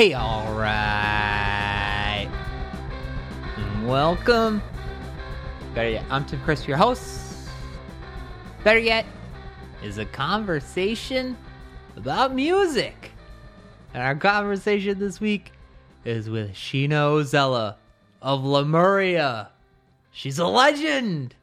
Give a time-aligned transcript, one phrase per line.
[0.00, 2.26] Hey, all right.
[3.84, 4.62] Welcome.
[5.74, 7.50] Better yet, I'm Tim Chris, your host.
[8.64, 9.04] Better yet,
[9.84, 11.36] is a conversation
[11.98, 13.10] about music.
[13.92, 15.52] And our conversation this week
[16.06, 17.76] is with Sheena Ozzella
[18.22, 19.50] of Lemuria.
[20.12, 21.34] She's a legend.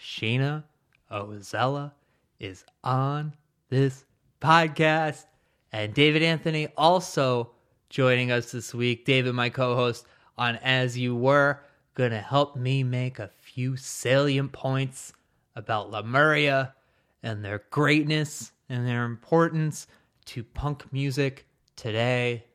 [0.00, 0.64] Sheena
[1.10, 1.90] Ozzella
[2.38, 3.34] is on
[3.68, 4.04] this
[4.40, 5.26] podcast.
[5.72, 7.50] And David Anthony also
[7.88, 9.04] joining us this week.
[9.04, 10.06] David, my co host
[10.40, 11.60] on As You Were,
[12.08, 15.12] to help me make a few salient points
[15.54, 16.74] about Lemuria
[17.22, 19.86] and their greatness and their importance
[20.24, 21.46] to punk music
[21.76, 22.46] today.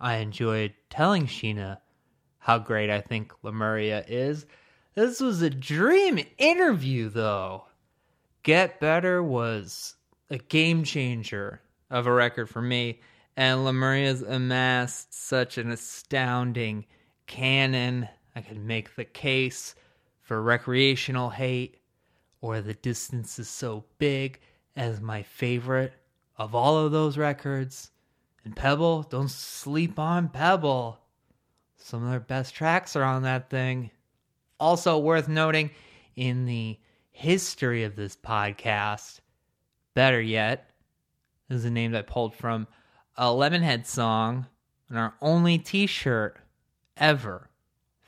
[0.00, 1.80] I enjoyed telling Sheena
[2.38, 4.46] how great I think Lemuria is.
[4.94, 7.64] This was a dream interview, though.
[8.42, 9.96] Get Better was
[10.30, 13.00] a game changer of a record for me,
[13.36, 16.86] and Lemuria's amassed such an astounding
[17.26, 18.08] canon.
[18.36, 19.74] I could make the case
[20.22, 21.78] for recreational hate,
[22.40, 24.40] or The Distance is So Big
[24.76, 25.92] as my favorite
[26.36, 27.90] of all of those records.
[28.44, 30.98] And Pebble, don't sleep on Pebble.
[31.76, 33.90] Some of their best tracks are on that thing.
[34.58, 35.70] Also worth noting
[36.16, 36.78] in the
[37.10, 39.20] history of this podcast,
[39.94, 40.70] better yet,
[41.48, 42.66] is a name that I pulled from
[43.16, 44.46] a Lemonhead song,
[44.88, 46.38] and our only t shirt
[46.96, 47.50] ever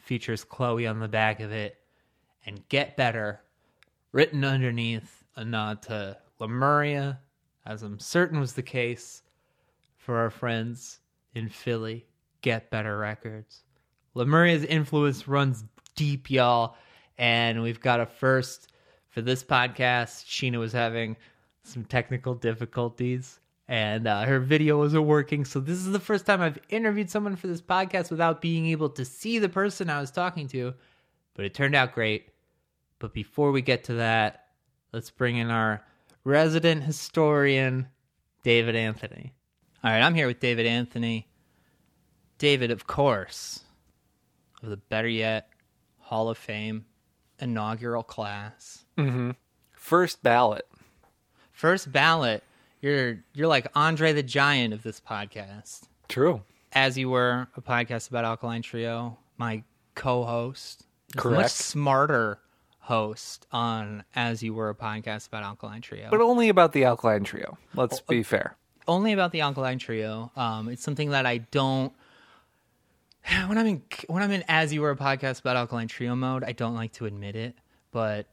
[0.01, 1.79] features Chloe on the back of it,
[2.45, 3.41] and Get Better
[4.13, 7.21] written underneath a nod to Lemuria,
[7.65, 9.23] as I'm certain was the case
[9.97, 11.01] for our friends
[11.35, 12.07] in Philly,
[12.41, 13.63] Get Better Records.
[14.15, 15.65] Lemuria's influence runs
[15.97, 16.77] deep, y'all,
[17.19, 18.73] and we've got a first
[19.09, 20.25] for this podcast.
[20.25, 21.17] Sheena was having
[21.65, 25.45] some technical difficulties and uh, her video wasn't working.
[25.45, 28.91] So this is the first time I've interviewed someone for this podcast without being able
[28.91, 30.75] to see the person I was talking to,
[31.35, 32.29] but it turned out great.
[32.99, 34.47] But before we get to that,
[34.93, 35.85] let's bring in our
[36.25, 37.89] resident historian,
[38.43, 39.33] David Anthony.
[39.85, 41.29] All right, I'm here with David Anthony.
[42.39, 43.61] David, of course,
[44.63, 45.49] of the Better Yet
[45.99, 46.87] Hall of Fame
[47.39, 48.85] inaugural class.
[48.97, 49.33] Mm-hmm.
[49.73, 50.67] First ballot.
[51.53, 52.43] First ballot.
[52.81, 55.83] You're you're like Andre the Giant of this podcast.
[56.09, 56.43] True.
[56.73, 59.63] As you were a podcast about Alkaline Trio, my
[59.95, 61.43] co-host, Correct.
[61.43, 62.39] much smarter
[62.81, 66.09] host on As You Were a podcast about Alkaline Trio.
[66.11, 67.57] But only about the Alkaline Trio.
[67.75, 68.57] Let's be fair.
[68.87, 70.31] only about the Alkaline Trio.
[70.37, 71.93] Um, it's something that I don't.
[73.49, 76.45] When I'm in when I'm in as you were a podcast about Alkaline Trio mode,
[76.45, 77.57] I don't like to admit it,
[77.91, 78.27] but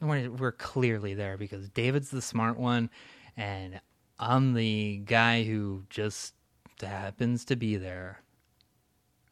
[0.00, 2.88] we're, we're clearly there because David's the smart one,
[3.36, 3.78] and
[4.18, 6.34] I'm the guy who just
[6.80, 8.20] happens to be there.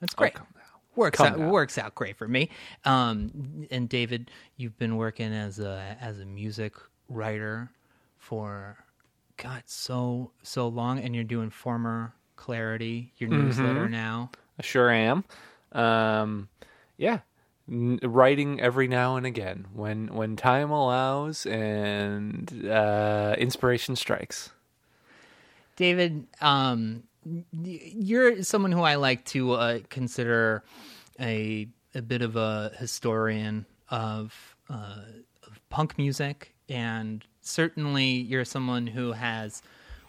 [0.00, 0.34] That's great.
[0.34, 0.62] calm down.
[0.94, 2.48] Works out works out great for me.
[2.84, 6.74] Um, and David, you've been working as a as a music
[7.08, 7.70] writer
[8.16, 8.78] for
[9.36, 13.46] God so so long, and you're doing former Clarity, your Mm-hmm.
[13.46, 14.30] newsletter now.
[14.58, 15.24] I sure am.
[15.72, 16.48] Um,
[16.96, 17.20] yeah.
[17.70, 24.50] N- writing every now and again when when time allows and uh, inspiration strikes.
[25.76, 27.04] David, um,
[27.52, 30.64] you're someone who I like to uh, consider
[31.20, 35.00] a a bit of a historian of, uh,
[35.44, 39.62] of punk music, and certainly you're someone who has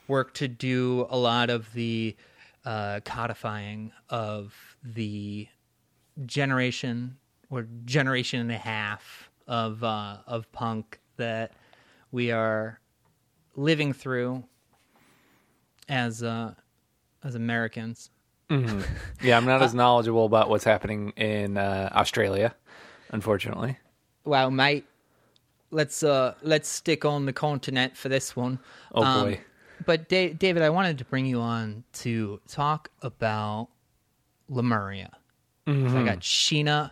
[0.09, 2.15] worked to do a lot of the
[2.65, 4.53] uh, codifying of
[4.83, 5.47] the
[6.25, 7.17] generation
[7.49, 11.53] or generation and a half of uh, of punk that
[12.11, 12.81] we are
[13.55, 14.43] living through
[15.89, 16.53] as uh,
[17.23, 18.09] as Americans.
[18.49, 22.55] Yeah, I'm not as knowledgeable about what's happening in uh, Australia,
[23.11, 23.77] unfortunately.
[24.25, 24.85] Well, mate.
[25.69, 28.57] Let's uh let's stick on the continent for this one.
[28.95, 29.41] Oh, Um, boy.
[29.85, 33.67] But da- David, I wanted to bring you on to talk about
[34.47, 35.11] Lemuria.
[35.67, 35.71] I
[36.05, 36.91] got Sheena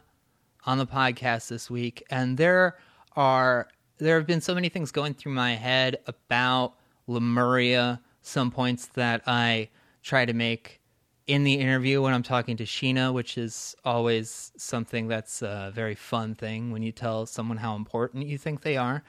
[0.65, 2.75] on the podcast this week, and there
[3.15, 6.73] are there have been so many things going through my head about
[7.07, 8.01] Lemuria.
[8.25, 9.69] Some points that I
[10.01, 10.81] try to make
[11.27, 15.93] in the interview when I'm talking to Sheena, which is always something that's a very
[15.93, 19.03] fun thing when you tell someone how important you think they are.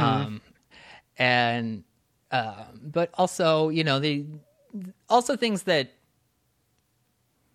[0.00, 0.40] Um,
[1.18, 1.82] and
[2.30, 4.24] uh, but also, you know, the
[5.08, 5.90] also things that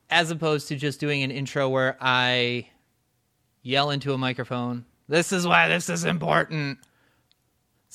[0.10, 2.68] as opposed to just doing an intro where I
[3.64, 6.80] yell into a microphone, this is why this is important.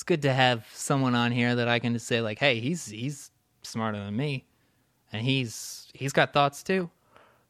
[0.01, 2.87] It's good to have someone on here that I can just say like, "Hey, he's
[2.87, 3.31] he's
[3.61, 4.47] smarter than me."
[5.13, 6.89] And he's he's got thoughts too.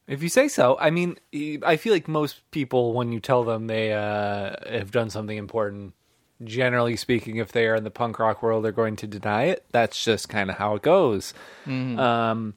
[0.09, 1.17] If you say so, I mean,
[1.63, 5.95] I feel like most people, when you tell them they uh, have done something important,
[6.43, 9.65] generally speaking, if they are in the punk rock world, they're going to deny it.
[9.71, 11.33] That's just kind of how it goes.
[12.01, 12.55] Um,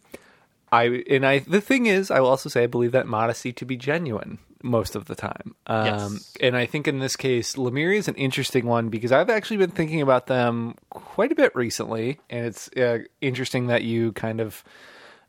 [0.72, 1.38] I and I.
[1.38, 4.96] The thing is, I will also say I believe that modesty to be genuine most
[4.96, 5.56] of the time.
[5.68, 6.38] Um, Yes.
[6.42, 9.72] And I think in this case, Lemuria is an interesting one because I've actually been
[9.72, 14.64] thinking about them quite a bit recently, and it's uh, interesting that you kind of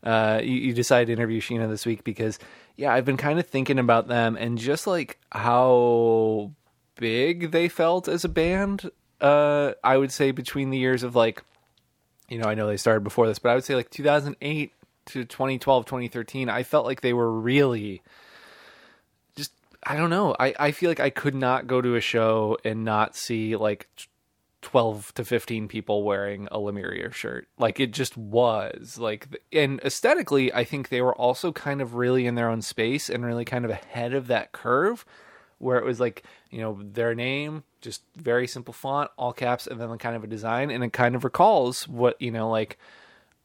[0.03, 2.37] uh, you, you decided to interview Sheena this week because,
[2.77, 6.51] yeah, I've been kind of thinking about them and just like how
[6.95, 8.91] big they felt as a band.
[9.19, 11.43] Uh, I would say between the years of like,
[12.29, 14.71] you know, I know they started before this, but I would say like 2008
[15.07, 18.01] to 2012, 2013, I felt like they were really
[19.85, 20.35] I don't know.
[20.39, 23.87] I, I feel like I could not go to a show and not see like
[24.65, 27.47] 12 to 15 people wearing a Lemuria shirt.
[27.59, 32.25] Like it just was like and aesthetically I think they were also kind of really
[32.25, 35.05] in their own space and really kind of ahead of that curve
[35.59, 39.79] where it was like, you know, their name just very simple font, all caps and
[39.79, 42.79] then kind of a design and it kind of recalls what, you know, like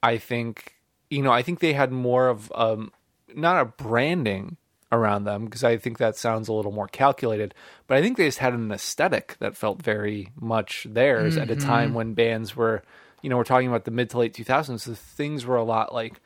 [0.02, 0.76] I think
[1.10, 2.92] you know, I think they had more of um
[3.34, 4.56] not a branding
[4.92, 7.54] around them because I think that sounds a little more calculated.
[7.86, 11.56] But I think they just had an aesthetic that felt very much theirs at a
[11.56, 12.82] time when bands were,
[13.22, 14.84] you know, we're talking about the mid to late 2000s.
[14.84, 16.20] The things were a lot like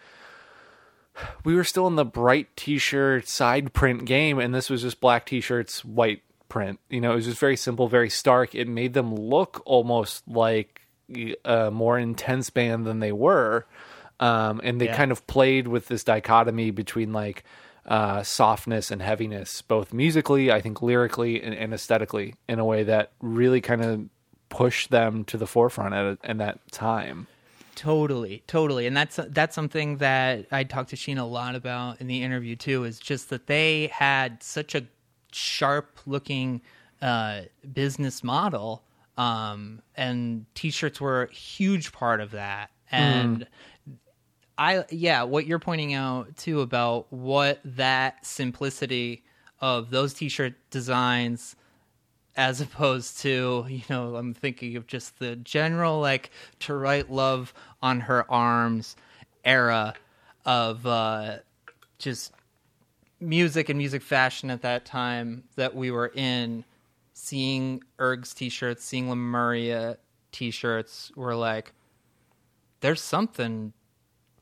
[1.45, 5.27] we were still in the bright t-shirt side print game, and this was just black
[5.27, 6.81] t-shirts, white print.
[6.89, 8.55] You know, it was just very simple, very stark.
[8.55, 10.81] It made them look almost like
[11.45, 13.67] a more intense band than they were.
[14.21, 14.97] Um, and they Yeah.
[14.97, 17.45] kind of played with this dichotomy between like
[17.87, 22.83] uh, softness and heaviness, both musically, I think lyrically and, and aesthetically, in a way
[22.85, 24.09] that really kind of
[24.49, 27.27] pushed them to the forefront at, at that time.
[27.75, 32.07] Totally, totally, and that's that's something that I talked to Sheena a lot about in
[32.07, 32.85] the interview too.
[32.85, 34.85] Is just that they had such a
[35.33, 36.63] sharp-looking
[37.03, 37.43] uh,
[37.73, 38.85] business model,
[39.19, 42.71] um, and t-shirts were a huge part of that.
[42.93, 43.49] And
[44.57, 49.25] I, yeah, what you're pointing out too about what that simplicity
[49.61, 51.57] of those t-shirt designs
[52.37, 57.55] as opposed to you know i'm thinking of just the general like to write love
[57.81, 58.97] on her arms
[59.45, 59.95] era
[60.45, 61.37] of uh
[61.99, 62.33] just
[63.25, 66.65] music and music fashion at that time that we were in.
[67.17, 69.99] Seeing Ergs t-shirts seeing lemuria
[70.33, 71.73] t-shirts were like
[72.81, 73.73] there's something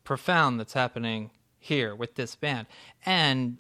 [0.05, 2.67] profound that's happening here with this band
[3.07, 3.59] and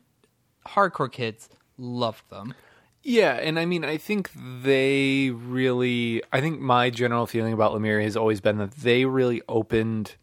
[0.66, 2.54] hardcore kids loved them
[3.02, 6.22] Yeah, and I mean, I think they really.
[6.32, 10.14] I think my general feeling about Lemuria has always been that they really opened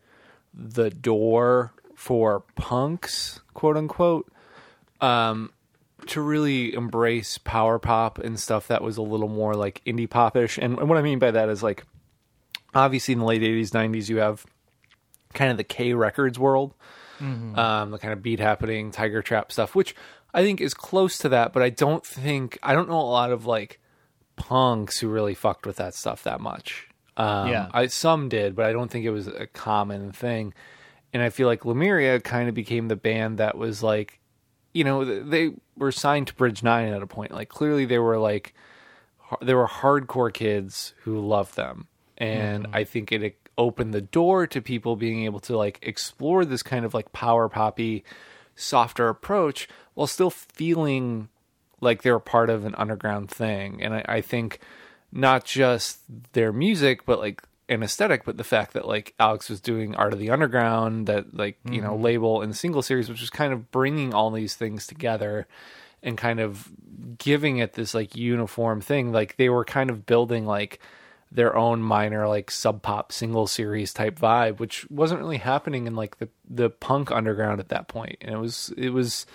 [0.54, 4.32] the door for punks, quote unquote,
[5.02, 5.52] um,
[6.08, 10.58] to really embrace power pop and stuff that was a little more like indie popish.
[10.58, 11.84] And, and what I mean by that is like,
[12.74, 14.46] obviously in the late '80s, '90s, you have
[15.33, 16.74] kind of the K Records world,
[17.21, 19.95] um, the kind of beat happening, Tiger Trap stuff, which
[20.33, 23.31] I think is close to that, but I don't think I don't know a lot
[23.31, 23.79] of like
[24.36, 26.88] punks who really fucked with that stuff that much.
[27.17, 27.69] Um, Yeah.
[27.74, 30.53] I some did, but I don't think it was a common thing.
[31.12, 34.19] And I feel like Lemuria kind of became the band that was like,
[34.74, 37.31] you know, they were signed to Bridge Nine at a point.
[37.31, 38.53] Like clearly they were like,
[39.41, 44.62] there were hardcore kids who loved them, and I think it opened the door to
[44.62, 48.04] people being able to like explore this kind of like power poppy,
[48.56, 51.28] softer approach while still feeling
[51.82, 53.84] like they're part of an underground thing.
[53.84, 54.60] And I, I think
[55.12, 56.00] not just
[56.34, 60.13] their music, but like an aesthetic, but the fact that like Alex was doing Art
[60.13, 62.04] of the Underground, that like, you know, mm-hmm.
[62.04, 65.48] label and single series, which was kind of bringing all these things together
[66.01, 66.70] and kind of
[67.18, 69.12] giving it this like uniform thing.
[69.12, 70.80] Like they were kind of building like
[71.31, 75.95] their own minor like sub pop single series type vibe, which wasn't really happening in
[75.95, 78.17] like the the punk underground at that point.
[78.21, 79.25] And it was it was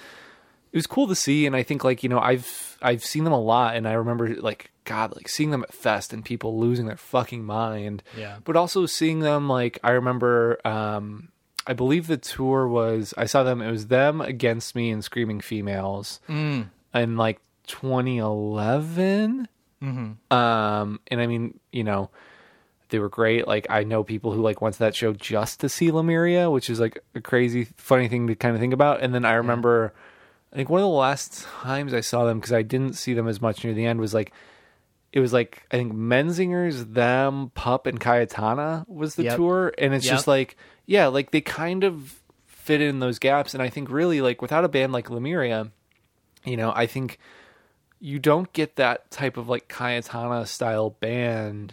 [0.72, 3.32] it was cool to see and i think like you know i've i've seen them
[3.32, 6.86] a lot and i remember like god like seeing them at fest and people losing
[6.86, 8.38] their fucking mind Yeah.
[8.42, 11.28] but also seeing them like i remember um
[11.66, 13.62] I believe the tour was I saw them.
[13.62, 16.68] It was them against me and Screaming Females Mm.
[16.92, 19.48] in like 2011.
[19.84, 20.34] Mm-hmm.
[20.36, 22.10] Um, and I mean, you know,
[22.88, 23.46] they were great.
[23.46, 26.70] Like I know people who like went to that show just to see Lemuria, which
[26.70, 29.02] is like a crazy, funny thing to kind of think about.
[29.02, 29.92] And then I remember,
[30.52, 33.28] I think one of the last times I saw them because I didn't see them
[33.28, 34.32] as much near the end was like.
[35.12, 39.36] It was like I think Menzingers, them, Pup, and Cayetana was the Yep.
[39.36, 40.12] tour, and it's Yep.
[40.12, 44.20] just like yeah, like they kind of fit in those gaps, and I think really
[44.20, 45.70] like without a band like Lemuria,
[46.44, 47.20] you know, I think
[48.04, 51.72] you don't get that type of like Cayetana style band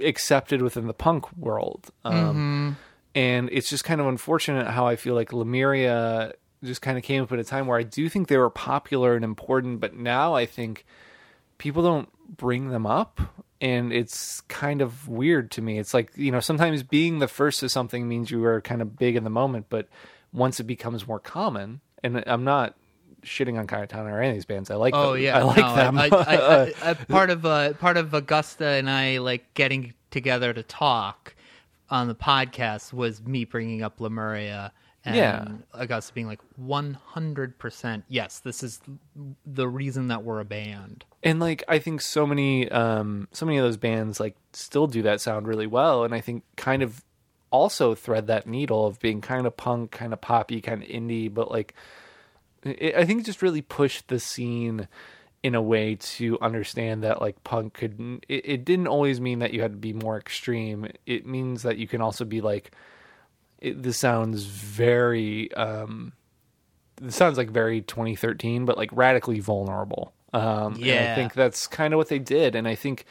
[0.00, 1.90] accepted within the punk world.
[2.04, 2.76] Um,
[3.14, 6.32] And it's just kind of unfortunate how I feel like Lemuria
[6.64, 9.14] just kind of came up at a time where I do think they were popular
[9.14, 10.84] and important, but now I think
[11.56, 13.20] people don't bring them up.
[13.60, 15.78] And it's kind of weird to me.
[15.78, 18.96] It's like, you know, sometimes being the first to something means you are kind of
[18.96, 19.88] big in the moment, but
[20.32, 22.74] once it becomes more common, and I'm not
[23.22, 24.70] shitting on Cayetana or any of these bands.
[24.70, 25.22] I like Oh them.
[25.22, 25.98] yeah, I like no, them.
[25.98, 26.08] I,
[26.84, 31.34] I, I, part of uh, part of Augusta and I like getting together to talk
[31.90, 34.72] on the podcast was me bringing up Lemuria
[35.04, 35.48] and Yeah.
[35.72, 38.80] Augusta being like one hundred percent yes, this is
[39.46, 41.04] the reason that we're a band.
[41.22, 45.02] and like I think so many um so many of those bands like still do
[45.02, 47.04] that sound really well and I think kind of
[47.50, 51.32] also thread that needle of being kind of punk, kind of poppy, kind of indie,
[51.32, 51.74] but like
[52.64, 54.88] it, I think it just really pushed the scene
[55.42, 59.52] in a way to understand that like punk could it, it didn't always mean that
[59.52, 60.88] you had to be more extreme.
[61.06, 62.72] It means that you can also be like
[63.60, 66.12] it, this sounds very um
[67.00, 70.12] this sounds like very 2013 but like radically vulnerable.
[70.32, 72.56] Um and i think that's kind of what they did.
[72.56, 73.04] And i think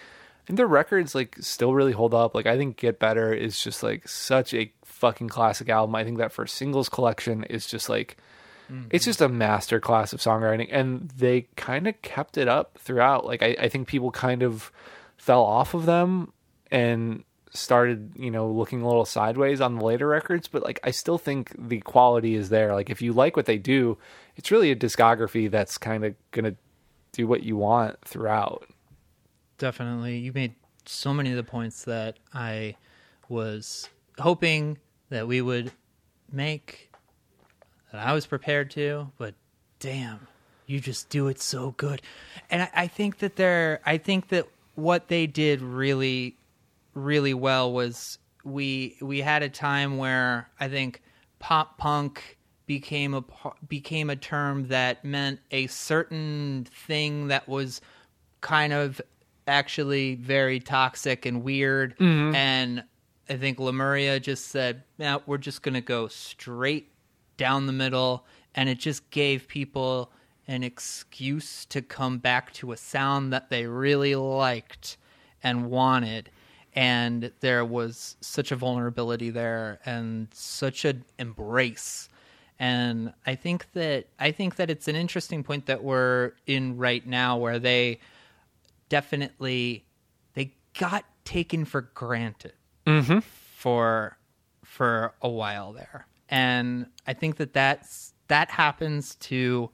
[0.50, 2.36] and their records like still really hold up.
[2.36, 5.96] Like i think get better is just like such a fucking classic album.
[5.96, 8.18] I think that first singles collection is just like
[8.72, 8.88] Mm-hmm.
[8.92, 13.26] it's just a master class of songwriting and they kind of kept it up throughout.
[13.26, 14.72] Like I, I think people kind of
[15.18, 16.34] fell off of them
[16.70, 20.92] and started you know looking a little sideways on the later records but like i
[20.92, 22.74] still think the quality is there.
[22.74, 23.98] Like if you like what they do
[24.36, 26.56] it's really a discography that's kind of gonna
[27.14, 28.68] do what you want throughout.
[29.58, 30.18] Definitely.
[30.20, 30.54] You made
[30.86, 32.76] so many of the points that I
[33.28, 34.78] was hoping
[35.10, 35.72] that we would
[36.32, 36.87] make,
[37.92, 39.34] that I was prepared to, but
[39.80, 40.28] damn,
[40.66, 42.02] you just do it so good.
[42.50, 46.38] And I, I think that they're, I think that what they did really,
[46.94, 51.02] really well was we, we had a time where I think
[51.40, 53.24] pop punk became a
[53.68, 57.82] became a term that meant a certain thing that was
[58.42, 59.02] kind of
[59.48, 61.98] actually very toxic and weird.
[61.98, 62.36] Mm-hmm.
[62.36, 62.84] And
[63.30, 66.92] I think Lemuria just said, "Now we're just going to go straight
[67.38, 68.26] down the middle,"
[68.56, 70.12] and it just gave people
[70.48, 74.98] an excuse to come back to a sound that they really liked
[75.44, 76.30] and wanted.
[76.74, 82.08] And there was such a vulnerability there and such an embrace
[82.60, 87.06] and I think that I think that it's an interesting point that we're in right
[87.06, 88.00] now where they
[88.90, 89.86] definitely
[90.34, 92.54] they got taken for granted
[92.86, 93.20] mm-hmm.
[93.20, 94.18] for
[94.64, 96.08] for a while there.
[96.30, 99.70] And I think that that's that happens to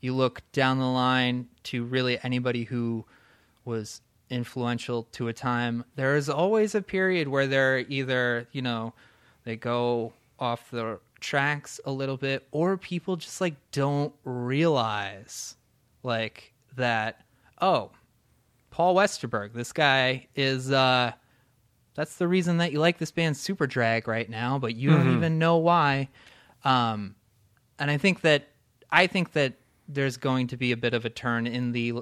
[0.00, 3.04] you look down the line to really anybody who
[3.64, 8.92] was influential to a time there is always a period where they're either you know
[9.44, 15.56] they go off the tracks a little bit or people just like don't realize
[16.02, 17.20] like that
[17.60, 17.90] oh
[18.70, 21.12] paul westerberg this guy is uh
[21.94, 25.38] that's the reason that you like this band Superdrag right now but you don't even
[25.38, 26.08] know why
[26.64, 27.14] um
[27.78, 28.48] and i think that
[28.90, 29.54] i think that
[29.88, 31.94] there's going to be a bit of a turn in the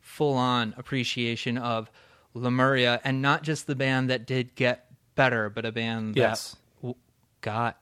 [0.00, 1.90] full on appreciation of
[2.34, 6.56] lemuria and not just the band that did get better but a band that Yes.
[6.80, 6.94] w-
[7.40, 7.80] got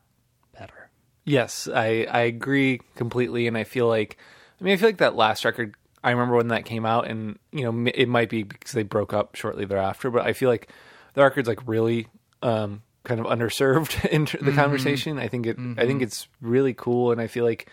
[0.58, 0.86] better
[1.26, 4.16] Yes, I I agree completely, and I feel like
[4.60, 5.74] I mean I feel like that last record.
[6.04, 9.12] I remember when that came out, and you know it might be because they broke
[9.12, 10.70] up shortly thereafter, but I feel like
[11.16, 12.06] the record's like really
[12.42, 14.54] um, kind of underserved in the mm-hmm.
[14.54, 15.18] conversation.
[15.18, 16.02] I think it I think mm-hmm.
[16.02, 17.68] it's really cool, and I feel like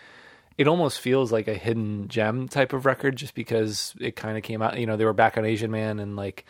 [0.56, 4.42] it almost feels like a hidden gem type of record just because it kind of
[4.42, 4.78] came out.
[4.78, 6.46] You know, they were back on Asian Man, and like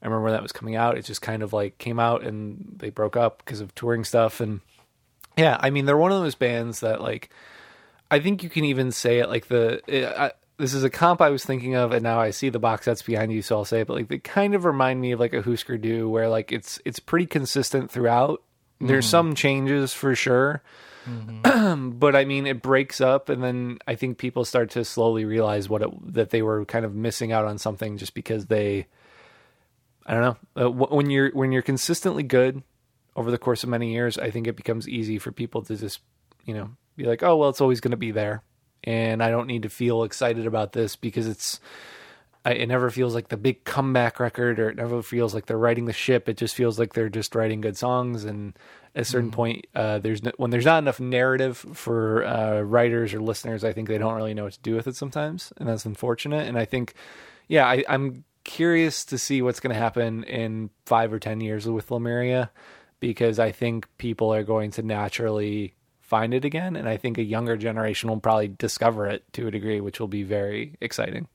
[0.00, 2.76] I remember when that was coming out, it just kind of like came out, and
[2.78, 4.60] they broke up because of touring stuff and.
[5.38, 7.28] Yeah, I mean they're one of those bands that like
[8.10, 11.20] I think you can even say it like the it, I, this is a comp
[11.20, 13.64] I was thinking of, and now I see the box sets behind you, so I'll
[13.64, 13.86] say it.
[13.86, 16.80] But like they kind of remind me of like a Husker Du, where like it's
[16.84, 18.42] it's pretty consistent throughout,
[18.80, 20.62] There's some changes for sure.
[21.42, 25.68] but I mean, it breaks up, and then I think people start to slowly realize
[25.68, 28.86] what it, that they were kind of missing out on something just because they,
[30.04, 32.62] I don't know, uh, wh- when you're when you're consistently good
[33.14, 36.00] over the course of many years, I think it becomes easy for people to just,
[36.44, 38.42] you know, be like, oh well, it's always going to be there,
[38.84, 41.60] and I don't need to feel excited about this because it's.
[42.44, 45.58] I, it never feels like the big comeback record, or it never feels like they're
[45.58, 46.28] righting the ship.
[46.28, 48.56] It just feels like they're just writing good songs, and
[48.94, 53.12] at a certain point, uh, there's no, when there's not enough narrative for uh, writers
[53.12, 55.68] or listeners, I think they don't really know what to do with it sometimes, and
[55.68, 56.46] that's unfortunate.
[56.46, 56.94] And I think,
[57.48, 61.68] yeah, I, I'm curious to see what's going to happen in five or ten years
[61.68, 62.52] with Lemuria,
[63.00, 65.74] because I think people are going to naturally
[66.06, 69.50] find it again, and I think a younger generation will probably discover it to a
[69.50, 71.26] degree, which will be very exciting.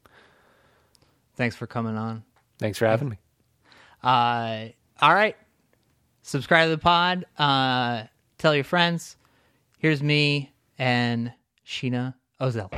[1.35, 2.23] Thanks for coming on.
[2.59, 3.17] Thanks for having me.
[4.03, 4.67] Uh,
[5.01, 5.35] all right.
[6.21, 7.25] Subscribe to the pod.
[7.37, 8.03] Uh,
[8.37, 9.17] tell your friends.
[9.79, 11.33] Here's me and
[11.65, 12.71] Sheena Ozell.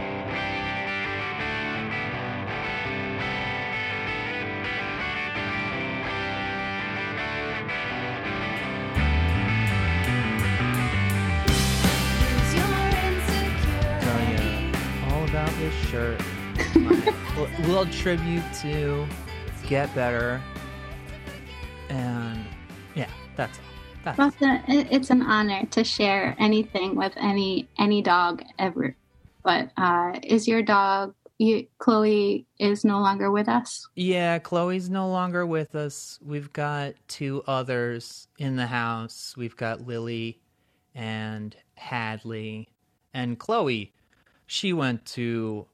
[15.94, 16.20] Shirt.
[17.68, 19.06] Little tribute to
[19.68, 20.42] Get Better.
[21.90, 22.44] And
[22.96, 23.64] yeah, that's all.
[24.04, 28.96] That's Well, it's, it- it's an honor to share anything with any any dog ever.
[29.44, 31.14] But uh, is your dog?
[31.38, 33.88] You, Chloe is no longer with us.
[33.96, 36.18] Yeah, Chloe's no longer with us.
[36.26, 39.36] We've got two others in the house.
[39.38, 40.40] We've got Lily
[40.96, 42.70] and Hadley.
[43.14, 43.94] And Chloe,
[44.48, 45.66] she went to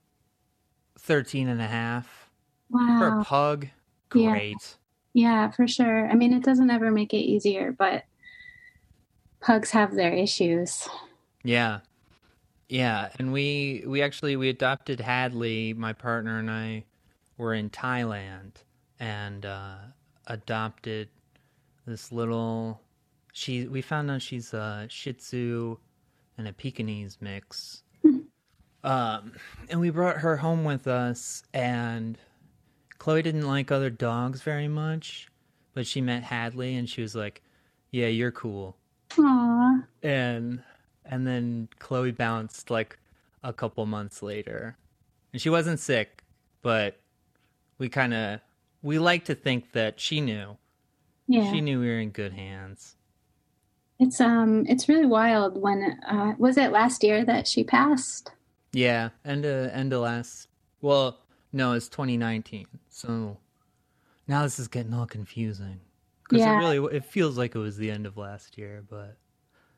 [1.00, 2.30] 13 and a half.
[2.70, 3.24] Wow.
[3.26, 3.68] pug,
[4.14, 4.32] Yeah.
[4.32, 4.78] great.
[5.14, 6.08] Yeah, for sure.
[6.08, 8.04] I mean, it doesn't ever make it easier, but
[9.40, 10.88] pugs have their issues.
[11.44, 11.80] Yeah.
[12.68, 16.84] Yeah, and we we actually we adopted Hadley, my partner and I
[17.38, 18.52] were in Thailand
[19.00, 19.78] and uh
[20.28, 21.10] adopted
[21.88, 22.80] this little
[23.34, 25.78] she we found out she's a Shih Tzu
[26.38, 27.82] and a Pekingese mix.
[28.84, 29.34] Um
[29.70, 32.18] and we brought her home with us and
[32.98, 35.30] Chloe didn't like other dogs very much,
[35.74, 37.42] but she met Hadley and she was like,
[37.92, 38.76] "Yeah, you're cool."
[39.18, 40.62] Aw, and
[41.06, 43.00] and then Chloe bounced like
[43.42, 44.76] a couple months later,
[45.32, 46.24] and she wasn't sick,
[46.62, 47.00] but
[47.78, 48.42] we kind of
[48.82, 50.58] we like to think that she knew
[51.30, 51.52] yeah.
[51.52, 52.96] she knew we were in good hands.
[54.00, 55.62] It's um, it's really wild.
[55.62, 58.32] When uh, was it last year that she passed?
[58.71, 60.47] Yeah, end of end of last.
[60.82, 61.19] Well,
[61.51, 62.67] no, it's 2019.
[62.89, 63.38] So
[64.27, 65.82] now this is getting all confusing
[66.23, 66.53] because Yeah.
[66.53, 69.17] it really it feels like it was the end of last year, but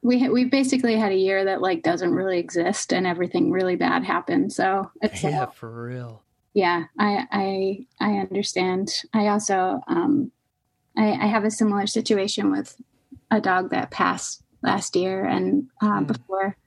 [0.03, 4.03] We we basically had a year that like doesn't really exist, and everything really bad
[4.03, 4.51] happened.
[4.51, 6.23] So it's yeah, for real.
[6.53, 10.31] yeah i i i understand i also um
[10.97, 12.75] i i have a similar situation with
[13.31, 16.07] a dog that passed last year and uh, Mm.
[16.07, 16.57] before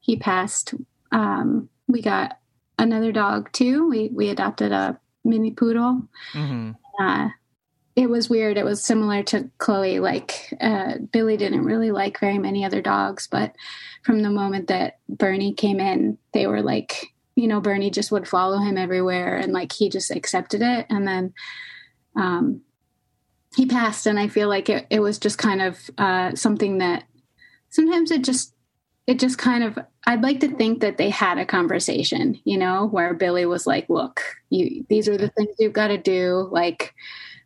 [0.00, 0.74] he passed
[1.12, 2.38] um we got
[2.78, 3.88] another dog too.
[3.88, 6.08] We we adopted a mini poodle.
[6.32, 7.28] Hmm uh
[7.94, 8.56] it was weird.
[8.56, 10.00] It was similar to chloe.
[10.00, 13.54] Like uh billy didn't really like very many other dogs but
[14.02, 18.26] from the moment that bernie came in they were like you know bernie just would
[18.26, 20.86] follow him everywhere and like he just accepted it.
[20.90, 21.34] And then
[22.16, 22.62] um
[23.54, 27.04] he passed and i feel like it, it was just kind of uh something that
[27.68, 28.54] sometimes it just
[29.06, 32.86] it just kind of i'd like to think that they had a conversation you know
[32.86, 36.94] where billy was like look you these are the things you've got to do like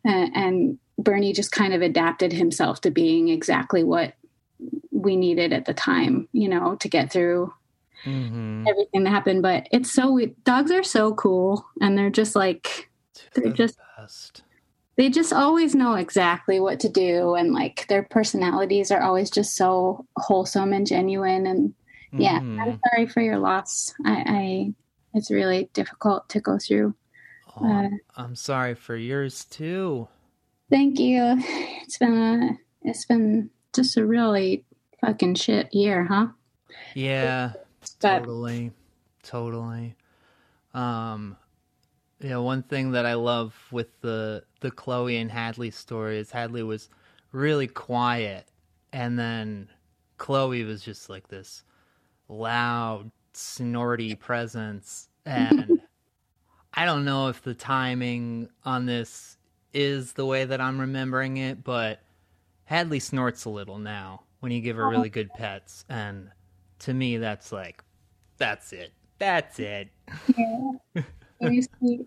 [0.04, 4.14] and, and bernie just kind of adapted himself to being exactly what
[4.90, 7.52] we needed at the time you know to get through
[8.04, 9.42] hmm everything that happened.
[9.42, 12.90] But it's so we- dogs are so cool and they're just like
[13.34, 14.42] They're just- best.
[14.96, 19.54] They just always know exactly what to do and like their personalities are always just
[19.56, 21.74] so wholesome and genuine and
[22.18, 22.60] yeah Mhm.
[22.60, 24.74] i'm sorry for your loss i, I
[25.14, 26.94] it's really difficult to go through
[27.58, 30.08] Oh, uh, I'm sorry for yours too.
[30.70, 31.36] thank you
[31.82, 34.64] it's been a it's been just a really
[35.00, 36.28] fucking shit year huh
[36.94, 37.52] Yeah,
[38.00, 38.72] but totally,
[39.22, 39.94] totally.
[40.74, 41.36] Um,
[42.20, 46.62] know, one thing that I love with the the Chloe and Hadley story is Hadley
[46.62, 46.88] was
[47.32, 48.46] really quiet,
[48.92, 49.68] and then
[50.18, 51.62] Chloe was just like this
[52.28, 55.80] loud, snorty presence, and
[56.74, 59.36] I don't know if the timing on this
[59.74, 62.00] is the way that I'm remembering it, but
[62.64, 64.22] Hadley snorts a little now.
[64.40, 65.38] when you give her really good uh-huh.
[65.38, 66.30] pets, and
[66.80, 67.82] to me, that's like,
[68.38, 68.92] that's it.
[69.18, 69.88] That's it.
[70.36, 70.72] Yeah.
[71.40, 72.06] Very sweet.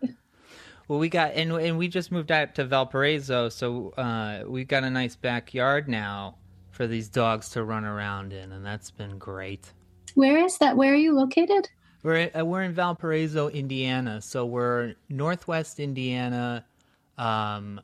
[0.88, 4.84] Well, we got and and we just moved out to Valparaiso, so uh, we've got
[4.84, 6.38] a nice backyard now
[6.72, 9.72] for these dogs to run around in, and that's been great.
[10.16, 10.76] Where is that?
[10.78, 11.70] Where are you located?
[12.02, 16.66] We're uh, we're in Valparaiso, Indiana, so we're northwest Indiana,
[17.20, 17.80] um,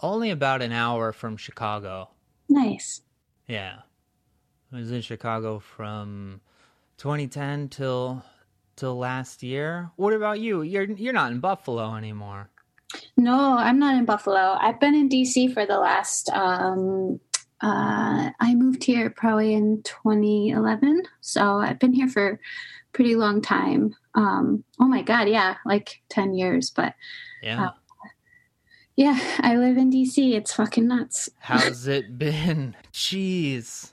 [0.00, 2.08] only about an hour from Chicago.
[2.48, 3.02] Nice.
[3.48, 3.80] Yeah,
[4.72, 6.40] I was in Chicago from
[6.96, 8.24] 2010 till
[8.76, 9.90] till last year.
[9.96, 10.62] What about you?
[10.62, 12.50] You're you're not in Buffalo anymore.
[13.16, 14.56] No, I'm not in Buffalo.
[14.60, 16.30] I've been in DC for the last.
[16.30, 17.20] Um,
[17.60, 22.38] uh, I moved here probably in 2011, so I've been here for a
[22.92, 23.94] pretty long time.
[24.14, 26.70] Um, oh my god, yeah, like 10 years.
[26.70, 26.94] But
[27.42, 27.66] Yeah.
[27.66, 27.70] Uh,
[28.94, 30.32] yeah, I live in DC.
[30.34, 31.28] It's fucking nuts.
[31.38, 32.74] How's it been?
[32.92, 33.92] Jeez.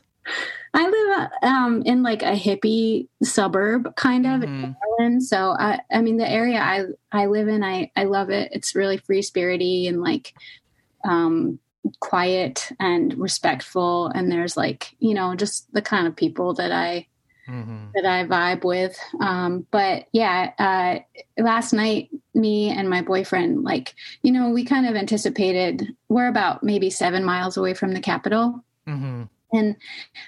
[0.73, 4.75] I live um, in like a hippie suburb kind of in Mhm.
[4.97, 5.23] Maryland.
[5.23, 8.49] So I, I mean, the area I I live in, I I love it.
[8.51, 10.33] It's really free spirity and like
[11.03, 11.59] um,
[11.99, 14.07] quiet and respectful.
[14.07, 17.07] And there's like you know just the kind of people that I
[17.45, 18.97] hmm that I vibe with.
[19.21, 24.87] Um, but yeah, uh, last night, me and my boyfriend, like, you know, we kind
[24.87, 28.63] of anticipated we're about maybe seven miles away from the capital.
[28.87, 29.75] hmm And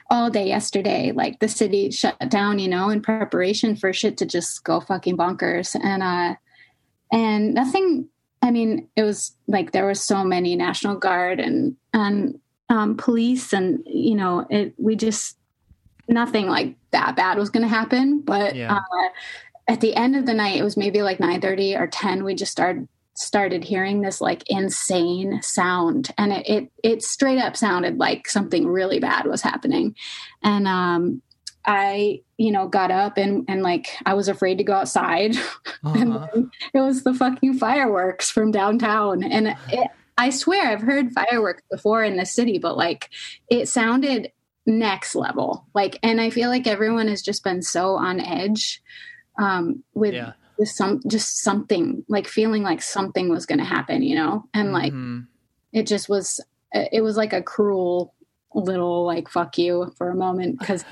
[0.09, 4.25] all day yesterday, like the city shut down, you know, in preparation for shit to
[4.25, 5.75] just go fucking bonkers.
[5.81, 6.35] And, uh,
[7.11, 8.07] and nothing,
[8.41, 13.51] I mean, it was like there was so many National Guard and, and, um, police
[13.53, 15.37] and, you know, it, we just,
[16.07, 18.21] nothing like that bad was going to happen.
[18.21, 18.75] But, Yeah.
[18.77, 19.09] uh,
[19.67, 22.23] at the end of the night, it was maybe like 9 30 or 10.
[22.23, 27.55] We just started started hearing this like insane sound and it, it it straight up
[27.55, 29.95] sounded like something really bad was happening
[30.43, 31.21] and um
[31.65, 35.35] i you know got up and and like i was afraid to go outside
[35.83, 36.27] and Uh-huh.
[36.33, 41.63] then it was the fucking fireworks from downtown and it, i swear i've heard fireworks
[41.71, 43.09] before in the city but like
[43.49, 44.29] it sounded
[44.65, 48.81] next level like and i feel like everyone has just been so on edge
[49.39, 50.33] um with Yeah.
[50.57, 54.71] With some just something like feeling like something was going to happen you know and
[54.71, 55.27] like Mhm.
[55.73, 56.39] it just was
[56.73, 58.13] it was like a cruel
[58.53, 60.85] little like fuck you for a moment because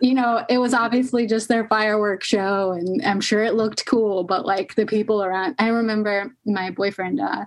[0.00, 4.22] you know it was obviously just their fireworks show and i'm sure it looked cool
[4.24, 7.44] but like the people around i remember my boyfriend uh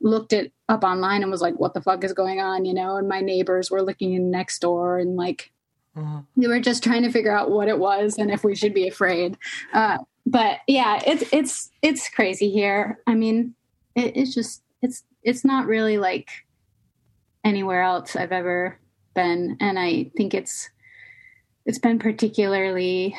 [0.00, 2.96] looked it up online and was like what the fuck is going on you know
[2.96, 5.50] and my neighbors were looking in next door and like
[5.96, 6.20] Uh-huh.
[6.36, 8.86] we were just trying to figure out what it was and if we should be
[8.88, 9.36] afraid
[9.72, 13.54] uh, but yeah it's it's it's crazy here i mean
[13.94, 16.30] it, it's just it's it's not really like
[17.44, 18.78] anywhere else i've ever
[19.14, 20.68] been and i think it's
[21.64, 23.16] it's been particularly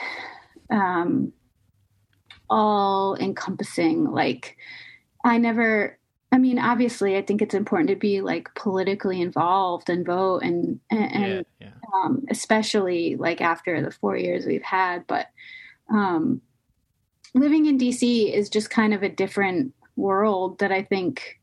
[0.70, 1.32] um
[2.50, 4.58] all encompassing like
[5.24, 5.98] i never
[6.32, 10.80] i mean obviously i think it's important to be like politically involved and vote and
[10.91, 11.67] and, Yeah.
[11.67, 11.70] Yeah.
[12.04, 15.06] um, especially like after the four years we've had.
[15.08, 15.28] But
[15.89, 16.41] um,
[17.39, 21.39] living in DC is just kind of a different world that I think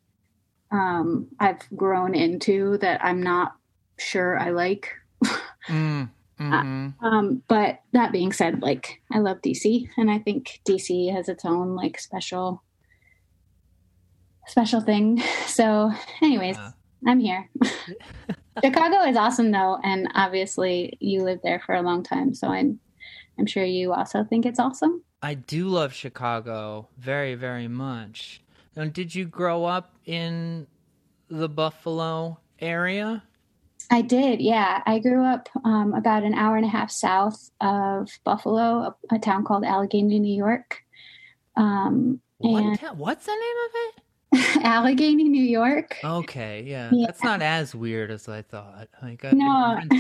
[0.70, 3.54] um, I've grown into that I'm not
[3.98, 4.90] sure I like.
[5.68, 6.10] Mm.
[6.40, 6.94] Mhm.
[7.00, 11.44] Um, but that being said, like I love DC, and I think DC has its
[11.44, 12.62] own like special
[14.48, 15.22] special thing.
[15.46, 16.72] So, anyways, Yeah.
[17.06, 17.48] I'm here.
[18.64, 22.80] Chicago is awesome though, and obviously you lived there for a long time, so I'm
[23.38, 25.04] I'm sure you also think it's awesome.
[25.24, 28.42] I do love Chicago very, very much.
[28.76, 30.66] Now, did you grow up in
[31.30, 33.22] the Buffalo area?
[33.90, 34.82] I did, yeah.
[34.84, 39.18] I grew up um, about an hour and a half south of Buffalo, a, a
[39.18, 40.82] town called Allegany, New York.
[41.56, 44.62] Um, What ta- what's the name of it?
[44.66, 45.96] Allegany, New York.
[46.04, 47.06] Okay, yeah, Yeah.
[47.06, 48.88] that's not as weird as I thought.
[49.02, 49.80] Like, I, No.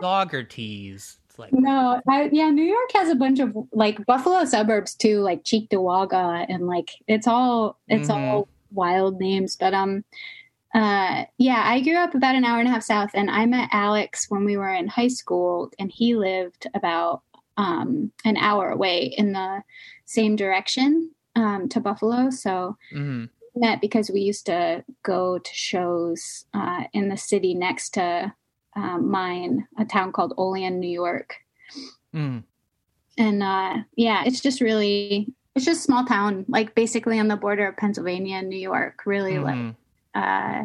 [0.00, 1.16] Saugerties.
[1.38, 5.44] Like No, I, yeah, New York has a bunch of like Buffalo suburbs too, like
[5.44, 8.14] Cheektowaga, and like it's all it's Mhm.
[8.14, 9.56] all wild names.
[9.56, 10.04] But um,
[10.74, 13.68] uh, yeah, I grew up about an hour and a half south, and I met
[13.72, 17.22] Alex when we were in high school, and he lived about
[17.58, 19.62] um an hour away in the
[20.06, 22.30] same direction um to Buffalo.
[22.30, 23.28] So mhm.
[23.54, 28.32] met because we used to go to shows uh, in the city next to
[28.76, 31.36] um, mine, a town called Olean, New York
[32.14, 32.44] Mm.
[33.16, 37.66] and uh yeah it's just really it's just small town like basically on the border
[37.68, 39.74] of pennsylvania and new york really like Mhm.
[40.14, 40.64] uh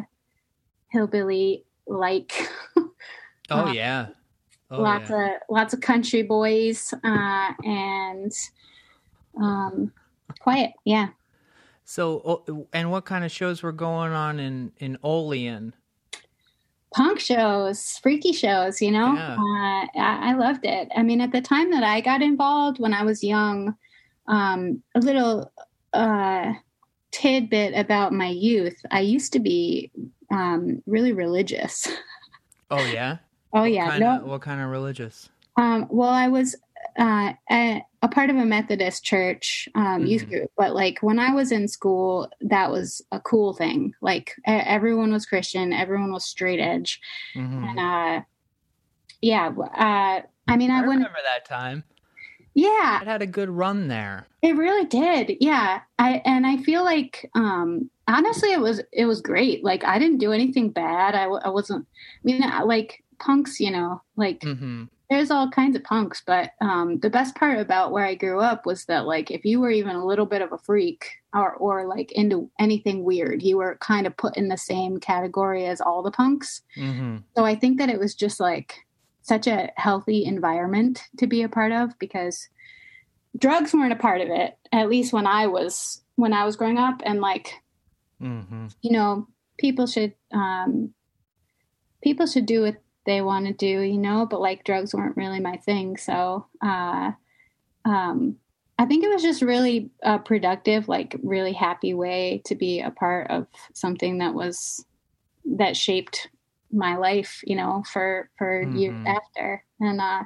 [0.90, 2.32] hillbilly like
[3.50, 4.08] Oh uh, yeah,
[4.70, 5.36] Oh, lots yeah.
[5.36, 8.30] of lots of country boys uh, and
[9.40, 9.90] um,
[10.40, 10.72] quiet.
[10.84, 11.08] Yeah.
[11.86, 15.74] So, and what kind of shows were going on in in Olean?
[16.94, 19.14] Punk shows, freaky shows, you know?
[19.14, 19.34] Yeah.
[19.34, 20.88] Uh, I, I loved it.
[20.96, 23.74] I mean, at the time that I got involved when I was young,
[24.26, 25.52] um, a little
[25.92, 26.52] uh,
[27.10, 29.90] tidbit about my youth, I used to be
[30.30, 31.88] um, really religious.
[32.70, 33.16] Oh yeah.
[33.54, 33.88] Oh, yeah.
[33.88, 35.30] Kind no, of, what kind of religious?
[35.56, 36.54] Um, well, I was
[36.98, 40.28] uh, a, a part of a Methodist church um, youth Mhm.
[40.30, 43.92] group, but like when I was in school, that was a cool thing.
[44.00, 47.00] Like everyone was Christian, everyone was straight edge,
[47.36, 47.68] Mhm.
[47.68, 48.22] and uh,
[49.20, 49.48] yeah.
[49.48, 50.96] Uh, I mean, I I wouldn't.
[50.98, 51.84] remember that time.
[52.54, 54.26] Yeah, It had a good run there.
[54.42, 55.36] it really did.
[55.40, 59.62] Yeah, I and I feel like um, honestly, it was it was great.
[59.64, 61.14] Like I didn't do anything bad.
[61.14, 61.86] I, I wasn't.
[61.86, 66.98] I mean, like punks, you know, like hmm there's all kinds of punks but um,
[67.00, 69.96] the best part about where i grew up was that like if you were even
[69.96, 74.06] a little bit of a freak or or like into anything weird you were kind
[74.06, 76.62] of put in the same category as all the punks.
[76.74, 78.84] Hmm so i think that it was just like
[79.22, 82.48] such a healthy environment to be a part of because
[83.36, 86.78] drugs weren't a part of it at least when i was when i was growing
[86.78, 87.00] up.
[87.04, 87.52] And like
[88.20, 90.92] hmm you know people should um
[92.02, 92.76] people should do what
[93.08, 95.98] they want to do you know but like drugs weren't really my thing.
[95.98, 97.12] So uh
[97.84, 98.36] um
[98.78, 102.90] i think it was just really a productive like really happy way to be a
[102.90, 104.84] part of something that was
[105.56, 106.28] that shaped
[106.72, 109.16] my life you know for for years Mhm.
[109.16, 109.64] after.
[109.80, 110.24] And uh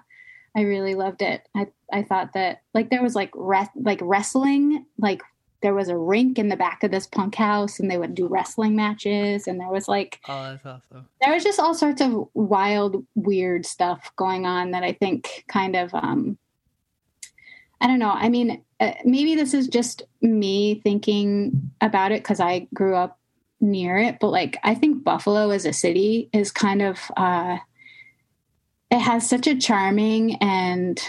[0.57, 1.49] i really loved it.
[1.57, 5.23] I i thought that like there was like re- like wrestling like
[5.62, 8.27] there was a rink in the back of this punk house and they would do
[8.27, 11.09] wrestling matches and there was like Oh, that's awesome.
[11.20, 15.77] there was just all sorts of wild weird stuff going on that i think kind
[15.77, 16.37] of um
[17.81, 22.40] i don't know i mean uh, maybe this is just me thinking about it because
[22.40, 23.18] i grew up
[23.61, 27.57] near it but like i think buffalo as a city is kind of uh
[28.90, 31.01] it has such a charming and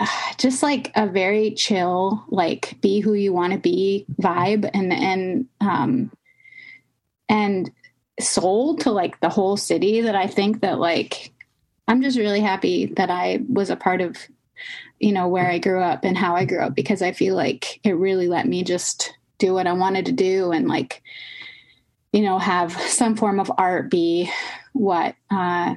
[0.38, 5.46] just like a very chill like be who you want to be vibe and and
[5.60, 6.10] um
[7.28, 7.70] and
[8.20, 11.32] soul to like the whole city that I think that like
[11.86, 14.16] I'm just really happy that I was a part of
[14.98, 17.80] you know where I grew up and how I grew up because I feel like
[17.84, 21.02] it really let me just do what I wanted to do and like
[22.12, 24.30] you know have some form of art be
[24.72, 25.76] what uh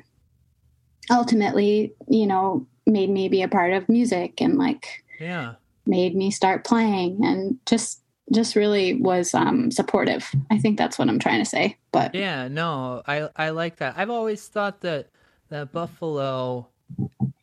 [1.10, 5.56] ultimately you know made me be a part of music and like Yeah.
[5.86, 8.01] made me start playing and just
[8.32, 12.47] just really was um supportive i think that's what i'm trying to say but Yeah,
[12.47, 13.95] no, I I like that.
[13.97, 15.10] I've always thought that
[15.49, 16.67] that Buffalo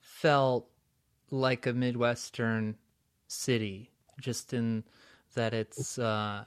[0.00, 0.68] felt
[1.30, 2.76] like a midwestern
[3.28, 4.84] city, just in
[5.34, 6.44] that its uh,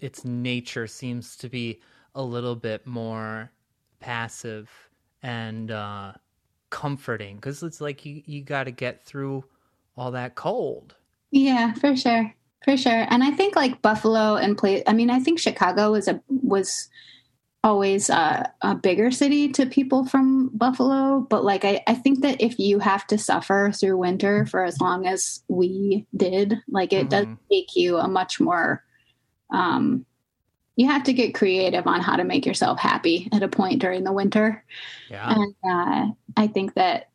[0.00, 1.80] its nature seems to be
[2.14, 3.50] a little bit more
[4.00, 4.70] passive
[5.22, 6.12] and uh,
[6.70, 9.44] comforting because it's like you you got to get through
[9.96, 10.94] all that cold.
[11.30, 15.20] yeah for sure for sure and i think like buffalo and play i mean i
[15.20, 16.88] think chicago was a was
[17.62, 22.40] always uh, a bigger city to people from buffalo but like I, I think that
[22.40, 27.08] if you have to suffer through winter for as long as we did like it
[27.08, 27.38] does Mhm.
[27.50, 28.84] make you a much more
[29.50, 30.04] um
[30.76, 34.04] you have to get creative on how to make yourself happy at a point during
[34.04, 34.64] the winter
[35.10, 37.10] Yeah, and uh, I think that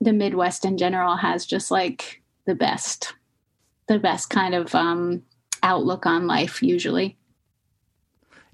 [0.00, 3.14] the Midwest in general has just like the best,
[3.88, 5.22] the best kind of um,
[5.62, 7.16] outlook on life usually.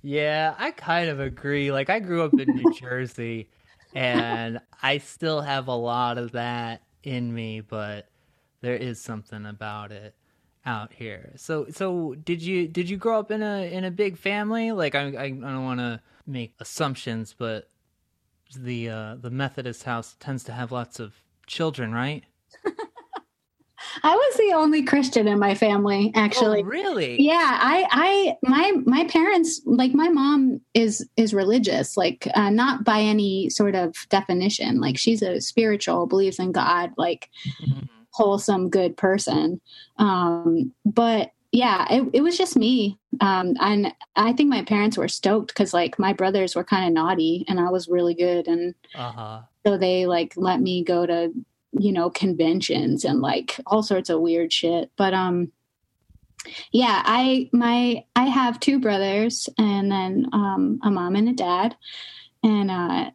[0.03, 1.71] Yeah, I kind of agree.
[1.73, 3.49] Like I grew up in New Jersey
[3.95, 8.09] and I still have a lot of that in me, but
[8.61, 10.15] there is something about it
[10.65, 11.33] out here.
[11.37, 14.73] So so did you did you grow up in a in a big family?
[14.73, 17.69] Like I I, I don't want to make assumptions, but
[18.57, 21.15] the uh the Methodist house tends to have lots of
[21.47, 22.25] children, right?
[24.05, 26.61] I was the only Christian in my family, actually.
[26.63, 27.21] Oh, really?
[27.21, 32.85] Yeah, I, I, my, my parents, like my mom is is religious, like uh, not
[32.85, 34.81] by any sort of definition.
[34.81, 37.29] Like she's a spiritual, believes in God, like
[37.61, 37.89] Mhm.
[38.13, 39.61] Wholesome, good person.
[39.99, 42.99] Um, but yeah, it, it was just me.
[43.21, 46.93] Um, and I think my parents were stoked because like my brothers were kind of
[46.93, 48.49] naughty and I was really good.
[48.49, 49.43] And Uh-huh.
[49.67, 51.33] so they like let me go to,
[51.73, 54.91] you know, conventions and like all sorts of weird shit.
[54.97, 55.53] But, um,
[56.73, 61.77] yeah, I, my, I have two brothers and then, um, a mom and a dad.
[62.43, 63.11] And, uh,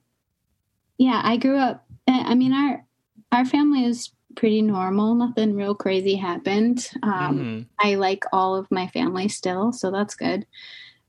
[0.97, 2.85] yeah, I grew up I mean, our
[3.31, 5.15] our family is pretty normal.
[5.15, 6.87] Nothing real crazy happened.
[7.03, 7.65] Um, Mhm.
[7.79, 10.45] I like all of my family still, so that's good.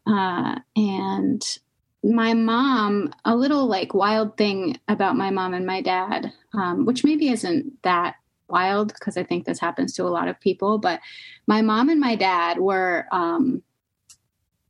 [0.07, 1.59] Uh, and
[2.03, 7.05] my mom, a little like wild thing about my mom and my dad, um, which
[7.05, 8.17] maybe isn't that
[8.49, 11.01] wild because I think this happens to a lot of people, but
[11.47, 13.63] my mom and my dad were, um,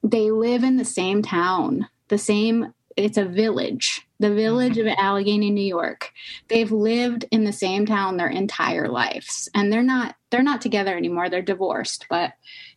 [0.02, 5.52] they live in the same town, the same, it's a village, the village of Allegany,
[5.52, 6.12] New York
[6.48, 10.96] they've lived in the same town their entire lives and they're not they're not together
[10.96, 12.32] anymore they're divorced but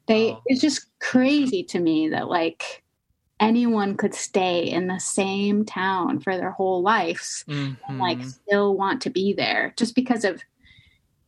[0.07, 0.41] they Oh.
[0.45, 2.83] it's just crazy to me that like
[3.39, 8.31] anyone could stay in the same town for their whole lives and like Mhm.
[8.33, 10.41] still want to be there just because of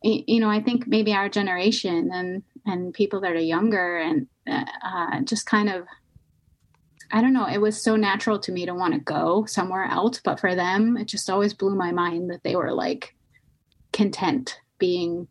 [0.02, 4.64] you know i think maybe our generation and and people that are younger and uh,
[4.82, 5.86] uh, just kind of
[7.14, 10.20] i don't know it was so natural to me to want to go somewhere else
[10.22, 13.14] but for them it just always blew my mind that they were like
[13.92, 15.26] content being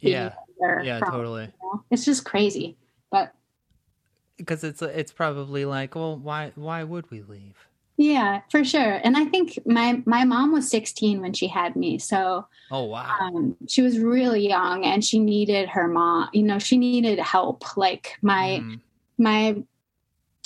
[0.00, 1.44] being yeah, yeah, from, totally.
[1.44, 1.84] you know?
[1.90, 2.76] it's just crazy
[3.10, 3.32] but
[4.38, 7.56] Because it's it's probably like, well, why why would we leave?
[7.96, 11.96] yeah for sure and i think my my mom was 16 when she had me
[11.98, 13.06] so Oh wow.
[13.20, 17.76] um, she was really young and she needed her mom you know she needed help
[17.76, 18.80] like my Mhm.
[19.18, 19.62] my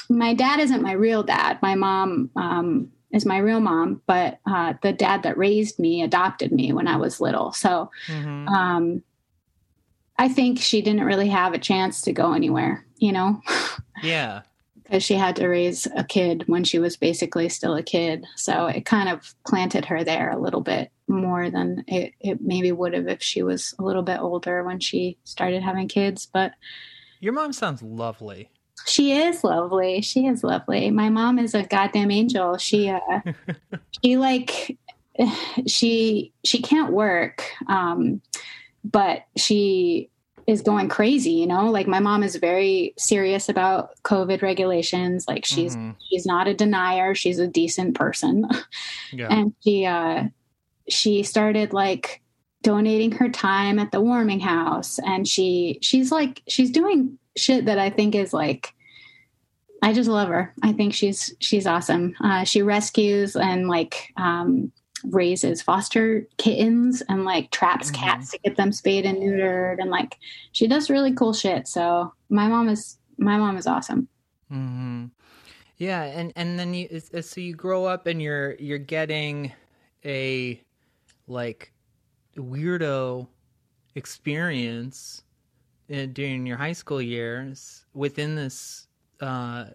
[0.08, 4.74] my dad isn't my real dad my mom um, is my real mom but uh,
[4.82, 8.48] the dad that raised me adopted me when i was little so Mhm.
[8.48, 9.02] um,
[10.18, 13.40] i think she didn't really have a chance to go anywhere you know
[14.02, 14.42] yeah.
[14.82, 18.24] because she had to raise a kid when she was basically still a kid.
[18.36, 22.72] So it kind of planted her there a little bit more than it, it maybe
[22.72, 26.24] would have if she was a little bit older when she started having kids.
[26.24, 26.52] But
[27.20, 28.50] Your mom sounds lovely.
[28.86, 30.00] She is lovely.
[30.02, 30.90] She is lovely.
[30.90, 32.56] My mom is a goddamn angel.
[32.58, 33.00] She, uh,
[34.04, 34.76] she like,
[35.66, 37.44] she, she can't work.
[37.68, 38.20] Um,
[38.84, 40.10] but she
[40.46, 45.26] is going crazy, you know, like my mom is very serious about COVID regulations.
[45.28, 45.94] Like she's, Mhm.
[46.08, 48.46] she's not a denier she's a decent person
[49.12, 49.28] Yeah.
[49.30, 50.24] and she uh
[50.88, 52.22] she started like
[52.62, 57.78] donating her time at the warming house and she she's like she's doing shit that
[57.78, 58.72] i think is like
[59.82, 60.52] i just love her.
[60.62, 62.14] I think she's she's awesome.
[62.22, 64.72] Uh she rescues and like um
[65.04, 67.94] raises foster kittens and like traps Mhm.
[67.94, 70.16] cats to get them spayed and neutered and like
[70.50, 71.68] she does really cool shit.
[71.68, 74.08] So my mom is my mom is awesome.
[74.48, 75.06] Hmm
[75.76, 79.52] Yeah, and and then you so you grow up and you're you're getting
[80.04, 80.60] a
[81.28, 81.72] like
[82.36, 83.28] weirdo
[83.94, 85.22] experience
[85.88, 88.86] during your high school years within this
[89.20, 89.66] uh,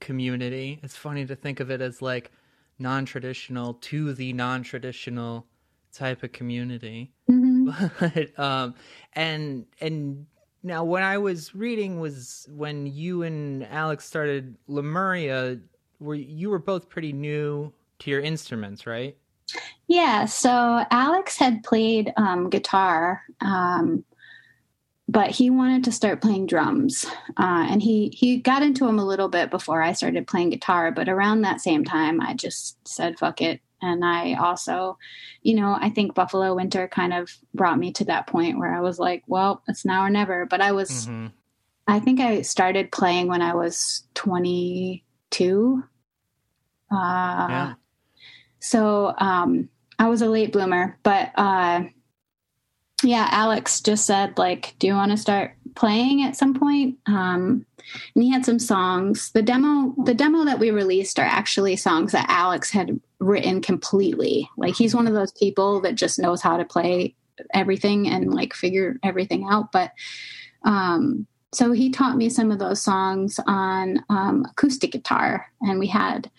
[0.00, 0.80] community.
[0.82, 2.32] It's funny to think of it as like
[2.78, 5.46] non-traditional to the non-traditional
[5.92, 7.90] type of community Mhm.
[8.00, 8.74] but um
[9.14, 10.24] and and
[10.62, 15.58] now when i was reading was when you and alex started lemuria
[15.98, 19.16] were you were both pretty new to your instruments right
[19.88, 24.04] Yeah, so Alex had played um, guitar, um,
[25.10, 27.04] but he wanted to start playing drums,
[27.36, 30.92] uh, and he he got into them a little bit before I started playing guitar.
[30.92, 34.96] But around that same time, I just said fuck it, and I also,
[35.42, 38.80] you know, I think Buffalo Winter kind of brought me to that point where I
[38.80, 40.46] was like, well, it's now or never.
[40.46, 41.32] But I was, Mhm.
[41.88, 45.82] I think I started playing when I was twenty two.
[46.92, 47.74] Uh, yeah
[48.60, 49.68] so um,
[49.98, 51.84] I was a late bloomer, but uh,
[53.02, 57.64] yeah, Alex just said like, "Do you want to start playing at some point?" Um,
[58.14, 59.30] and he had some songs.
[59.32, 64.48] The demo, the demo that we released, are actually songs that Alex had written completely.
[64.56, 67.14] Like he's one of those people that just knows how to play
[67.54, 69.72] everything and like figure everything out.
[69.72, 69.92] But
[70.64, 75.88] um, so he taught me some of those songs on um, acoustic guitar, and we
[75.88, 76.30] had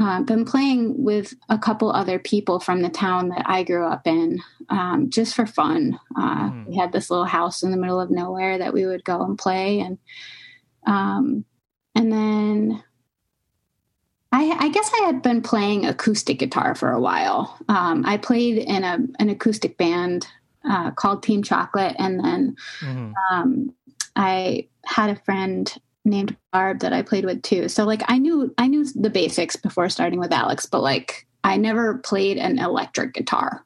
[0.00, 4.06] uh, been playing with a couple other people from the town that I grew up
[4.06, 4.40] in,
[4.70, 6.00] um, just for fun.
[6.16, 6.66] Uh, Mm.
[6.68, 9.38] We had this little house in the middle of nowhere that we would go and
[9.38, 9.98] play, and
[10.86, 11.44] um,
[11.94, 12.82] and then
[14.32, 17.58] I, I guess I had been playing acoustic guitar for a while.
[17.68, 20.26] Um, I played in a an acoustic band
[20.64, 22.56] uh, called Team Chocolate, and then
[23.30, 23.74] um,
[24.16, 25.72] I had a friend
[26.04, 27.68] named Barb that I played with too.
[27.68, 31.56] So like I knew I knew the basics before starting with Alex, but like I
[31.56, 33.64] never played an electric guitar.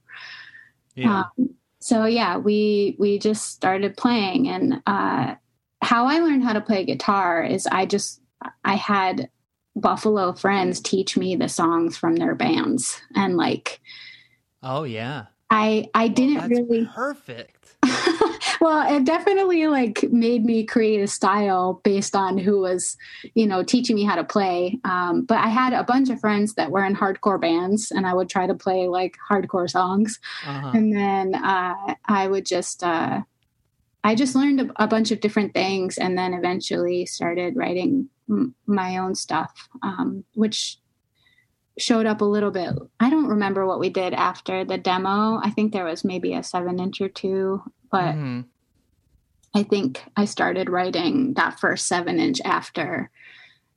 [0.94, 5.34] yeah Um, so yeah, we we just started playing, and uh,
[5.82, 8.22] how I learned how to play guitar is I just
[8.64, 9.28] I had
[9.76, 13.80] Buffalo friends teach me the songs from their bands, and like
[14.64, 15.26] Oh yeah.
[15.50, 17.76] I I didn't That's really perfect.
[18.60, 22.96] well, it definitely like made me create a style based on who was,
[23.34, 24.78] you know, teaching me how to play.
[24.84, 28.14] Um, but I had a bunch of friends that were in hardcore bands, and I
[28.14, 30.72] would try to play like hardcore songs, Uh-huh.
[30.74, 33.22] and then uh, I would just, uh,
[34.02, 38.54] I just learned a, a bunch of different things, and then eventually started writing m-
[38.66, 40.78] my own stuff, um, which
[41.78, 42.70] showed up a little bit.
[43.00, 45.40] I don't remember what we did after the demo.
[45.42, 47.62] I think there was maybe a seven inch or two,
[47.94, 48.44] but Mhm.
[49.54, 53.08] I think I started writing that first seven inch after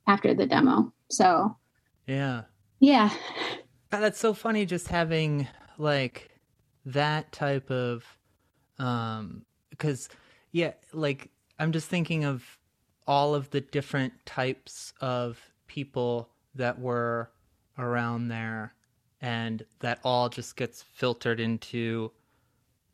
[0.08, 0.92] after the demo.
[1.08, 1.56] So
[2.06, 2.44] Yeah.
[2.80, 3.10] yeah,
[3.90, 5.46] God, that's so funny just having
[5.76, 6.30] like
[6.84, 8.04] that type of
[8.78, 10.08] um because
[10.52, 12.58] yeah like i'm just thinking of
[13.06, 17.30] all of the different types of people that were
[17.78, 18.74] around there
[19.20, 22.10] and that all just gets filtered into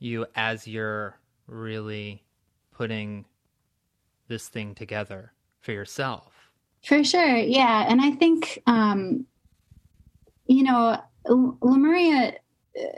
[0.05, 2.23] you as you're really
[2.73, 3.25] putting
[4.29, 6.45] this thing together for yourself
[6.85, 7.37] for sure.
[7.37, 9.27] Yeah, and I think um,
[10.47, 12.35] you know L- Lemuria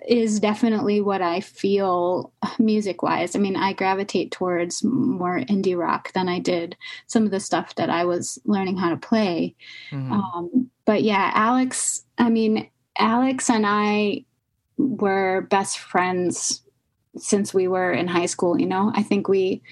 [0.09, 3.37] is definitely what I feel music wise.
[3.37, 6.77] I mean, I gravitate towards more indie rock than I did
[7.07, 9.55] some of the stuff that I was learning how to play.
[9.93, 10.11] Mhm.
[10.11, 14.25] Um, but yeah, Alex, I mean, Alex and I
[14.79, 16.63] were best friends
[17.19, 18.93] since we were in high school, you know?
[18.95, 19.63] I think we,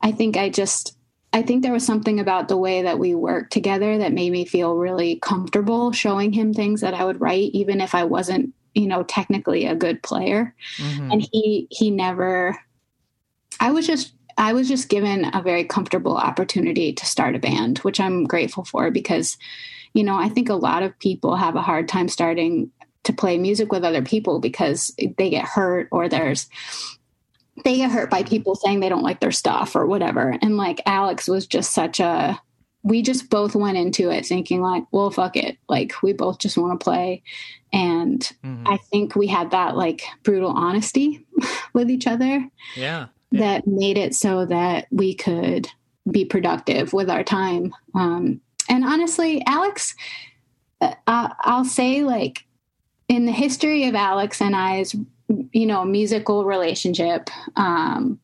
[0.00, 0.96] I think I just,
[1.32, 4.44] I think there was something about the way that we worked together that made me
[4.44, 8.86] feel really comfortable showing him things that I would write, even if I wasn't, you
[8.86, 11.12] know, technically a good player Mhm.
[11.12, 12.58] and he he never
[13.60, 17.78] i was just i was just given a very comfortable opportunity to start a band
[17.78, 19.38] which i'm grateful for because
[19.92, 22.70] you know i think a lot of people have a hard time starting
[23.04, 26.48] to play music with other people because they get hurt or there's
[27.64, 30.80] they get hurt by people saying they don't like their stuff or whatever and like
[30.86, 32.40] alex was just such a
[32.82, 36.58] we just both went into it thinking like well fuck it like we both just
[36.58, 37.22] want to play
[37.72, 38.62] and Mhm.
[38.66, 41.26] I think we had that like brutal honesty
[41.72, 43.40] with each other yeah yeah.
[43.40, 45.68] that made it so that we could
[46.10, 47.74] be productive with our time.
[47.94, 49.94] Um, and honestly, Alex,
[50.80, 52.44] uh, I'll say like
[53.08, 54.94] in the history of Alex and I's,
[55.52, 58.18] you know, musical relationship, um,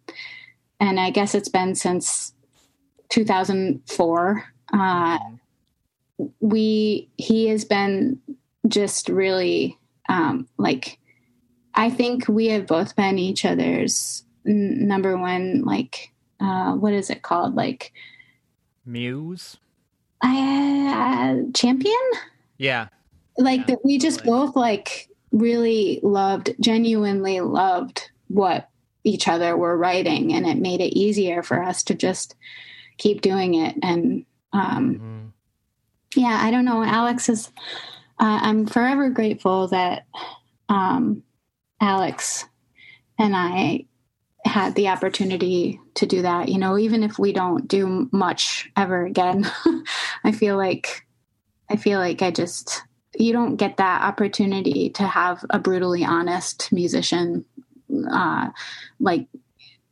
[0.78, 2.32] and I guess it's been since
[3.10, 4.44] 2004.
[4.72, 5.18] Uh,
[6.40, 8.20] we he has been
[8.68, 9.78] just really
[10.08, 10.98] um like
[11.74, 16.10] i think we have both been each other's n- number one like
[16.40, 17.54] uh what is it called?
[17.54, 17.92] Like
[18.84, 19.56] muse?
[20.22, 22.10] uh, champion?
[22.58, 22.88] Yeah
[23.38, 24.46] like Yeah, that we just totally.
[24.46, 28.68] both like really loved genuinely loved what
[29.04, 32.34] each other were writing and it made it easier for us to just
[32.98, 35.32] keep doing it and um Mhm.
[36.20, 37.48] yeah i don't know alex is
[38.18, 40.06] uh, i'm forever grateful that
[40.68, 41.22] um,
[41.80, 42.44] alex
[43.18, 43.86] and i
[44.44, 49.04] had the opportunity to do that you know even if we don't do much ever
[49.06, 49.46] again
[50.24, 51.06] i feel like
[51.70, 52.82] i feel like i just
[53.16, 57.44] you don't get that opportunity to have a brutally honest musician
[58.10, 58.48] uh,
[59.00, 59.26] like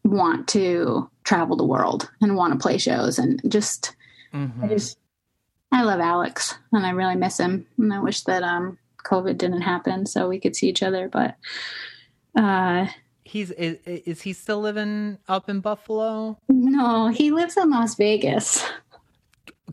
[0.04, 3.94] want to travel the world and want to play shows and just
[4.32, 4.62] Mhm.
[4.62, 4.98] I just
[5.72, 9.62] I love Alex and I really miss him and I wish that um COVID didn't
[9.62, 11.36] happen so we could see each other but
[12.38, 12.86] uh
[13.24, 16.38] he's is, is he still living up in buffalo?
[16.48, 18.64] No he lives in Las Vegas.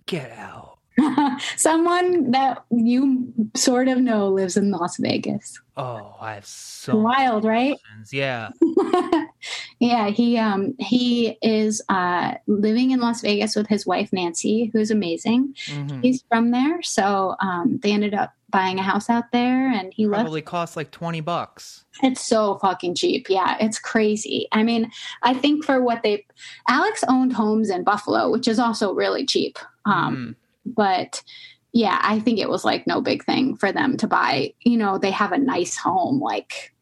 [0.05, 0.74] Get out
[1.57, 7.43] someone that you sort of know lives in Las Vegas oh i have so wild
[7.43, 8.13] right questions.
[8.13, 8.49] yeah
[9.79, 14.91] yeah he um he is uh living in Las Vegas with his wife Nancy who's
[14.91, 16.01] amazing Mhm.
[16.01, 20.07] he's from there so um they ended up buying a house out there and he
[20.07, 23.29] left probably costs like 20 bucks It's so fucking cheap.
[23.29, 24.47] Yeah, it's crazy.
[24.51, 24.91] I mean,
[25.23, 26.25] I think for what they
[26.67, 29.57] Alex owned homes in Buffalo, which is also really cheap.
[29.85, 30.35] Um, Mhm.
[30.65, 31.23] But
[31.71, 34.53] yeah, I think it was like no big thing for them to buy.
[34.61, 36.73] You know, they have a nice home like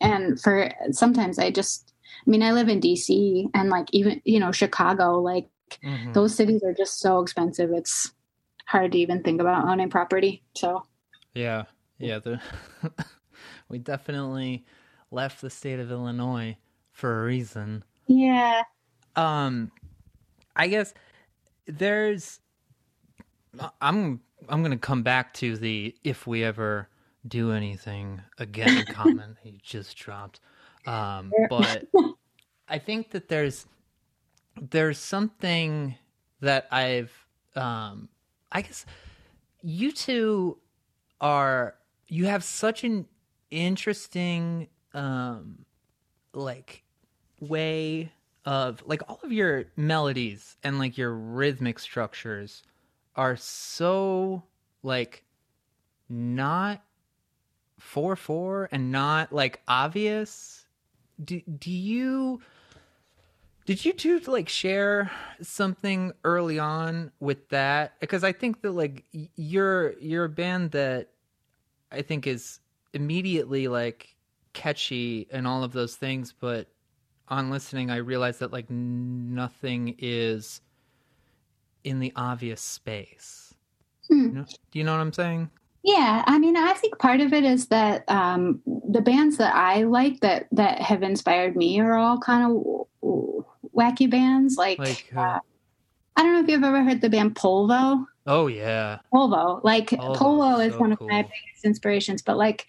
[0.00, 1.92] and for sometimes I just
[2.26, 5.48] I mean, I live in DC and like even, you know, Chicago, like
[5.84, 6.12] Mhm.
[6.14, 7.70] those cities are just so expensive.
[7.72, 8.12] It's
[8.66, 10.42] hard to even think about owning property.
[10.56, 10.82] So,
[11.34, 11.64] Yeah,
[11.98, 12.18] yeah.
[12.18, 12.40] The
[13.68, 14.64] we definitely
[15.12, 16.56] left the state of Illinois
[16.92, 17.84] for a reason.
[18.08, 18.62] yeah.
[19.16, 19.70] Um,
[20.56, 20.92] I guess
[21.66, 22.40] there's.
[23.80, 26.88] I'm I'm gonna come back to the if we ever
[27.26, 30.40] do anything again comment he just dropped.
[30.86, 31.84] Um, but
[32.68, 33.66] I think that there's
[34.60, 35.96] there's something
[36.40, 37.12] that I've
[37.56, 38.08] um,
[38.52, 38.86] I guess
[39.62, 40.58] you two
[41.20, 41.74] are
[42.08, 43.06] you have such an
[43.50, 45.64] interesting um
[46.32, 46.82] like
[47.40, 48.12] way
[48.44, 52.62] of like all of your melodies and like your rhythmic structures
[53.16, 54.42] are so
[54.82, 55.24] like
[56.08, 56.82] not
[57.78, 60.66] 4 4 and not like obvious.
[61.22, 62.40] Do, do you
[63.66, 65.10] did you two like share
[65.42, 67.98] something early on with that?
[68.00, 69.04] Because i think that like
[69.36, 71.10] you're you're a band that
[71.92, 72.60] i think is
[72.92, 74.16] immediately like
[74.52, 76.66] catchy and all of those things but
[77.28, 80.60] on listening i realized that like nothing is
[81.84, 83.54] in the obvious space
[84.08, 84.22] Hmm.
[84.24, 85.50] you know, do you know what i'm saying
[85.82, 89.84] Yeah, I mean, I think part of it is that um, the bands that I
[89.84, 92.50] like that that have inspired me are all kind of
[93.00, 94.58] w- wacky bands.
[94.58, 95.38] Like, like uh, uh,
[96.16, 98.04] I don't know if you've ever heard the band Polvo.
[98.26, 101.08] oh yeah Polvo, like Polvo's Polvo is so one of cool.
[101.08, 102.20] my biggest inspirations.
[102.20, 102.66] But like,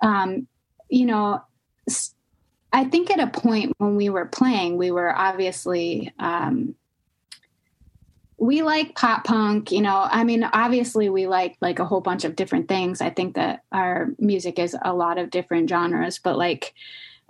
[0.00, 0.46] um,
[0.88, 1.42] you know,
[2.72, 6.12] I think at a point when we were playing, we were obviously.
[6.20, 6.76] Um,
[8.38, 12.24] we like pop punk you know i mean obviously we like like a whole bunch
[12.24, 16.36] of different things i think that our music is a lot of different genres but
[16.36, 16.74] like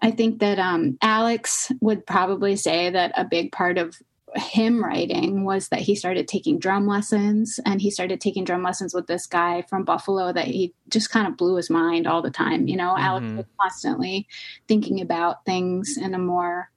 [0.02, 3.96] i think that um alex would probably say that a big part of
[4.36, 8.92] him writing was that he started taking drum lessons and he started taking drum lessons
[8.92, 12.30] with this guy from buffalo that he just kind of blew his mind all the
[12.30, 13.36] time you know alex Mhm.
[13.36, 14.26] was constantly
[14.66, 16.70] thinking about things in a more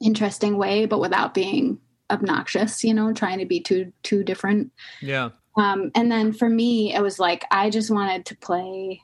[0.00, 1.78] interesting way but without being
[2.10, 4.72] obnoxious you know trying to be too too different.
[5.00, 5.30] Yeah.
[5.56, 9.02] Um and then for me it was like i just wanted to play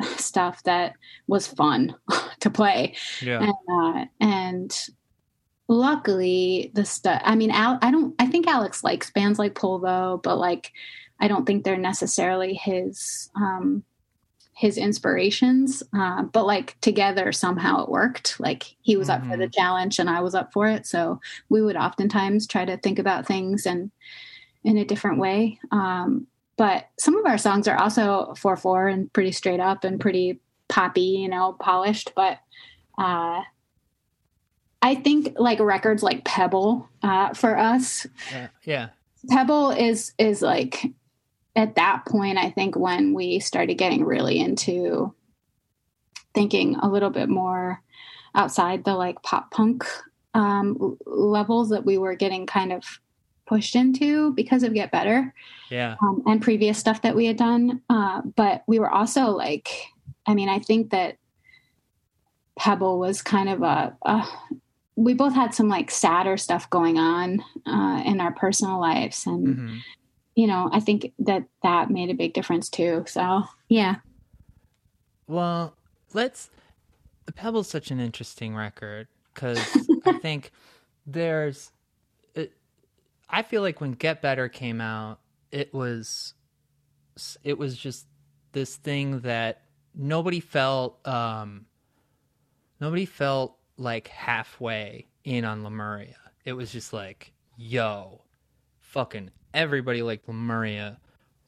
[0.16, 0.94] stuff that
[1.26, 1.94] was fun
[2.40, 2.96] to play.
[3.20, 3.42] Yeah.
[3.42, 4.88] And uh and
[5.68, 10.22] luckily the stuff i mean Al- i don't i think alex likes bands like polvo
[10.22, 10.70] but like
[11.20, 13.82] i don't think they're necessarily his um
[14.56, 18.38] his inspirations uh, but like together somehow it worked.
[18.38, 20.86] Like he was up for the challenge and i was up for it.
[20.86, 23.90] So we would oftentimes try to think about things and
[24.62, 25.58] in a different way.
[25.70, 26.26] Um
[26.56, 31.00] but some of our songs are also 4-4 and pretty straight up and pretty poppy
[31.02, 32.12] you know polished.
[32.14, 32.38] But
[32.96, 33.42] uh
[34.82, 38.88] I think like records like Pebble uh, for us, yeah yeah.
[39.30, 40.92] Pebble is is like
[41.56, 45.14] at that point I think when we started getting really into
[46.34, 47.80] thinking a little bit more
[48.34, 49.86] outside the like pop punk
[50.34, 52.84] um, levels that we were getting kind of
[53.46, 55.32] pushed into because of Get Better
[55.70, 57.82] yeah um, and previous stuff that we had done.
[57.88, 59.68] Uh, but we were also like,
[60.26, 61.18] I mean, I think that
[62.58, 64.26] Pebble was kind of a, a
[64.96, 69.26] we both had some like sadder stuff going on uh, in our personal lives.
[69.26, 69.76] And, hmm
[70.34, 73.04] you know, I think that that made a big difference too.
[73.06, 73.96] So, yeah.
[75.26, 75.76] Well,
[76.12, 76.50] let's.
[77.36, 79.58] Pebble's such an interesting record because
[80.06, 80.50] I think
[81.06, 81.70] there's.
[82.34, 82.52] It,
[83.28, 85.20] I feel like when Get Better came out,
[85.50, 86.34] it was,
[87.42, 88.06] it was just
[88.52, 89.62] this thing that
[89.94, 91.06] nobody felt.
[91.06, 91.66] um
[92.80, 96.16] Nobody felt like halfway in on Lemuria.
[96.44, 98.22] It was just like, yo,
[98.80, 100.98] fucking everybody liked Lemuria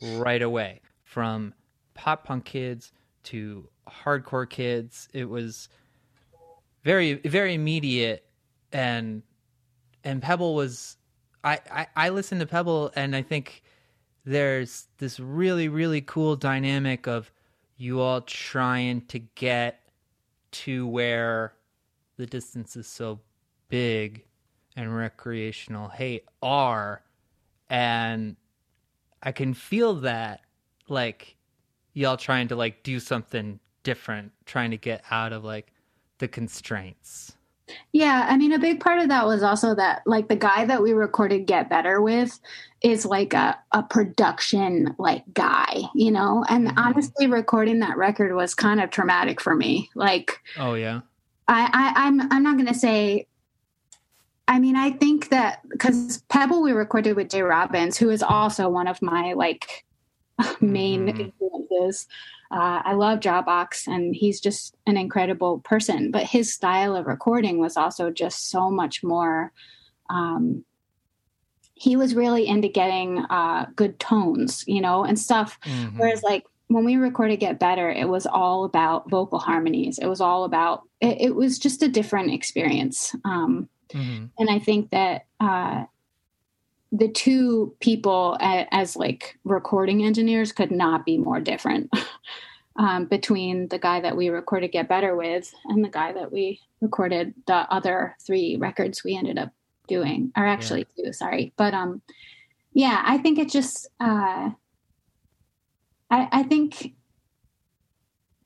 [0.00, 0.80] right away.
[1.04, 1.54] From
[1.94, 2.92] pop punk kids
[3.24, 5.08] to hardcore kids.
[5.12, 5.68] It was
[6.84, 8.24] very very immediate
[8.72, 9.22] and
[10.04, 10.96] and Pebble was
[11.42, 13.62] I, I, I listened to Pebble and I think
[14.24, 17.30] there's this really, really cool dynamic of
[17.76, 19.80] you all trying to get
[20.50, 21.54] to where
[22.16, 23.20] the distance is so
[23.68, 24.24] big
[24.74, 27.02] and recreational hate are
[27.70, 28.36] and
[29.22, 30.42] I can feel that
[30.88, 31.36] like
[31.94, 35.72] y'all trying to like do something different, trying to get out of like
[36.18, 37.36] the constraints.
[37.92, 40.82] Yeah, I mean, a big part of that was also that, like, the guy that
[40.82, 42.38] we recorded "Get Better" with
[42.82, 46.44] is like a a production like guy, you know.
[46.48, 46.74] And Mhm.
[46.76, 49.90] honestly, recording that record was kind of traumatic for me.
[49.96, 51.00] Like, Oh yeah.
[51.48, 53.26] I, I I'm I'm not going to say.
[54.48, 58.68] I mean, I think that because Pebble we recorded with Jay Robbins, who is also
[58.68, 59.84] one of my like
[60.60, 61.20] main Mhm.
[61.20, 62.06] influences.
[62.52, 66.12] Uh, I love Jawbox, and he's just an incredible person.
[66.12, 69.52] But his style of recording was also just so much more.
[70.10, 70.64] Um,
[71.74, 75.58] he was really into getting uh, good tones, you know, and stuff.
[75.64, 75.98] Mhm.
[75.98, 79.98] Whereas, like when we recorded Get Better, it was all about vocal harmonies.
[79.98, 83.14] It was all about, it, it was just a different experience.
[83.24, 84.26] Um, mm-hmm.
[84.38, 85.84] And I think that uh,
[86.92, 91.90] the two people as, as, like recording engineers could not be more different
[92.76, 96.60] um, between the guy that we recorded Get Better with and the guy that we
[96.80, 99.50] recorded the other three records we ended up
[99.88, 101.06] doing, or actually yeah.
[101.06, 101.52] two, sorry.
[101.56, 102.02] But um,
[102.72, 104.50] yeah, I think it just, uh,
[106.10, 106.94] I, I think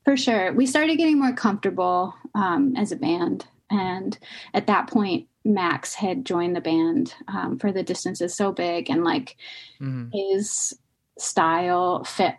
[0.03, 3.45] for sure we started getting more comfortable um, as a band.
[3.71, 4.17] And
[4.53, 8.89] at that point, Max had joined the band um, for the distance is so big,
[8.89, 9.37] and like
[9.79, 10.09] mm-hmm.
[10.13, 10.77] his
[11.17, 12.35] style fit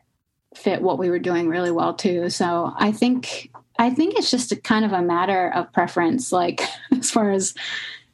[0.55, 2.29] fit what we were doing really well too.
[2.31, 6.31] So I think I think it's just a kind of a matter of preference.
[6.31, 6.61] Like
[6.93, 7.55] as far as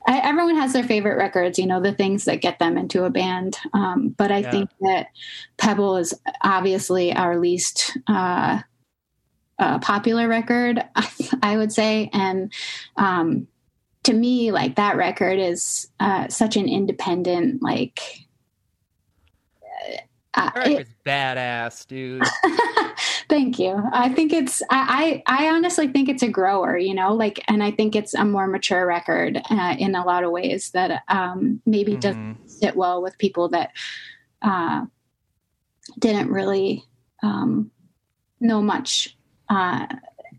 [0.07, 3.11] I, everyone has their favorite records, you know, the things that get them into a
[3.11, 3.59] band.
[3.75, 4.51] Um, but I yeah.
[4.51, 5.09] think that
[5.59, 8.61] Pebble is obviously our least uh,
[9.59, 10.83] uh, popular record,
[11.43, 12.11] I would say.
[12.13, 12.53] And
[12.97, 13.47] um,
[14.05, 18.01] to me, like that record is uh, such an independent, like,
[20.35, 22.23] uh, it's badass, dude.
[23.29, 23.83] Thank you.
[23.93, 27.63] I think it's I, I, I honestly think it's a grower, you know, like, and
[27.63, 31.61] I think it's a more mature record uh, in a lot of ways that um,
[31.67, 32.01] maybe mm-hmm.
[32.01, 33.73] doesn't sit well with people that
[34.43, 34.87] uh,
[35.99, 36.85] didn't really
[37.23, 37.71] um,
[38.41, 39.18] know much,
[39.49, 39.87] uh,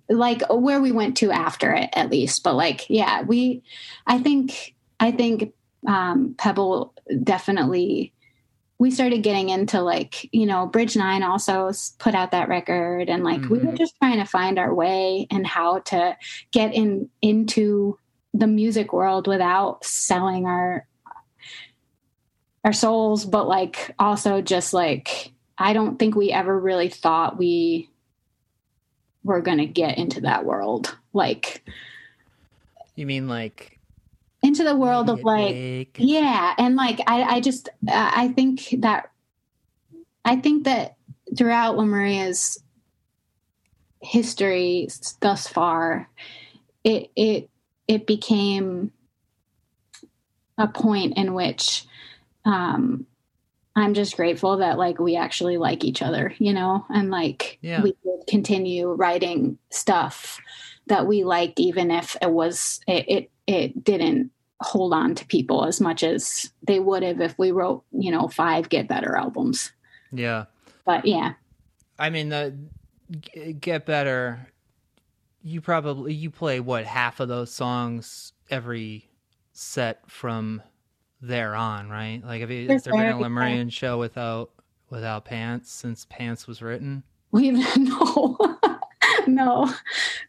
[0.09, 2.43] like where we went to after it, at least.
[2.43, 3.63] But like, yeah, we,
[4.07, 5.53] I think, I think
[5.87, 6.93] um, Pebble
[7.23, 8.13] definitely
[8.79, 13.23] we started getting into like you know bridge nine also put out that record and
[13.23, 13.53] like mm-hmm.
[13.53, 13.75] we were mm-hmm.
[13.75, 16.17] just trying to find our way and how to
[16.51, 17.99] get in into
[18.33, 20.87] the music world without selling our
[22.63, 27.89] our souls but like also just like i don't think we ever really thought we
[29.23, 31.63] were going to get into that world like
[32.95, 33.79] you mean like
[34.41, 39.11] into the world of like yeah and like i i just uh, i think that
[40.23, 40.95] i think that
[41.37, 42.61] throughout lemuria's
[44.01, 44.87] history
[45.19, 46.09] thus far
[46.83, 47.49] it it
[47.87, 48.91] it became
[50.57, 51.85] a point in which
[52.45, 53.05] um
[53.79, 57.81] i'm just grateful that like we actually like each other you know and like yeah.
[57.81, 60.39] we could continue writing stuff
[60.87, 65.65] that we liked even if it was it, it it didn't hold on to people
[65.65, 69.71] as much as they would have if we wrote, you know, five Get Better albums.
[70.11, 70.45] Yeah.
[70.85, 71.33] But yeah.
[71.97, 72.55] I mean, the
[73.59, 74.47] Get Better,
[75.41, 79.09] you probably you play what half of those songs every
[79.53, 80.61] set from
[81.21, 82.21] there on, right?
[82.23, 84.51] Like, have you, has there been a Lemurian show without
[84.89, 87.03] without Pants since Pants was written?
[87.31, 88.37] We no.
[89.27, 89.73] no.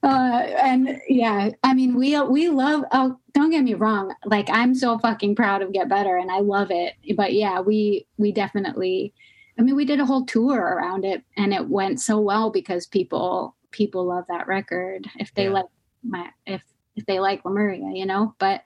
[0.02, 2.84] Uh, and yeah, I mean, we we love.
[2.92, 4.14] Oh, don't get me wrong.
[4.24, 6.94] Like, I'm so fucking proud of Get Better, and I love it.
[7.16, 9.14] But yeah, we we definitely.
[9.58, 12.86] I mean, we did a whole tour around it, and it went so well because
[12.86, 15.06] people people love that record.
[15.16, 15.50] If they yeah.
[15.50, 15.66] like
[16.02, 16.62] my if
[16.96, 18.34] if they like Lemuria, you know.
[18.38, 18.64] But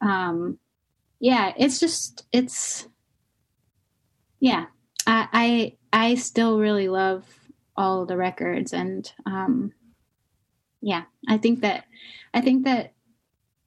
[0.00, 0.58] um,
[1.24, 2.86] yeah, it's just it's
[4.40, 4.66] yeah.
[5.06, 7.24] I I I still really love
[7.76, 9.72] all the records and um
[10.80, 11.84] yeah i think that
[12.32, 12.92] i think that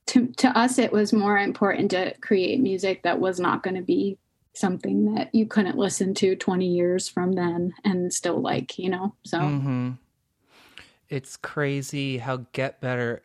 [0.05, 3.81] to to us it was more important to create music that was not going to
[3.81, 4.17] be
[4.53, 9.13] something that you couldn't listen to 20 years from then and still like you know
[9.25, 9.91] so mm-hmm.
[11.09, 13.21] it's crazy how get better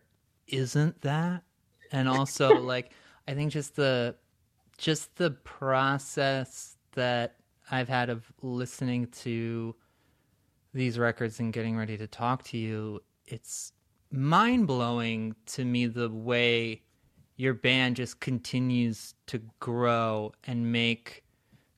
[0.49, 1.43] isn't that
[1.93, 2.91] and also like
[3.29, 4.15] i think just the
[4.83, 7.37] just the process that
[7.71, 9.75] i've had of listening to
[10.75, 13.73] these records and getting ready to talk to you, it's
[14.11, 16.83] mind blowing to me the way
[17.37, 21.25] your band just continues to grow and make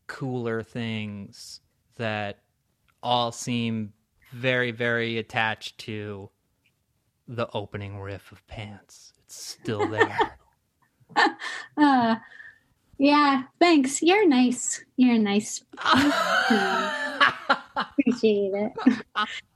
[0.07, 1.61] cooler things
[1.97, 2.41] that
[3.03, 3.93] all seem
[4.33, 6.29] very, very attached to
[7.29, 9.13] the opening riff of Pants.
[9.25, 10.39] It's still there.
[11.77, 12.17] uh,
[12.99, 14.03] yeah, thanks.
[14.03, 14.85] You're nice.
[14.97, 15.63] You're nice.
[17.77, 18.73] Appreciate it.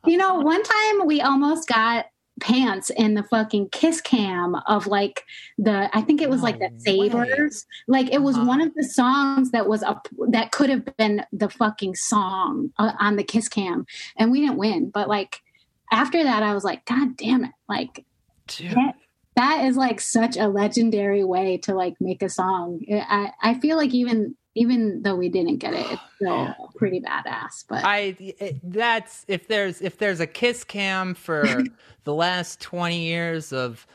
[0.06, 2.06] you know, one time we almost got
[2.40, 5.24] pants in the fucking kiss cam of like
[5.56, 7.66] the I think it was no like the Sabres.
[7.86, 8.46] Like it was uh-huh.
[8.46, 12.92] one of the songs that was up that could have been the fucking song uh,
[12.98, 13.86] on the kiss cam,
[14.16, 14.90] and we didn't win.
[14.90, 15.42] But like
[15.90, 17.52] after that, I was like, God damn it!
[17.68, 18.04] Like
[18.46, 18.94] that,
[19.38, 22.80] that is like such a legendary way to like make a song.
[22.88, 27.00] Eh, I I feel like even even though we didn't get it, it's still pretty
[27.00, 27.64] badass.
[27.68, 31.62] But I it, that's if there's if there's a kiss cam for
[32.04, 33.86] the last twenty years of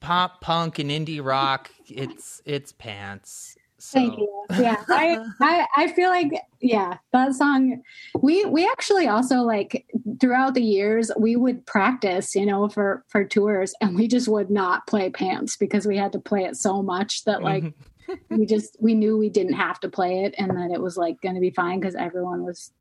[0.00, 3.56] pop punk and indie rock, it's it's pants.
[3.80, 3.98] So.
[3.98, 4.44] Thank you.
[4.50, 7.82] Yeah, I, I I feel like yeah that song.
[8.20, 9.86] We we actually also like
[10.20, 14.50] throughout the years we would practice, you know, for for tours, and we just would
[14.50, 17.64] not play pants because we had to play it so much that like
[18.10, 18.36] Mm-hmm.
[18.36, 21.20] we just we knew we didn't have to play it, and that it was like
[21.20, 22.72] going to be fine because everyone was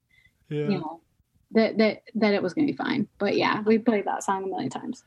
[0.50, 0.70] yeah.
[0.70, 1.02] you know
[1.52, 3.08] that that that it was going to be fine.
[3.18, 5.04] But yeah, we played that song a million times.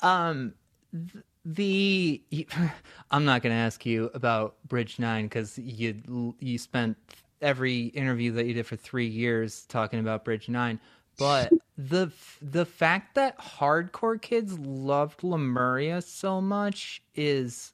[0.00, 0.54] Um,
[0.92, 2.22] th- the
[3.10, 6.96] I'm not going to ask you about Bridge Nine because you you spent
[7.40, 10.80] every interview that you did for three years talking about Bridge Nine,
[11.18, 17.72] but the the fact that hardcore kids loved Lemuria so much is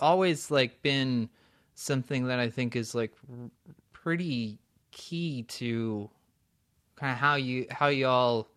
[0.00, 1.28] always like been
[1.74, 3.12] something that I think is like
[3.92, 4.58] pretty
[4.90, 6.10] key to
[6.96, 8.48] kind of how you how y'all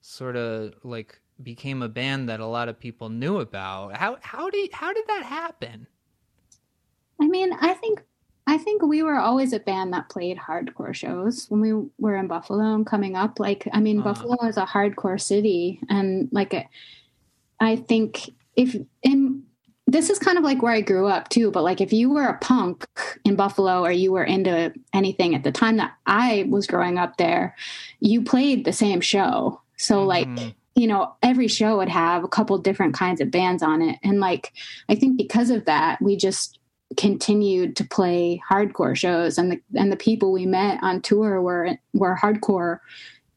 [0.00, 3.96] sort of like became a band that a lot of people knew about.
[3.96, 5.86] How how did how did that happen?
[7.20, 8.02] I mean, I think
[8.46, 12.28] I think we were always a band that played hardcore shows when we were in
[12.28, 13.38] Buffalo and coming up.
[13.38, 14.14] Like, I mean, Uh-huh.
[14.14, 16.54] Buffalo is a hardcore city, and like,
[17.60, 19.42] I think if in
[19.86, 21.50] this is kind of like where I grew up too.
[21.50, 22.86] But like, if you were a punk
[23.24, 27.16] in Buffalo or you were into anything at the time that I was growing up
[27.16, 27.56] there,
[28.00, 29.62] you played the same show.
[29.78, 30.54] So like Mhm.
[30.78, 33.98] You know, every show would have a couple different kinds of bands on it.
[34.04, 34.52] And like,
[34.88, 36.58] I think because of that, we just
[36.96, 41.76] continued to play hardcore shows and the, and the people we met on tour were,
[41.92, 42.78] were hardcore,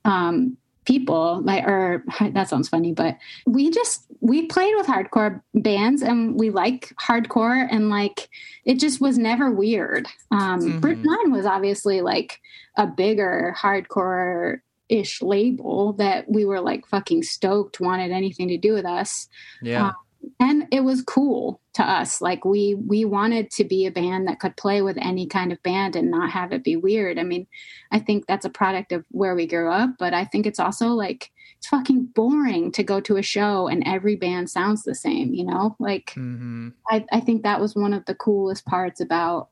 [0.06, 6.02] um, people like, or that sounds funny, but we just, we played with hardcore bands
[6.02, 8.30] and we like hardcore and like,
[8.66, 10.08] it just was never weird.
[10.30, 10.82] Um, Mhm.
[10.82, 12.40] Bridge Nine was obviously like
[12.78, 14.60] a bigger hardcore
[14.92, 19.28] ish label that we were like fucking stoked wanted anything to do with us.
[19.62, 19.92] Yeah.
[20.40, 22.22] and it was cool to us.
[22.22, 25.64] Like we we wanted to be a band that could play with any kind of
[25.64, 27.18] band and not have it be weird.
[27.18, 27.48] I mean
[27.92, 30.88] i think that's a product of where we grew up but i think it's also
[30.90, 35.34] like it's fucking boring to go to a show and every band sounds the same
[35.34, 35.76] you know?
[35.80, 39.50] Like hmm I, I think that was one of the coolest parts about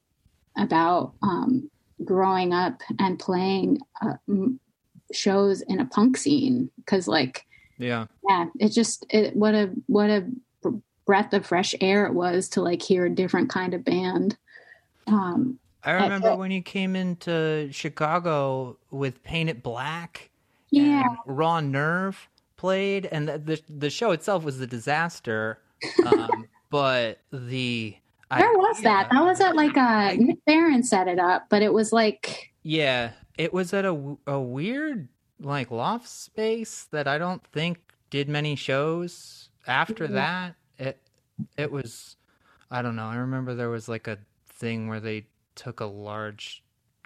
[0.58, 1.70] about um,
[2.04, 4.60] growing up and playing uh, m-
[5.14, 7.46] shows in a punk scene because like
[7.78, 8.06] Yeah.
[8.28, 10.28] yeah it just it what a what a
[11.06, 14.38] breath of fresh air it was to like hear a different kind of band
[15.08, 20.30] um I remember when you came into Chicago with Painted Black.
[20.72, 25.60] yeah Raw Nerve played, and the the, the show itself was a disaster.
[26.06, 27.96] Um, but the
[28.30, 31.74] where was that that was at like uh nick barron set it up but it
[31.74, 35.08] was like Yeah, it was at a a weird
[35.40, 37.80] like loft space that I don't think
[38.10, 40.56] did many shows after that.
[40.78, 41.02] It
[41.58, 42.18] it was
[42.70, 43.06] I don't know.
[43.06, 45.26] I remember there was like a thing where they
[45.56, 46.64] took a large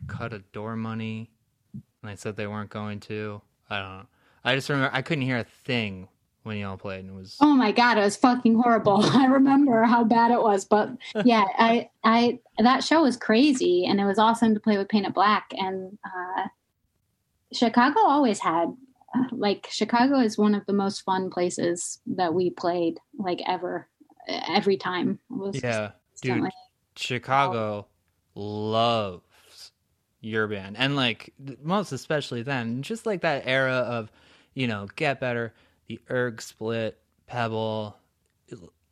[0.07, 1.29] cut of door money
[1.73, 3.41] and they said they weren't going to.
[3.69, 4.05] I don't know.
[4.43, 6.09] I just remember I couldn't hear a thing
[6.43, 8.99] when y'all played and it was oh my god it was fucking horrible.
[9.03, 10.89] I remember how bad it was but
[11.23, 15.13] yeah i i that show was crazy and it was awesome to play with painted
[15.13, 16.47] black and uh
[17.53, 18.73] chicago always had
[19.15, 23.87] uh, like chicago is one of the most fun places that we played like ever
[24.27, 25.19] every time.
[25.29, 25.91] Was Yeah,
[26.21, 26.49] dude.
[26.95, 27.87] Chicago
[28.35, 29.71] loves
[30.21, 34.11] your band, and like most especially then, just like that era of,
[34.53, 35.53] you know, Get Better,
[35.87, 37.97] the Erg Split, Pebble,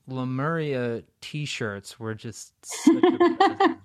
[0.07, 2.53] Lemuria T-shirts were just.
[2.65, 3.77] Such a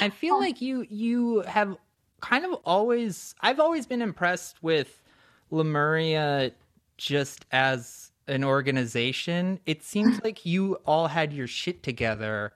[0.00, 1.76] I feel like you you have
[2.20, 5.02] kind of always I've always been impressed with
[5.50, 6.52] Lemuria
[6.96, 9.60] just as an organization.
[9.66, 12.52] It seems like you all had your shit together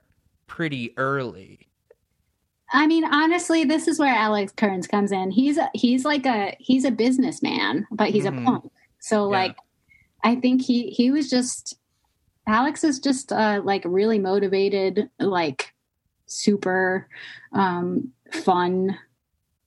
[0.47, 1.67] pretty early.
[2.73, 5.29] I mean, honestly, this is where Alex Kerns comes in.
[5.31, 8.41] He's a, he's like a he's a businessman, but he's Mhm.
[8.41, 8.71] a punk.
[9.01, 9.51] So Yeah.
[9.51, 9.57] like,
[10.23, 11.75] I think he he was just
[12.47, 15.73] Alex is just uh, like really motivated, like
[16.27, 17.07] super
[17.53, 18.97] um, fun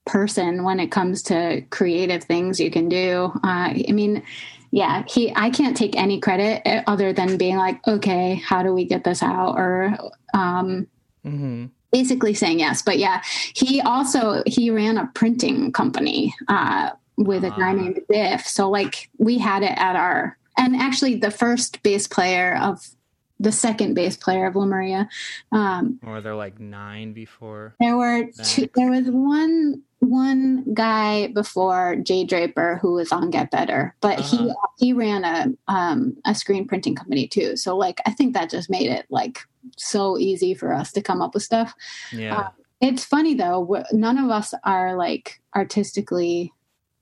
[0.05, 3.31] person when it comes to creative things you can do.
[3.43, 4.23] Uh, I mean,
[4.71, 8.73] yeah, he I can't take any credit uh, other than being like, okay, how do
[8.73, 9.97] we get this out or
[10.33, 10.87] um,
[11.25, 11.65] Mm-hmm.
[11.91, 13.21] basically saying yes but yeah
[13.55, 17.73] he also he ran a printing company uh with a guy Ah.
[17.73, 22.57] named biff so like we had it at our and actually the first bass player
[22.61, 22.95] of
[23.39, 25.09] the second bass player of Lemuria.
[25.51, 27.75] Um, or they're like nine before.
[27.79, 33.51] There were two, there was one one guy before Jay Draper who was on Get
[33.51, 34.37] Better, but uh-huh.
[34.77, 37.57] he he ran a um, a screen printing company too.
[37.57, 39.39] So like I think that just made it like
[39.77, 41.73] so easy for us to come up with stuff.
[42.11, 42.37] Yeah.
[42.37, 42.49] Uh,
[42.81, 43.83] it's funny though.
[43.91, 46.53] None of us are like artistically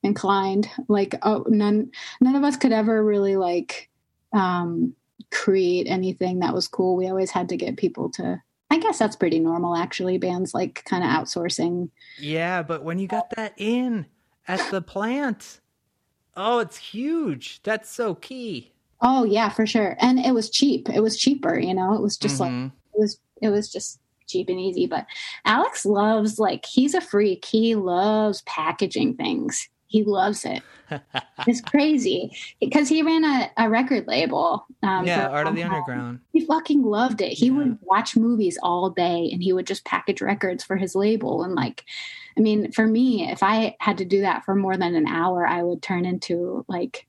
[0.04, 0.70] inclined.
[0.88, 1.92] Like oh, none
[2.22, 3.90] none of us could ever really like
[4.34, 4.96] um,
[5.32, 6.96] create anything that was cool.
[6.96, 8.42] We always had to get people to
[8.74, 10.18] I guess that's pretty normal, actually.
[10.18, 11.90] Bands like kind of outsourcing.
[12.18, 14.08] Yeah, but when you got that in
[14.48, 15.62] at the plant,
[16.36, 17.62] oh, it's huge.
[17.62, 18.72] That's so key.
[19.00, 19.96] Oh yeah, for sure.
[20.00, 20.90] And it was cheap.
[20.90, 21.60] It was cheaper.
[21.60, 22.64] You know, it was just mm-hmm.
[22.64, 23.20] like it was.
[23.44, 24.88] It was just cheap and easy.
[24.88, 25.06] But
[25.46, 27.46] Alex loves like he's a freak.
[27.46, 29.70] He loves packaging things.
[29.94, 30.64] He loves it.
[31.46, 34.66] it's crazy because he ran a, a record label.
[34.82, 36.20] Um, yeah, Art of the Underground.
[36.32, 37.34] He fucking loved it.
[37.34, 37.54] He yeah.
[37.54, 41.44] would watch movies all day and he would just package records for his label.
[41.44, 41.86] And like,
[42.36, 45.46] I mean, for me, if I had to do that for more than an hour,
[45.46, 47.06] I would turn into like,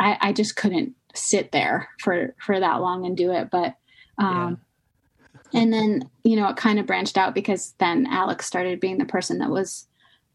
[0.00, 3.52] I, I just couldn't sit there for for that long and do it.
[3.52, 3.76] But
[4.18, 4.58] um,
[5.52, 5.60] yeah.
[5.60, 9.04] and then you know it kind of branched out because then Alex started being the
[9.04, 9.86] person that was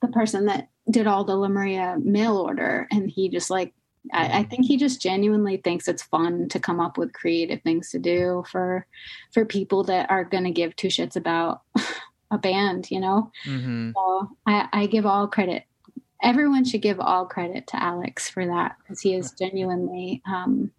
[0.02, 3.73] the person that did all the Lemuria mail order, and he just like
[4.11, 7.91] I, I, think he just genuinely thinks it's fun to come up with creative things
[7.91, 8.88] to do for
[9.32, 11.61] for people that are going to give two shits about
[12.32, 13.32] a band, you know.
[13.45, 13.91] Mm-hmm.
[13.95, 15.63] So I, I give all credit.
[16.23, 20.71] Everyone should give all credit to Alex for that because he is genuinely um,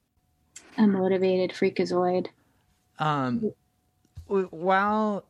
[0.77, 2.29] a motivated freakazoid.
[2.99, 3.53] Um,
[4.27, 5.25] while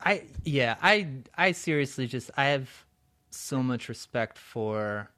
[0.00, 2.83] I yeah I I seriously just I have
[3.34, 5.10] so much respect for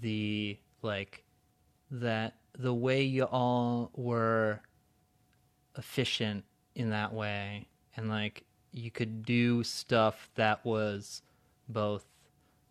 [0.00, 1.24] the like
[1.90, 4.60] that the way you all were
[5.76, 6.44] efficient
[6.74, 7.66] in that way
[7.96, 11.22] and like you could do stuff that was
[11.68, 12.06] both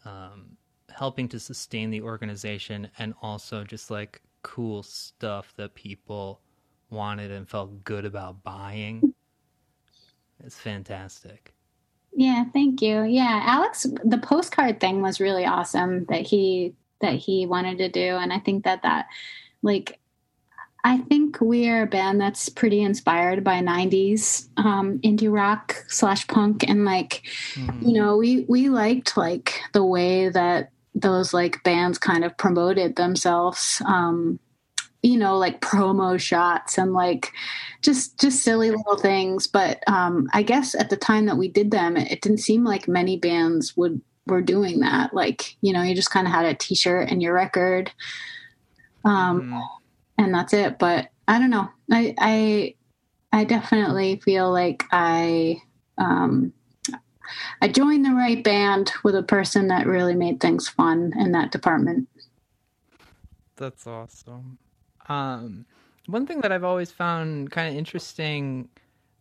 [0.05, 0.57] um,
[0.89, 6.41] helping to sustain the organization and also just like cool stuff that people
[6.89, 9.13] wanted and felt good about buying.
[10.43, 11.53] It's fantastic.
[12.13, 13.03] Yeah, thank you.
[13.03, 18.17] Yeah, Alex, the postcard thing was really awesome that he that he wanted to do,
[18.17, 19.07] and I think that that
[19.61, 19.99] like
[20.83, 26.27] I think we are a band that's pretty inspired by '90s um, indie rock slash
[26.27, 27.87] punk, and like mm-hmm.
[27.87, 32.95] you know, we we liked like the way that those like bands kind of promoted
[32.95, 33.81] themselves.
[33.85, 34.39] Um,
[35.03, 37.31] you know like promo shots and like
[37.81, 39.47] just just silly little things.
[39.47, 42.87] But um i guess at the time that we did them it didn't seem like
[42.87, 45.13] many bands would were doing that.
[45.13, 47.91] Like you know you just kind of had a t-shirt and your record.
[49.03, 49.61] Um mm.
[50.17, 50.77] and that's it.
[50.77, 51.69] But i don't know.
[51.91, 52.75] I i
[53.33, 55.57] i definitely feel like i
[55.97, 56.53] um
[57.61, 61.51] i joined the right band with a person that really made things fun in that
[61.51, 62.07] department.
[63.55, 64.59] That's awesome
[65.11, 65.65] um,
[66.07, 68.69] one thing that I've always found kind of interesting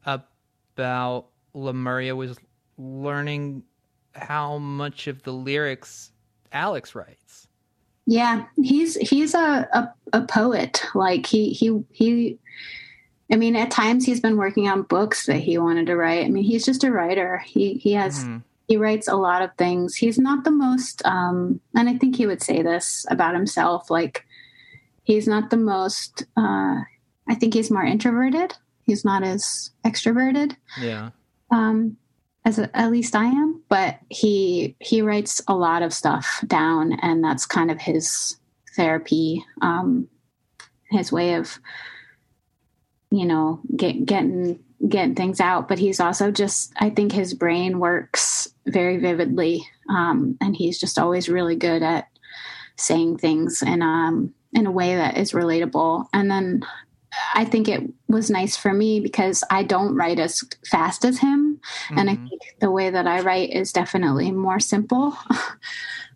[0.07, 2.39] about Lemuria was
[2.79, 3.63] learning
[4.15, 6.13] how much of the lyrics
[6.53, 7.49] Alex writes.
[8.07, 10.83] Yeah, he's he's a, a, a poet.
[10.95, 12.39] Like he he he.
[13.33, 16.25] I mean, at times he's been working on books that he wanted to write.
[16.25, 17.39] I mean, he's just a writer.
[17.47, 18.39] He he has mm-hmm.
[18.67, 19.95] he writes a lot of things.
[19.95, 23.91] He's not the most, um, and I think he would say this about himself.
[23.91, 24.27] Like
[25.11, 26.77] he's not the most uh,
[27.29, 28.55] i think he's more introverted.
[28.85, 30.57] He's not as extroverted.
[30.81, 31.11] Yeah.
[31.51, 31.97] Um
[32.45, 36.95] as a, at least i am but he he writes a lot of stuff down
[37.03, 38.37] and that's kind of his
[38.77, 40.09] therapy um
[40.91, 41.61] his way of
[43.11, 44.59] you know get, getting
[44.89, 45.69] getting things out.
[45.69, 50.99] But he's also just i think his brain works very vividly um and he's just
[50.99, 52.09] always really good at
[52.77, 53.63] saying things.
[53.65, 56.07] And um in a way that is relatable.
[56.13, 56.65] And then
[57.35, 61.61] I think it was nice for me because I don't write as fast as him.
[61.87, 61.99] Mm-hmm.
[61.99, 62.27] And I mm-hmm.
[62.29, 65.13] think the way that I write is definitely more simple.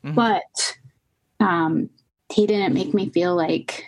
[0.05, 0.14] mm-hmm.
[0.14, 0.78] But
[1.41, 1.91] um,
[2.32, 3.85] he didn't make me feel like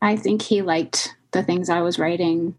[0.00, 2.54] I think he liked the things I was writing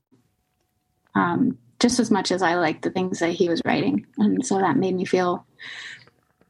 [1.15, 4.05] um, just as much as I liked the things that he was writing.
[4.17, 5.45] And so that made me feel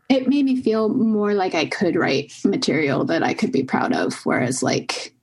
[0.09, 3.93] it made me feel more like I could write material that I could be proud
[3.93, 4.13] of.
[4.25, 5.13] Whereas, like,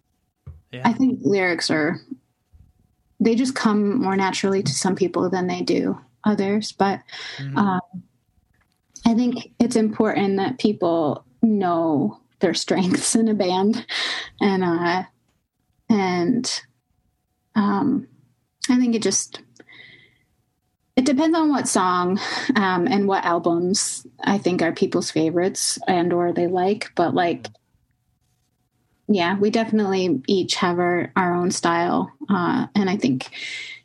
[0.72, 0.82] yeah.
[0.84, 2.00] I think lyrics are,
[3.18, 6.72] they just come more naturally to some people than they do others.
[6.72, 7.00] But
[7.36, 7.58] mm-hmm.
[7.58, 7.80] um,
[9.04, 13.84] I think it's important that people know their strengths in a band
[14.40, 15.02] and, uh,
[15.88, 16.62] and,
[17.54, 18.06] um,
[18.68, 19.40] I think it just
[20.96, 22.18] it depends on what song
[22.56, 26.90] um, and what albums I think are people's favorites and or they like.
[26.94, 27.48] But like,
[29.06, 33.30] yeah, we definitely each have our our own style, uh, and I think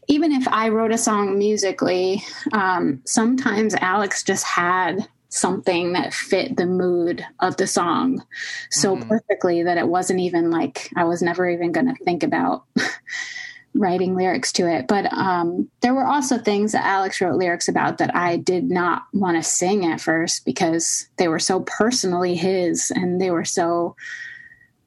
[0.07, 6.57] even if I wrote a song musically, um, sometimes Alex just had something that fit
[6.57, 8.21] the mood of the song
[8.69, 9.07] so mm-hmm.
[9.07, 12.65] perfectly that it wasn't even like I was never even going to think about
[13.73, 14.87] writing lyrics to it.
[14.87, 19.03] But um, there were also things that Alex wrote lyrics about that I did not
[19.13, 23.95] want to sing at first because they were so personally his and they were so.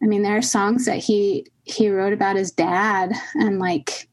[0.02, 4.08] I mean, there are songs that he he wrote about his dad, and like,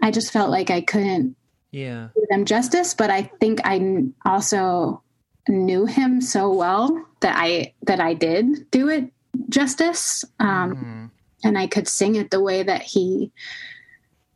[0.00, 1.36] I just felt like I couldn't
[1.72, 2.94] yeah do them justice.
[2.94, 5.02] But I think I also
[5.48, 9.10] knew him so well that I that I did do it
[9.48, 10.24] justice.
[10.38, 11.10] Um, mm.
[11.44, 13.30] And I could sing it the way that he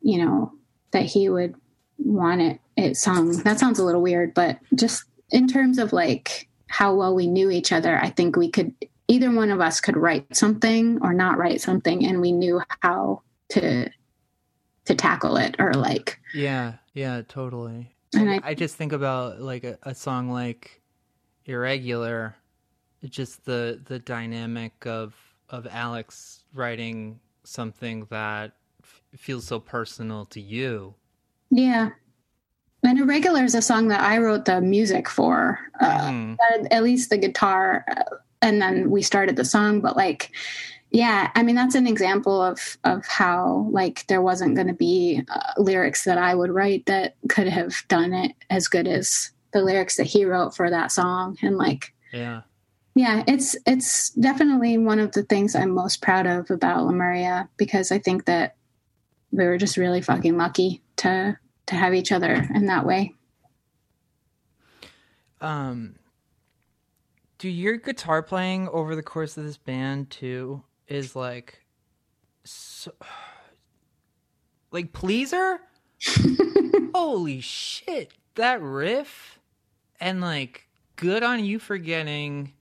[0.01, 0.53] you know,
[0.93, 1.55] that he would
[1.99, 3.43] want it it sung.
[3.43, 7.51] That sounds a little weird, but just in terms of like how well we knew
[7.51, 8.75] each other, I think we could
[9.09, 13.23] either one of us could write something or not write something and we knew how
[13.51, 13.91] to
[14.85, 17.95] to tackle it or like Yeah, yeah, totally.
[18.15, 20.81] And I, I just think about like a, a song like
[21.45, 22.37] Irregular,
[23.09, 25.15] just the the dynamic of
[25.49, 28.53] of Alex writing something that
[29.19, 30.95] feels so personal to you.
[31.51, 31.91] Yeah.
[32.83, 36.37] And Irregular is a song that I wrote the music for, uh, mm.
[36.71, 37.85] at least the guitar.
[37.91, 39.81] Uh, and then we started the song.
[39.81, 40.31] But like,
[40.91, 45.23] yeah, I mean, that's an example of, of how like there wasn't going to be
[45.29, 49.63] uh, lyrics that I would write that could have done it as good as the
[49.63, 51.37] lyrics that he wrote for that song.
[51.43, 52.43] And like, yeah.
[52.97, 57.93] Yeah, it's it's definitely one of the things I'm most proud of about Lemuria because
[57.93, 58.57] I think that
[59.33, 63.15] we were just really fucking lucky to to have each other in that way.
[65.41, 65.97] Um,
[67.39, 71.65] do your guitar playing over the course of this band too is like,
[72.45, 72.93] so,
[74.71, 75.61] like pleaser?
[76.95, 79.39] Holy shit, that riff,
[80.01, 80.67] and like,
[80.97, 82.53] good on you for getting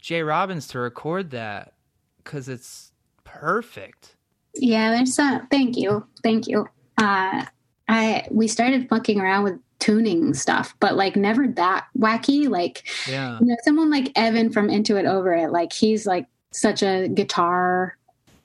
[0.00, 1.74] Jay Robbins to record that
[2.18, 2.92] because it's
[3.24, 4.16] perfect.
[4.54, 5.46] Yeah, there's some.
[5.48, 6.68] Thank you, thank you.
[6.96, 7.44] Uh,
[7.88, 12.48] I we started fucking around with tuning stuff, but like never that wacky.
[12.48, 16.26] Like, yeah, you know, someone like Evan from Into It Over It, like he's like
[16.52, 17.96] such a guitar,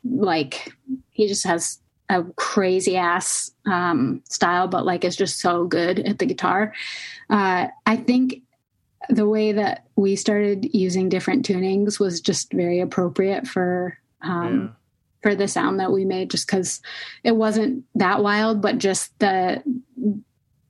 [0.04, 0.74] like
[1.12, 1.80] he just has
[2.10, 6.74] a crazy ass um, style, but like is just so good at the guitar.
[7.30, 8.42] Uh, I think
[9.10, 14.76] the way that we started using different tunings was just very appropriate for um,
[15.24, 16.82] for the sound that we made just because
[17.24, 19.64] it wasn't that wild but just the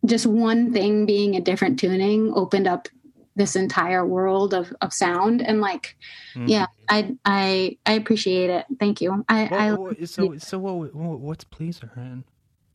[0.06, 2.88] just one thing being a different tuning opened up
[3.36, 5.41] this entire world of, of sound.
[5.41, 5.95] And like
[6.36, 6.47] mm.
[6.47, 8.66] yeah i i i appreciate it.
[8.80, 9.26] Thank you.
[9.30, 12.24] I well, i so so what what's pleaser in?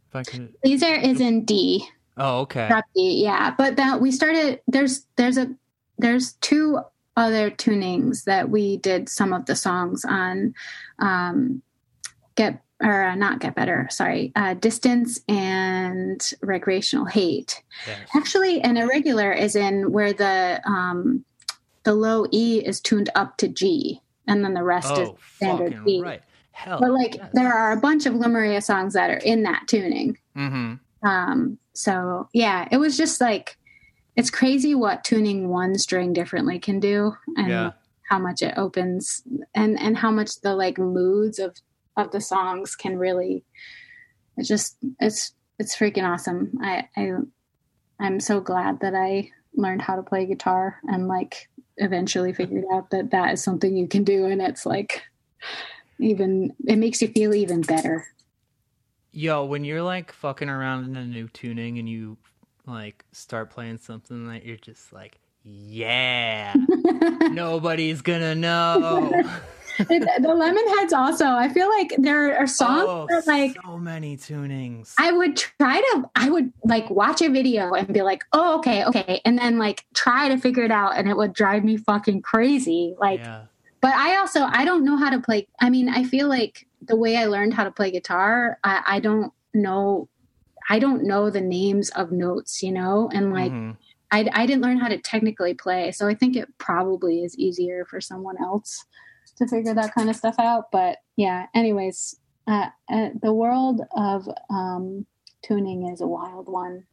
[0.09, 1.87] If i could pleaser is in d.
[2.17, 2.69] Oh okay.
[2.95, 3.55] D, yeah.
[3.57, 5.55] But that we started there's there's a
[5.99, 6.81] there's two
[7.17, 10.55] other tunings that we did some of the songs on.
[10.99, 11.63] Um
[12.39, 17.99] get or uh, not get better sorry uh, distance and recreational hate yes.
[18.15, 21.25] actually an irregular is in where the um
[21.83, 25.87] the low e is tuned up to g and then the rest oh, is standard
[25.87, 26.23] e right
[26.53, 27.31] Hell, but like yes.
[27.35, 30.75] there are a bunch of lemuria songs that are in that tuning mm-hmm.
[31.07, 33.57] um so yeah it was just like
[34.17, 37.73] it's crazy what tuning one string differently can do and yeah.
[38.09, 39.23] how much it opens
[39.55, 41.57] and and how much the like moods of
[41.99, 43.45] of the songs can really
[44.39, 46.57] it's just it's it's freaking awesome.
[46.63, 47.13] I, I
[48.01, 52.91] I'm so glad that I learned how to play guitar and like eventually figured out
[52.91, 55.03] that that is something you can do and it's like
[55.99, 58.07] even it makes you feel even better.
[59.11, 62.17] Yo, when you're like fucking around in a new tuning and you
[62.67, 66.55] like start playing something that you're just like, yeah,
[67.33, 69.25] nobody's gonna know.
[69.79, 71.25] the Lemonheads also.
[71.25, 74.95] I feel like there are songs oh, that like so many tunings.
[74.99, 78.85] I would try to I would like watch a video and be like, "Oh, okay,
[78.85, 82.23] okay." And then like try to figure it out and it would drive me fucking
[82.23, 82.95] crazy.
[82.99, 83.43] Like yeah.
[83.81, 86.97] but I also I don't know how to play I mean, I feel like the
[86.97, 90.09] way I learned how to play guitar, I, I don't know
[90.69, 93.11] I don't know the names of notes, you know?
[93.13, 93.73] And like mm-hmm.
[94.11, 97.85] I, I didn't learn how to technically play, so I think it probably is easier
[97.85, 98.85] for someone else
[99.39, 100.71] to figure that kind of stuff out.
[100.71, 102.17] But yeah, anyways,
[102.47, 105.07] uh, uh, the world of um,
[105.43, 106.85] tuning is a wild one.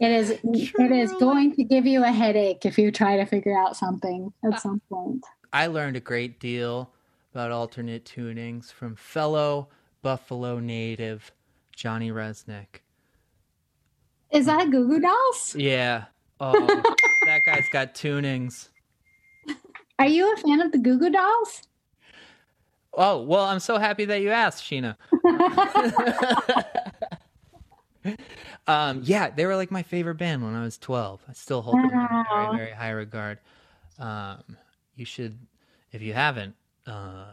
[0.00, 3.58] It is it is going to give you a headache if you try to figure
[3.58, 5.24] out something at some point.
[5.52, 6.90] I learned a great deal
[7.34, 9.68] about alternate tunings from fellow
[10.02, 11.32] Buffalo native
[11.74, 12.82] Johnny Rzeznik.
[14.30, 15.54] Is that Goo Goo Dolls?
[15.56, 16.04] Yeah.
[16.38, 16.66] Oh,
[17.26, 18.68] that guy's got tunings.
[19.98, 21.62] Are you a fan of the Goo Goo Dolls?
[22.94, 24.96] Oh, well, I'm so happy that you asked, Sheena.
[28.66, 31.20] um, yeah, they were like my favorite band when I was 12.
[31.28, 33.38] I still hold them in very, very high regard.
[33.98, 34.42] Um,
[34.96, 35.38] you should,
[35.92, 36.54] if you haven't,
[36.86, 37.32] uh,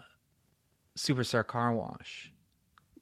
[0.97, 2.31] Superstar Car Wash.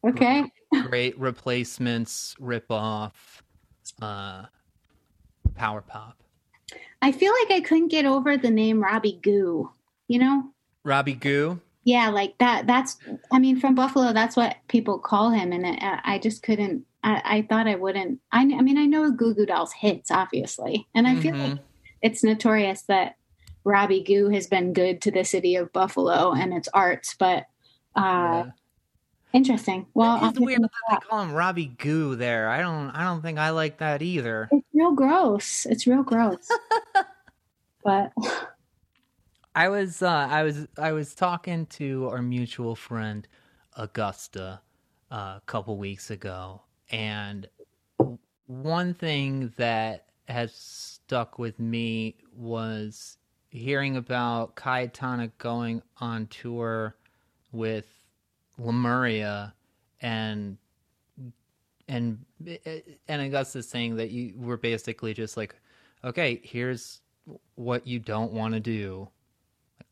[0.07, 0.43] Okay.
[0.83, 3.43] Great replacements, rip off,
[4.01, 4.43] uh,
[5.55, 6.22] power pop.
[7.01, 9.71] I feel like I couldn't get over the name Robbie Goo.
[10.07, 10.49] You know?
[10.83, 11.59] Robbie Goo.
[11.85, 12.65] Yeah, like that.
[12.65, 12.97] That's,
[13.31, 15.51] I mean, from Buffalo, that's what people call him.
[15.51, 18.19] And I, I just couldn't, I, I thought I wouldn't.
[18.31, 20.87] I, I mean, I know Goo Goo Dolls hits, obviously.
[20.95, 21.49] And I feel Mhm.
[21.49, 21.59] like
[22.01, 23.17] it's notorious that
[23.65, 27.45] Robbie Goo has been good to the city of Buffalo and its arts, but
[27.97, 28.51] uh, Yeah.
[29.33, 29.87] Interesting.
[29.93, 32.49] Well, it's weird that they call him Robbie Goo there.
[32.49, 34.49] I don't I don't think I like that either.
[34.51, 35.65] It's real gross.
[35.65, 36.47] It's real gross.
[37.83, 38.13] but
[39.55, 43.27] I was uh, I was I was talking to our mutual friend
[43.75, 44.61] Augusta
[45.11, 46.61] uh, a couple weeks ago,
[46.91, 47.47] and
[48.47, 53.17] one thing that has stuck with me was
[53.49, 56.95] hearing about Cayetana going on tour
[57.51, 57.85] with
[58.57, 59.53] Lemuria
[60.01, 60.57] and
[61.87, 62.25] and
[63.07, 65.55] and Augusta saying that you were basically just like,
[66.03, 67.01] okay, here's
[67.55, 69.07] what you don't want to do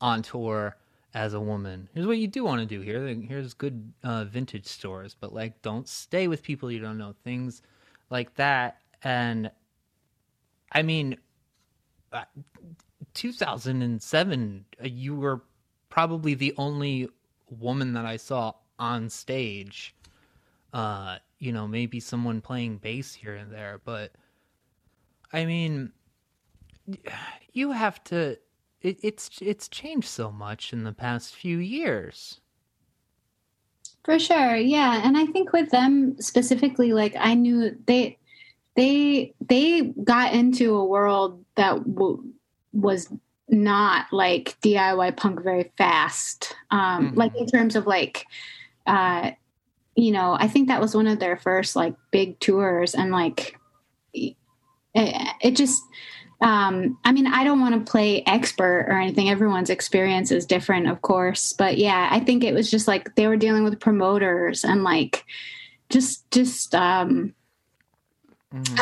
[0.00, 0.76] on tour
[1.14, 1.88] as a woman.
[1.94, 3.06] Here's what you do want to do here.
[3.06, 7.14] Here's good uh, vintage stores, but like don't stay with people you don't know.
[7.24, 7.62] Things
[8.10, 8.80] like that.
[9.02, 9.50] And
[10.72, 11.18] I mean,
[12.12, 12.24] uh,
[13.14, 15.42] 2007, uh, you were
[15.90, 17.08] probably the only
[17.60, 19.94] woman that I saw on stage.
[20.72, 24.12] Uh, you know, maybe someone playing bass here and there, but
[25.32, 25.92] I mean,
[27.52, 28.38] you have to
[28.80, 32.40] it, it's it's changed so much in the past few years.
[34.04, 38.18] For sure, yeah, and I think with them specifically, like I knew they
[38.74, 42.32] they they got into a world that w-
[42.72, 43.12] was
[43.52, 46.56] not like DIY punk very fast.
[46.70, 47.16] Um, Mhm.
[47.16, 48.24] Like in terms of like,
[48.86, 49.32] uh,
[49.94, 53.56] you know, I think that was one of their first like big tours, and like
[54.14, 54.34] it,
[54.94, 55.82] it just
[56.40, 60.88] um i mean i don't want to play expert or anything everyone's experience is different
[60.88, 64.64] of course but yeah i think it was just like they were dealing with promoters
[64.64, 65.24] and like
[65.88, 67.32] just just um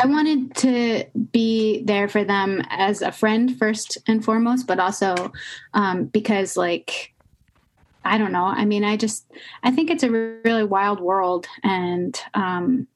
[0.01, 5.31] i wanted to be there for them as a friend first and foremost but also
[5.73, 7.13] um because like
[8.03, 8.45] i don't know.
[8.45, 9.25] I mean i just
[9.63, 12.87] i think it's a really wild world and um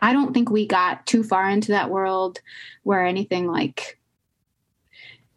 [0.00, 2.40] I don't think we got too far into that world
[2.82, 3.98] where anything like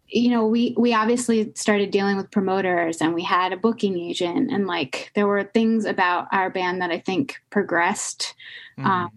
[0.09, 4.51] you know we we obviously started dealing with promoters and we had a booking agent
[4.51, 8.35] and like there were things about our band that I think progressed
[8.77, 9.11] um,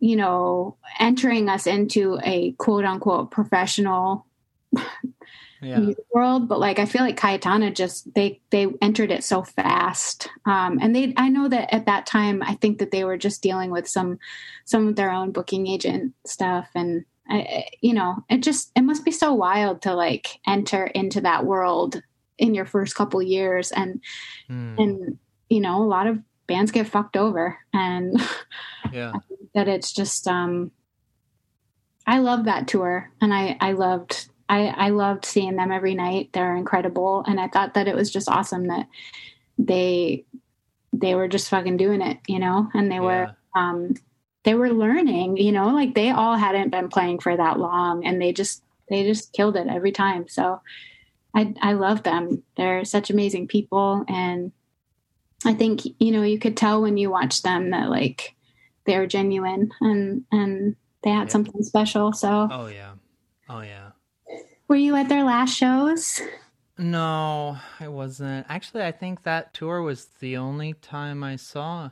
[0.00, 4.26] you know entering us into a quote unquote professional
[5.62, 5.90] yeah.
[6.14, 6.48] world.
[6.48, 10.28] But like i feel like cayetana just they they entered it so fast.
[10.46, 13.42] Um and they i know that at that time i think that they were just
[13.42, 14.18] dealing with some
[14.64, 16.68] some of their own booking agent stuff.
[16.74, 21.20] And I, you know it just it must be so wild to like enter into
[21.22, 22.02] that world
[22.38, 23.70] in your first couple years.
[23.72, 24.00] And
[24.50, 25.18] Mm, and
[25.50, 26.18] you know a lot of
[26.48, 27.56] bands get fucked over.
[27.72, 28.20] And
[28.92, 29.12] yeah.
[29.54, 30.70] that it's just um
[32.06, 36.30] I love that tour and I I loved I I loved seeing them every night.
[36.32, 38.86] They're incredible and I thought that it was just awesome that
[39.58, 40.24] they
[40.92, 43.94] they were just fucking doing it, you know, and they were um
[44.44, 48.20] they were learning, you know, like they all hadn't been playing for that long and
[48.20, 50.28] they just they just killed it every time.
[50.28, 50.60] So
[51.34, 52.42] I I love them.
[52.56, 54.52] They're such amazing people and
[55.44, 58.34] I think you know you could tell when you watch them that like
[58.88, 61.32] they were genuine and and they had Yeah.
[61.32, 62.12] something special.
[62.12, 62.94] So Oh yeah.
[63.48, 63.90] Oh yeah.
[64.66, 66.20] were you at their last shows?
[66.76, 68.46] No, I wasn't.
[68.48, 71.90] Actually, I think that tour was the only time I saw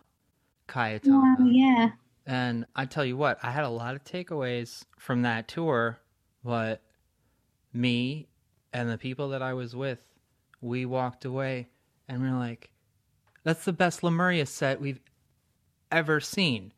[0.69, 1.39] Cayetana.
[1.39, 1.89] Wow, yeah.
[2.25, 5.99] And I tell you what, I had a lot of takeaways from that tour,
[6.45, 6.83] but
[7.73, 8.29] me
[8.73, 9.99] and the people that I was with,
[10.61, 11.69] we walked away
[12.09, 12.71] and we are like,
[13.45, 15.01] that's the best Lemuria set we've
[15.91, 16.73] ever seen.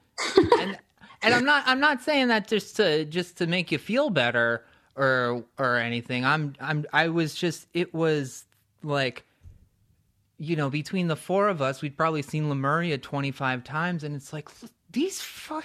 [0.60, 0.78] And
[1.22, 4.64] and I'm not I'm not saying that just to just to make you feel better
[4.96, 6.24] or or anything.
[6.24, 8.44] I'm I'm I was just it was
[8.82, 9.24] like
[10.40, 14.32] you know, between the four of us, we'd probably seen Lemuria 25 times and it's
[14.32, 14.48] like
[14.90, 15.64] these fuck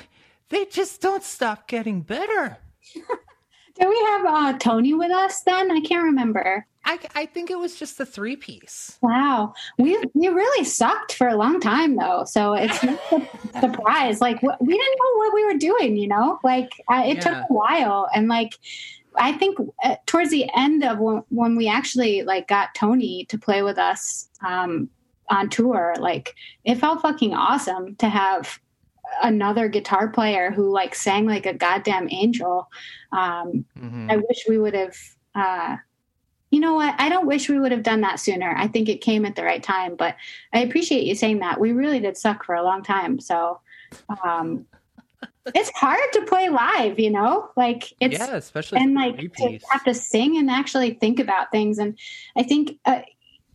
[0.50, 2.58] they just don't stop getting better.
[2.94, 5.72] Do we have uh, Tony with us then?
[5.72, 6.66] I can't remember.
[6.86, 8.98] I, I think it was just the three piece.
[9.02, 14.20] Wow, we we really sucked for a long time though, so it's not a surprise.
[14.20, 16.40] Like we didn't know what we were doing, you know.
[16.44, 17.22] Like uh, it yeah.
[17.22, 18.56] took a while, and like
[19.16, 23.38] I think uh, towards the end of when, when, we actually like got Tony to
[23.38, 24.90] play with us um,
[25.30, 26.36] on tour, like
[26.66, 28.60] it felt fucking awesome to have
[29.22, 32.70] another guitar player who like sang like a goddamn angel.
[33.14, 34.12] Um, mm-hmm.
[34.12, 34.98] I wish we would have.
[35.34, 35.78] Uh,
[36.54, 36.94] you know what?
[37.00, 38.54] I don't wish we would have done that sooner.
[38.56, 40.16] I think it came at the right time, but
[40.54, 41.60] I appreciate you saying that.
[41.60, 43.20] We really did suck for a long time.
[43.20, 43.60] So,
[44.24, 44.68] um,
[45.48, 49.84] it's hard to play live, you know, like it's, yeah, especially and like to have
[49.86, 51.80] to sing and actually think about things.
[51.80, 51.98] And
[52.38, 53.02] I think, uh,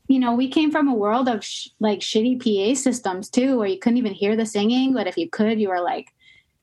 [0.09, 3.69] you know, we came from a world of sh- like shitty PA systems too, where
[3.69, 6.09] you couldn't even hear the singing, but if you could, you were like,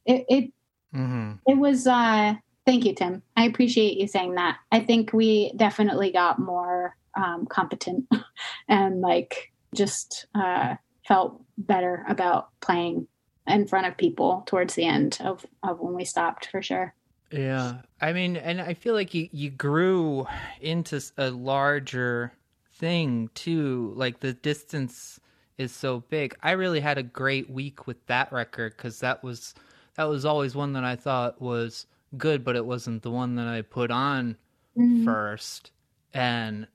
[0.06, 0.54] it, it,
[0.94, 1.32] mm-hmm.
[1.48, 2.34] it was, uh,
[2.66, 3.22] Thank you, Tim.
[3.38, 4.58] I appreciate you saying that.
[4.72, 8.08] I think we definitely got more um, competent
[8.68, 10.76] and like just uh,
[11.08, 13.08] felt better about playing
[13.48, 16.94] in front of people towards the end of, of when we stopped for sure.
[17.32, 17.82] Yeah.
[18.02, 20.26] I mean, and I feel like you, you grew
[20.62, 22.34] into a larger
[22.74, 23.94] thing too.
[23.96, 25.20] Like the distance
[25.58, 26.36] is so big.
[26.42, 29.54] I really had a great week with that record because that was
[29.96, 31.88] that was always one that I thought was
[32.18, 34.38] good, but it wasn't the one that I put on
[34.78, 35.06] mm-hmm.
[35.06, 35.72] first.
[36.14, 36.68] And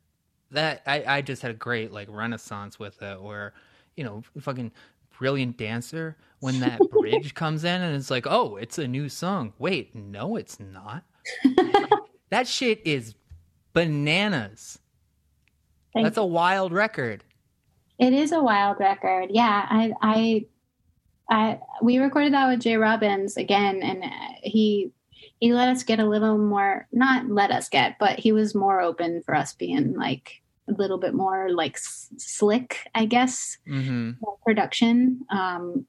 [0.50, 3.54] that I, I just had a great like renaissance with it where,
[3.96, 4.72] you know, fucking
[5.18, 9.52] brilliant dancer when that bridge comes in and it's like, oh, it's a new song.
[9.58, 11.04] Wait, no, it's not.
[12.30, 13.14] that shit is
[13.72, 14.78] bananas.
[15.92, 16.22] Thank That's you.
[16.22, 17.24] a wild record.
[17.98, 19.26] It is a wild record.
[19.30, 20.46] Yeah, I, I,
[21.28, 24.04] I, we recorded that with Jay Robbins again, and
[24.42, 24.92] he
[25.40, 28.80] he let us get a little more not let us get but he was more
[28.80, 34.12] open for us being like a little bit more like s- slick i guess mm-hmm.
[34.44, 35.86] production um,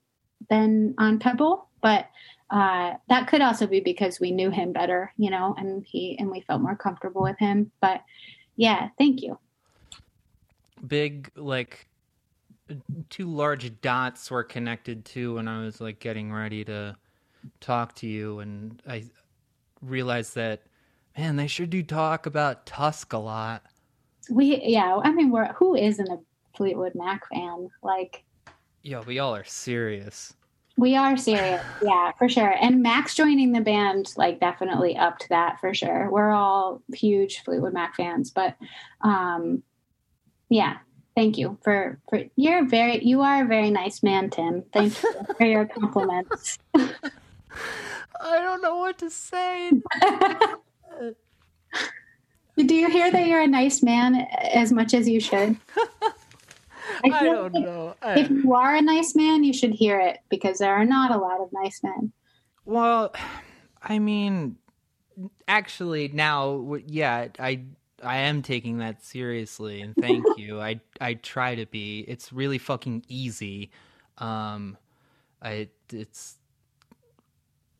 [0.51, 1.67] than on pebble.
[1.81, 2.09] But
[2.51, 6.29] uh, that could also be because we knew him better you know and he and
[6.29, 7.71] we felt more comfortable with him.
[7.81, 8.01] But
[8.55, 9.39] yeah thank you.
[10.85, 11.87] Big like
[13.09, 16.95] two large dots were connected to when i was like getting ready to
[17.59, 18.39] talk to you.
[18.39, 19.03] And i
[19.81, 20.61] realized that
[21.17, 23.63] man, they sure do talk about Tusk a lot.
[24.29, 26.19] We yeah, I mean, we're who isn't a
[26.55, 27.69] Fleetwood Mac fan?
[27.81, 28.23] Like,
[28.83, 30.33] yeah, we all are serious.
[30.77, 32.55] We are serious, yeah, for sure.
[32.59, 36.09] And Max joining the band, like, definitely upped that for sure.
[36.09, 38.55] We're all huge Fleetwood Mac fans, but
[39.01, 39.63] um,
[40.49, 40.77] yeah,
[41.15, 44.63] thank you for for you're very you are a very nice man, Tim.
[44.73, 46.57] Thank you for your compliments.
[48.19, 49.71] I don't know what to say.
[52.57, 54.15] Do you hear that you're a nice man
[54.53, 55.57] as much as you should?
[55.77, 56.11] I,
[57.05, 57.95] I don't like know.
[58.01, 58.19] I...
[58.19, 61.17] If you are a nice man, you should hear it because there are not a
[61.17, 62.11] lot of nice men.
[62.65, 63.13] Well,
[63.81, 64.57] I mean,
[65.47, 67.63] actually, now, yeah, I
[68.03, 70.59] I am taking that seriously, and thank you.
[70.61, 72.01] I I try to be.
[72.07, 73.71] It's really fucking easy.
[74.17, 74.77] Um,
[75.41, 76.37] I it's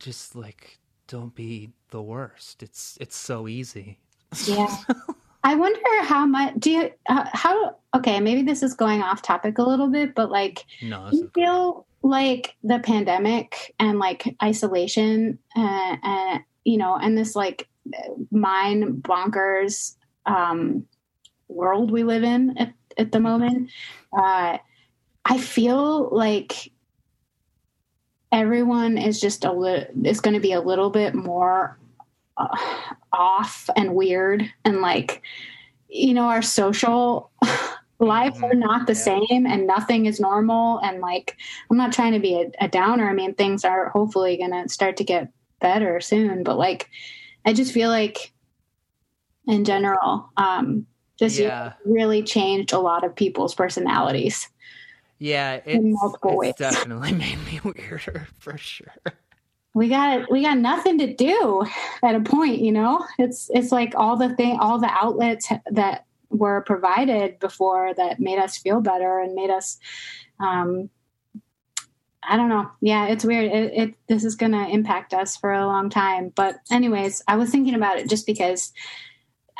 [0.02, 2.64] just like don't be the worst.
[2.64, 4.00] It's it's so easy.
[4.46, 4.76] Yeah.
[5.44, 9.58] I wonder how much do you uh, how okay maybe this is going off topic
[9.58, 15.96] a little bit but like no, you feel like the pandemic and like isolation uh,
[16.04, 17.68] uh, you know and this like
[18.30, 19.96] mind bonkers
[20.28, 20.86] um,
[21.48, 23.72] world we live in at, at the moment
[24.14, 24.58] uh,
[25.26, 26.72] I feel like
[28.32, 31.78] everyone is just a little is going to be a little bit more
[32.38, 32.58] uh,
[33.12, 35.22] off and weird and like
[35.90, 37.30] you know our social
[38.00, 41.38] lives are not the same and nothing is normal and like
[41.70, 43.10] i'm not trying to be a, a downer.
[43.10, 46.90] I mean things are hopefully going to start to get better soon but like
[47.46, 48.34] i just feel like
[49.48, 50.88] in general um
[51.20, 51.74] this yeah.
[51.86, 54.50] really changed a lot of people's personalities
[55.22, 56.72] yeah, it's, in multiple it's ways.
[56.72, 58.92] definitely made me weirder for sure.
[59.76, 61.64] We got we got nothing to do
[62.02, 63.06] at a point, you know.
[63.20, 68.40] It's it's like all the thing, all the outlets that were provided before that made
[68.40, 69.78] us feel better and made us,
[70.40, 70.90] um,
[72.24, 72.72] I don't know.
[72.82, 73.46] Yeah, it's weird.
[73.52, 76.34] It, it this is going to impact us for a long time.
[76.34, 78.74] But anyways, I was thinking about it just because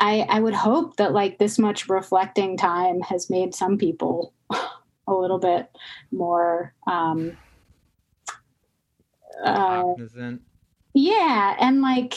[0.00, 4.34] I I would hope that like this much reflecting time has made some people
[5.18, 5.70] a little bit
[6.10, 7.36] more um
[9.44, 10.42] uh, Cognizant.
[10.94, 12.14] yeah, and like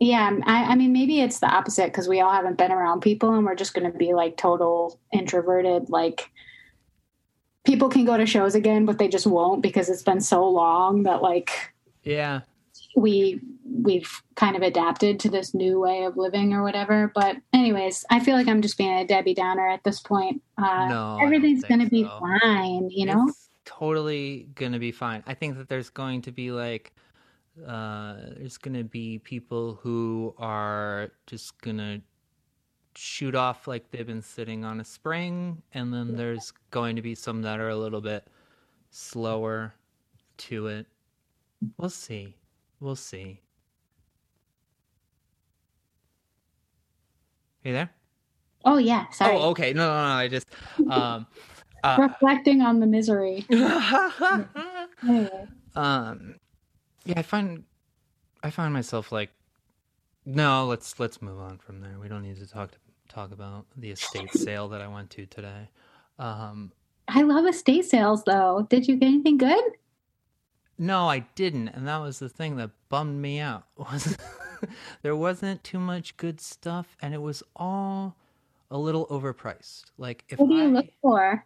[0.00, 3.32] yeah, I, I mean maybe it's the opposite because we all haven't been around people
[3.34, 6.30] and we're just going to be like total introverted like
[7.64, 11.04] people can go to shows again but they just won't because it's been so long
[11.04, 11.50] that like
[12.02, 12.40] Yeah.
[12.96, 13.40] we
[13.82, 18.20] we've kind of adapted to this new way of living or whatever but anyways i
[18.20, 21.88] feel like i'm just being a debbie downer at this point uh No, everything's gonna
[21.88, 25.24] be fine you know It's totally gonna be fine.
[25.26, 26.92] I think that there's going to be like
[27.66, 32.00] uh there's gonna be people who are just gonna
[32.96, 37.14] shoot off like they've been sitting on a spring and then there's going to be
[37.14, 38.28] some that are a little bit
[38.90, 39.74] slower
[40.36, 40.86] to it.
[41.78, 42.36] We'll see.
[42.80, 43.40] We'll see.
[47.64, 47.90] Hey there?
[48.66, 49.72] oh yeah sorry Oh, okay.
[49.72, 50.14] No, no, no.
[50.14, 50.46] I just
[50.90, 51.26] um
[51.82, 56.34] uh, reflecting on the misery anyway um
[57.04, 57.64] yeah i find
[58.42, 59.30] i find myself like
[60.26, 62.78] no let's let's move on from there we don't need to talk to,
[63.08, 65.68] talk about the estate sale that i went to today
[66.18, 66.70] um
[67.08, 69.64] i love estate sales though did you get anything good
[70.78, 74.16] no i didn't and that was the thing that bummed me out was
[75.02, 78.16] there wasn't too much good stuff and it was all
[78.70, 81.44] a little overpriced like if what do you I, look for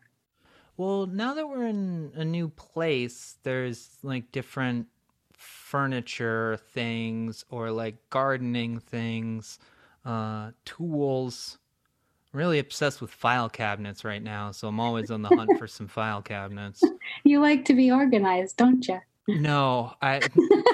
[0.78, 4.86] Well, now that we're in a new place, there's like different
[5.36, 9.58] furniture things or like gardening things,
[10.04, 11.58] uh, tools.
[12.32, 15.66] I'm really obsessed with file cabinets right now, so I'm always on the hunt for
[15.66, 16.80] some file cabinets.
[17.24, 19.00] you like to be organized don't you
[19.32, 20.24] No, I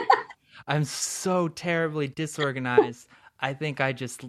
[0.67, 3.09] I'm so terribly disorganized.
[3.41, 4.25] I think I just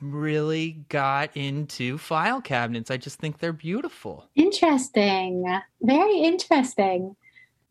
[0.00, 2.90] really got into file cabinets.
[2.90, 4.28] I just think they're beautiful.
[4.34, 5.44] interesting
[5.82, 7.16] very interesting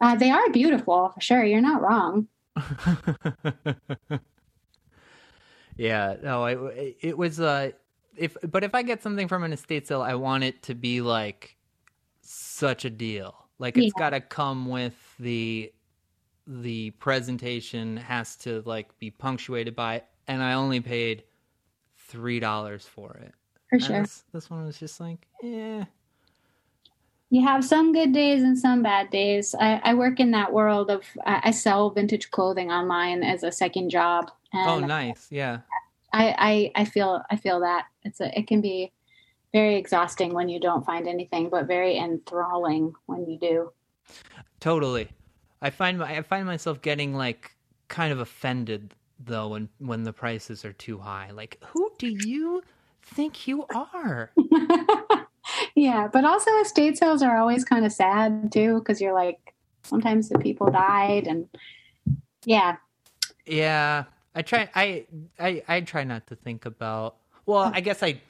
[0.02, 2.28] uh, they are beautiful for sure you're not wrong
[5.78, 7.72] yeah, no, it, it was uh
[8.18, 11.02] if but if I get something from an estate sale, I want it to be
[11.02, 11.56] like
[12.22, 13.36] such a deal.
[13.60, 14.00] Like it's Yeah.
[14.00, 15.72] got to come with the
[16.52, 21.24] the presentation has to like be punctuated by and I only paid
[22.12, 23.34] $3 for it.
[23.70, 25.86] for And sure This, this one was just like, yeah.
[27.30, 29.54] you have some good days and some bad days.
[29.60, 33.52] I, I work in that world of I, I sell vintage clothing online as a
[33.52, 35.28] second job, Oh, nice.
[35.30, 35.60] Yeah.
[36.12, 38.92] I, I I feel I feel that it's a it can be
[39.54, 43.72] very exhausting when you don't find anything, but very enthralling when you do.
[44.60, 45.10] Totally.
[45.62, 47.56] I find my, I find myself getting like
[47.88, 51.32] kind of offended though when when the prices are too high.
[51.32, 52.64] Like, who do you
[53.02, 54.32] think you are?
[55.76, 59.54] yeah, but also estate sales are always kind of sad too because you're like
[59.84, 61.48] sometimes the people died and
[62.46, 62.76] yeah
[63.50, 64.06] yeah,
[64.36, 65.06] I try I
[65.40, 67.18] I I try not to think about.
[67.46, 68.22] Well, I guess I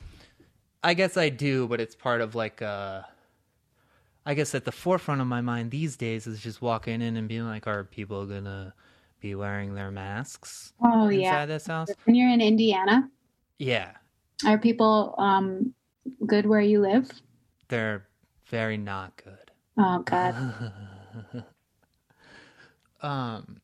[0.84, 3.02] I guess I do, but it's part of like uh
[4.30, 7.28] I guess at the forefront of my mind these days is just walking in and
[7.28, 8.76] being like, are people gonna
[9.20, 11.46] be wearing their masks oh inside yeah.
[11.48, 11.90] this house?
[12.04, 13.10] When you're in Indiana,
[13.58, 13.94] Yeah,
[14.46, 15.74] are people um
[16.28, 17.10] good where you live?
[17.70, 18.06] they're
[18.46, 19.50] very not good.
[19.80, 20.54] Oh god.
[23.02, 23.60] um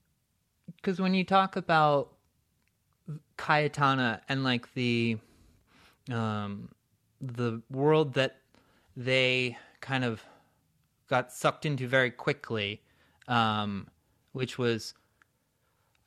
[0.77, 2.11] because when you talk about
[3.37, 5.19] Cayetana and like the
[6.09, 6.69] um
[7.21, 8.37] the world that
[8.97, 10.23] they kind of
[11.07, 12.81] got sucked into very quickly
[13.27, 13.87] um
[14.33, 14.93] which was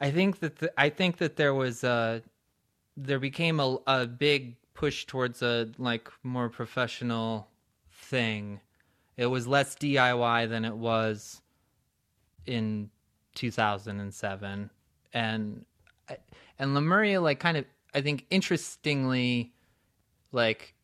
[0.01, 2.23] I think that the, I think that there was a
[2.97, 7.49] there became a a big push towards a like more professional
[7.91, 8.61] thing.
[9.17, 11.43] It was less DIY than it was
[12.47, 12.91] in
[13.35, 14.71] 2007
[15.13, 15.65] and
[16.59, 17.65] and Lemuria like kind of
[17.95, 19.53] I think interestingly
[20.33, 20.75] like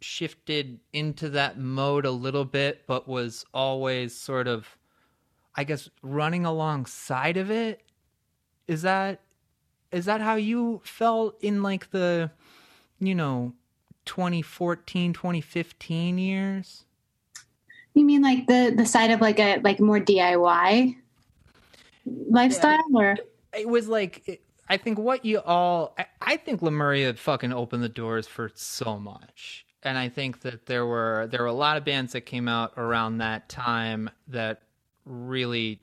[0.00, 4.78] shifted into that mode a little bit but was always sort of
[5.58, 7.82] I guess running alongside of it.
[8.68, 9.22] Is that
[9.90, 12.30] is that how you felt in like the
[13.00, 13.54] you know
[14.04, 16.84] 2014 2015 years?
[17.94, 20.94] You mean like the the side of like a like more DIY
[22.30, 23.16] lifestyle or?
[23.52, 27.82] It was like it, I think what you all I, I think Lemuria fucking opened
[27.82, 29.66] the doors for so much.
[29.82, 32.72] And I think that there were there were a lot of bands that came out
[32.76, 34.62] around that time that
[35.04, 35.80] really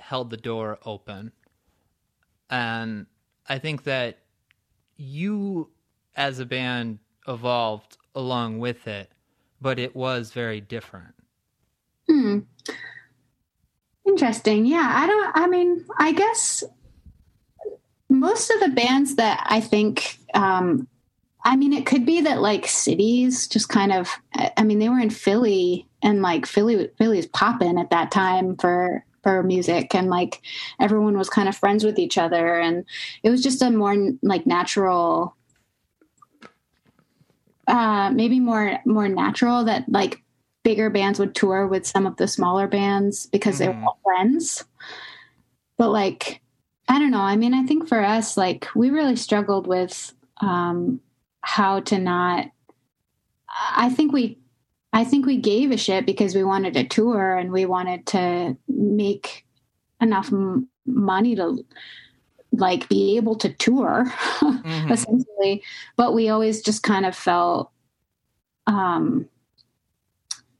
[0.00, 1.32] held the door open.
[2.50, 3.06] And
[3.48, 4.18] I think that
[4.96, 5.70] you
[6.14, 9.10] as a band evolved along with it,
[9.60, 11.14] but it was very different.
[12.08, 12.40] Hmm.
[14.06, 14.66] Interesting.
[14.66, 15.36] Yeah, I don't.
[15.36, 16.64] I mean, I guess
[18.08, 20.88] most of the bands that I think, um,
[21.44, 24.08] I mean, it could be that like cities just kind of.
[24.56, 29.04] I mean, they were in Philly, and like Philly, Philly's popping at that time for
[29.22, 30.40] for music, and like
[30.80, 32.84] everyone was kind of friends with each other, and
[33.22, 35.36] it was just a more like natural
[37.66, 40.22] uh, maybe more more natural that like
[40.62, 43.72] bigger bands would tour with some of the smaller bands because mm-hmm.
[43.72, 44.64] they were all friends.
[45.76, 46.40] But like,
[46.88, 47.20] I don't know.
[47.20, 51.00] I mean, I think for us, like, we really struggled with um,
[51.42, 52.46] how to not.
[53.76, 54.38] I think we,
[54.92, 58.56] I think we gave a shit because we wanted to tour and we wanted to
[58.68, 59.44] make
[60.00, 61.64] enough m- money to
[62.52, 64.04] like be able to tour
[64.40, 64.92] mm-hmm.
[64.92, 65.62] essentially
[65.96, 67.70] but we always just kind of felt
[68.66, 69.26] um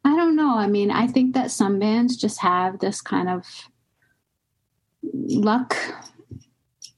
[0.05, 3.69] i don't know i mean i think that some bands just have this kind of
[5.13, 5.77] luck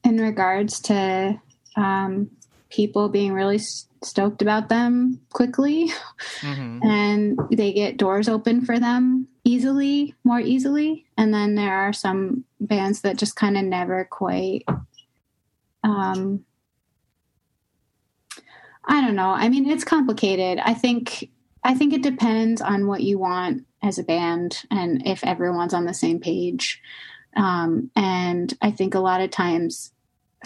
[0.05, 1.41] in regards to
[1.77, 2.31] um
[2.75, 3.59] people being really
[4.03, 5.93] stoked about them quickly.
[6.41, 6.81] Mm-hmm.
[6.87, 11.07] and they get doors open for them easily more easily.
[11.17, 14.65] And then there are some bands that just kind of never quite
[15.85, 16.45] um
[18.87, 19.31] i don't know.
[19.31, 20.59] I mean it's complicated.
[20.59, 21.31] I think
[21.63, 25.85] i think it depends on what you want as a band and if everyone's on
[25.85, 26.83] the same page.
[27.37, 29.93] Um and i think a lot of times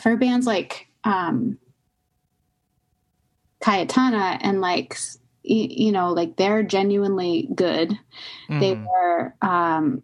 [0.03, 1.59] for bands like um
[3.61, 4.97] Cayetana and like
[5.43, 7.99] you know like they're genuinely good
[8.49, 8.61] mm.
[8.61, 10.03] they were um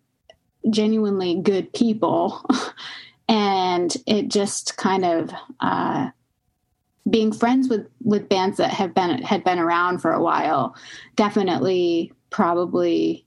[0.71, 2.45] genuinely good people
[3.29, 6.09] and it just kind of uh
[7.09, 10.75] being friends with with bands that have been had been around for a while
[11.17, 13.24] definitely probably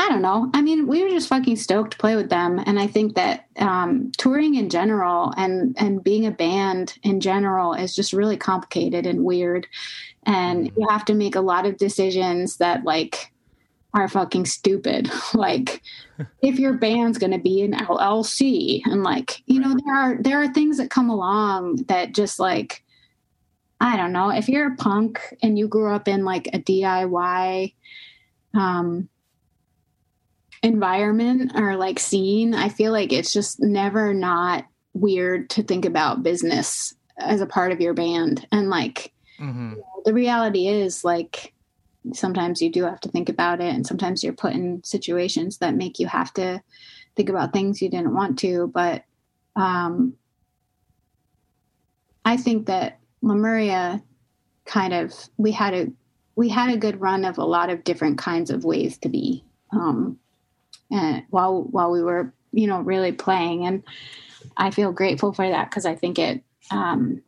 [0.00, 0.50] I don't know.
[0.54, 3.44] I mean, we were just fucking stoked to play with them, and I think that
[3.56, 9.04] um, touring in general and and being a band in general is just really complicated
[9.04, 9.66] and weird,
[10.24, 10.80] and mm-hmm.
[10.80, 13.30] you have to make a lot of decisions that like
[13.92, 15.10] are fucking stupid.
[15.34, 15.82] like,
[16.42, 20.40] if your band's going to be an LLC, and like you know, there are there
[20.40, 22.82] are things that come along that just like
[23.82, 24.30] I don't know.
[24.30, 27.74] If you're a punk and you grew up in like a DIY
[28.54, 29.10] um
[30.62, 36.22] environment or like scene, I feel like it's just never not weird to think about
[36.22, 38.46] business as a part of your band.
[38.52, 39.70] And like mm-hmm.
[39.70, 41.54] you know, the reality is like
[42.12, 45.74] sometimes you do have to think about it and sometimes you're put in situations that
[45.74, 46.62] make you have to
[47.16, 48.70] think about things you didn't want to.
[48.72, 49.04] But
[49.56, 50.14] um
[52.24, 54.02] I think that Lemuria
[54.66, 55.88] kind of we had a
[56.36, 59.44] we had a good run of a lot of different kinds of ways to be
[59.72, 60.18] um,
[60.90, 63.82] and while while we were you know really playing and
[64.56, 66.42] i feel grateful for that because i think it
[66.72, 67.20] um,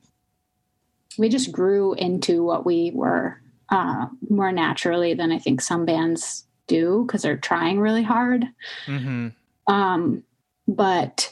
[1.18, 3.40] we just grew into what we were
[3.70, 8.46] uh, more naturally than i think some bands do because they're trying really hard
[8.86, 9.28] mm-hmm.
[9.72, 10.22] um,
[10.68, 11.31] but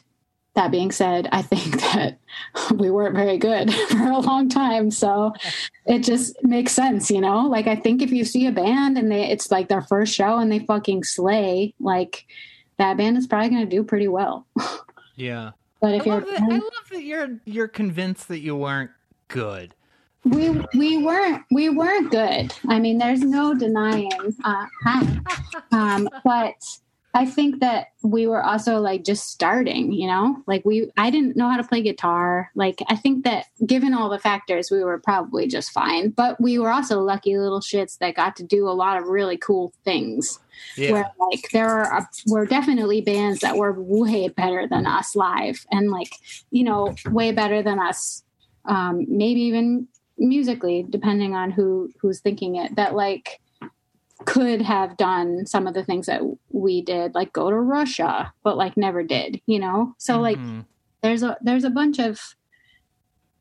[0.60, 2.18] that being said, I think that
[2.74, 4.90] we weren't very good for a long time.
[4.90, 5.32] So
[5.86, 7.46] it just makes sense, you know?
[7.46, 10.36] Like, I think if you see a band and they, it's like their first show
[10.36, 12.26] and they fucking slay, like,
[12.76, 14.46] that band is probably going to do pretty well.
[15.16, 15.50] Yeah.
[15.82, 16.62] But if I you're, that, I love
[16.92, 18.90] that you're you're convinced that you weren't
[19.28, 19.74] good.
[20.24, 22.54] We we weren't we weren't good.
[22.68, 24.10] I mean, there's no denying.
[24.44, 24.66] Uh,
[25.72, 26.54] um, but
[27.12, 31.36] I think that we were also like just starting, you know, like we, I didn't
[31.36, 32.50] know how to play guitar.
[32.54, 36.58] Like, I think that given all the factors, we were probably just fine, but we
[36.60, 40.38] were also lucky little shits that got to do a lot of really cool things.
[40.76, 40.92] Yeah.
[40.92, 45.90] Where like there are, were definitely bands that were way better than us live and
[45.90, 46.12] like,
[46.52, 48.22] you know, way better than us,
[48.66, 53.40] um, maybe even musically, depending on who, who's thinking it, that like,
[54.26, 58.56] could have done some of the things that we did like go to russia but
[58.56, 59.94] like never did you know?
[59.98, 60.22] So mm-hmm.
[60.22, 60.64] like
[61.02, 62.20] there's a there's a bunch of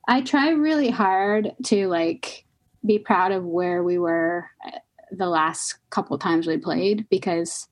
[0.08, 2.46] i try really hard to like
[2.86, 4.80] be proud of where we were uh,
[5.12, 7.68] the last couple times we played because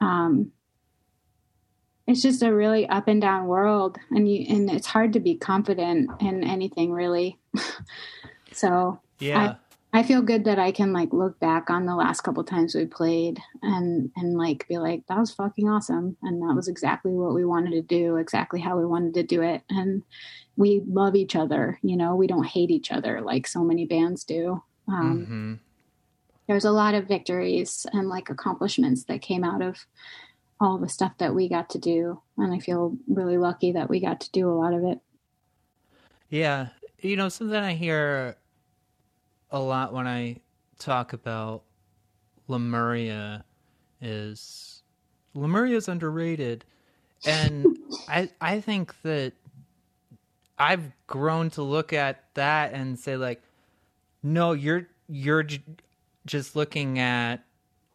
[0.00, 0.52] um
[2.06, 5.34] it's just a really up and down world and you and it's hard to be
[5.36, 7.38] confident in anything really.
[8.52, 9.56] So yeah
[9.96, 12.84] I feel good that I can like look back on the last couple times we
[12.84, 17.32] played and and like be like that was fucking awesome and that was exactly what
[17.32, 20.02] we wanted to do, exactly how we wanted to do it and
[20.54, 24.22] we love each other, you know, we don't hate each other like so many bands
[24.24, 24.62] do.
[24.86, 25.54] Um, mm-hmm.
[26.46, 29.86] There's a lot of victories and like accomplishments that came out of
[30.60, 34.00] all the stuff that we got to do and I feel really lucky that we
[34.00, 34.98] got to do a lot of it.
[36.28, 36.68] Yeah,
[37.00, 38.36] you know, something I hear
[39.50, 40.36] a lot when I
[40.78, 41.62] talk about
[42.48, 43.44] Lemuria
[44.00, 44.82] is
[45.34, 46.64] Lemuria is underrated,
[47.24, 47.78] and
[48.08, 49.32] I I think that
[50.58, 53.42] I've grown to look at that and say like,
[54.22, 55.62] no, you're you're j-
[56.24, 57.44] just looking at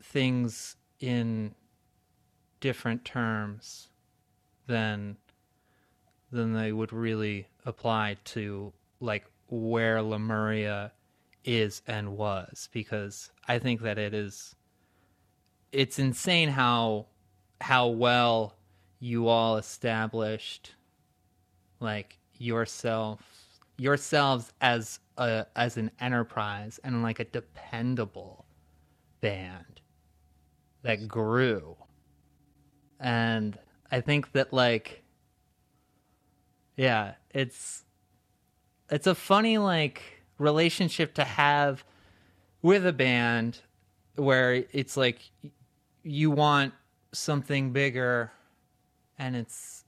[0.01, 1.53] things in
[2.59, 3.89] different terms
[4.67, 5.17] than
[6.31, 10.91] than they would really apply to like where Lemuria
[11.43, 14.55] is and was because I think that it is
[15.71, 17.07] it's insane how
[17.59, 18.55] how well
[18.99, 20.75] you all established
[21.79, 23.21] like yourself
[23.77, 28.45] yourselves as a as an enterprise and like a dependable
[29.21, 29.81] band
[30.83, 31.75] that grew.
[32.99, 33.57] And
[33.91, 35.03] i think that like
[36.77, 37.83] yeah it's
[38.89, 41.83] it's a funny like relationship to have
[42.61, 43.59] with a band
[44.15, 45.31] where it's like
[46.03, 46.73] you want
[47.13, 48.31] something bigger
[49.17, 49.83] and it's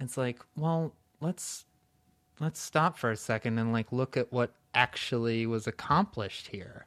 [0.00, 1.64] it's like well let's
[2.40, 6.86] let's stop for a second and like look at what actually was accomplished here.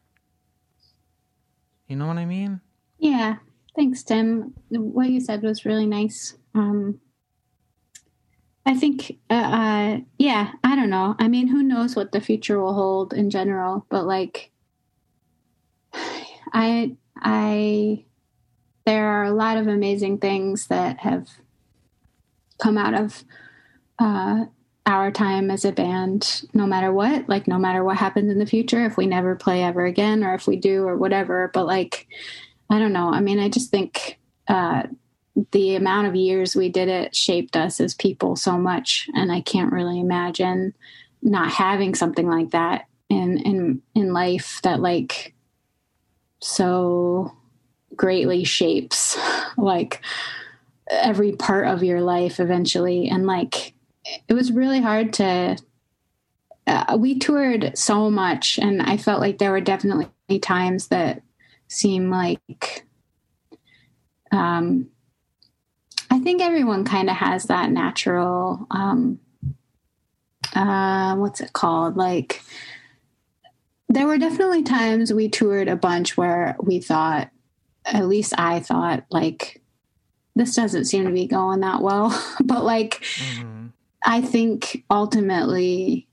[1.88, 2.62] You know what i mean?
[3.00, 3.38] Yeah.
[3.76, 4.54] Thanks tim.
[4.70, 6.36] What you said was really nice.
[6.54, 7.00] Um
[8.66, 11.16] I think, uh, uh, yeah, I don't know.
[11.18, 13.86] I mean, who knows what the future will hold in general?
[13.90, 14.52] But like,
[15.94, 18.06] I, I,
[18.86, 21.28] there are a lot of amazing things that have
[22.62, 23.24] come out of
[24.00, 24.46] uh,
[24.86, 26.44] our time as a band.
[26.54, 29.64] No matter what, like, no matter what happens in the future, if we never play
[29.64, 31.50] ever again, or if we do, or whatever.
[31.54, 32.08] But like,
[32.70, 33.10] I don't know.
[33.12, 34.84] I mean, I just think uh,
[35.52, 39.10] the amount of years we did it shaped us as people so much.
[39.16, 40.74] And i can't really imagine
[41.22, 45.34] not having something like that in in in life that like
[46.42, 47.32] so
[47.96, 49.18] greatly shapes
[49.58, 50.02] like
[50.90, 53.08] every part of your life eventually.
[53.10, 53.74] And like
[54.28, 55.58] it was really hard to
[56.68, 58.60] uh, we toured so much.
[58.60, 61.22] And i felt like there were definitely times that
[61.68, 62.86] seemed like
[64.32, 64.88] um
[66.12, 69.18] I think everyone kind of has that natural, um,
[70.54, 71.96] uh, what's it called?
[71.96, 72.42] Like,
[73.88, 77.30] there were definitely times we toured a bunch where we thought,
[77.86, 79.62] at least I thought, like,
[80.36, 82.10] this doesn't seem to be going that well.
[82.44, 83.68] but, like, mm-hmm.
[84.06, 86.10] I think ultimately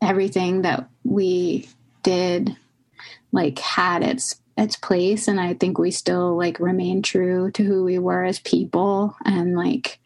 [0.00, 1.68] everything that we
[2.02, 2.56] did,
[3.30, 7.84] like, had its its place and i think we still like remain true to who
[7.84, 9.98] we were as people and like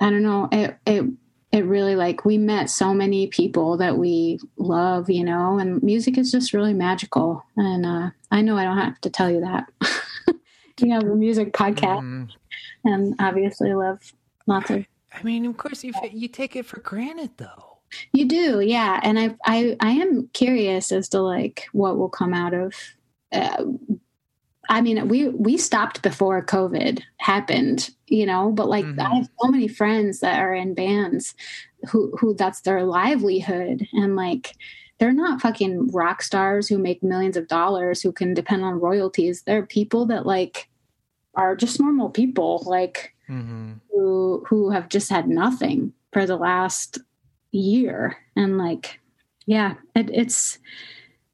[0.00, 1.04] i don't know it it
[1.52, 6.18] it really like we met so many people that we love you know and music
[6.18, 9.66] is just really magical and uh i know i don't have to tell you that
[10.80, 12.28] you have a music podcast mm.
[12.84, 14.12] and obviously love
[14.46, 14.84] lots of
[15.14, 17.78] i mean of course you you take it for granted though
[18.12, 22.34] you do yeah and i i i am curious as to like what will come
[22.34, 22.74] out of
[23.36, 23.64] uh,
[24.68, 28.50] I mean, we we stopped before COVID happened, you know.
[28.50, 29.00] But like, mm-hmm.
[29.00, 31.34] I have so many friends that are in bands
[31.90, 34.54] who who that's their livelihood, and like,
[34.98, 39.42] they're not fucking rock stars who make millions of dollars who can depend on royalties.
[39.42, 40.68] They're people that like
[41.34, 43.74] are just normal people, like mm-hmm.
[43.90, 46.98] who who have just had nothing for the last
[47.52, 49.00] year, and like,
[49.46, 50.58] yeah, it, it's.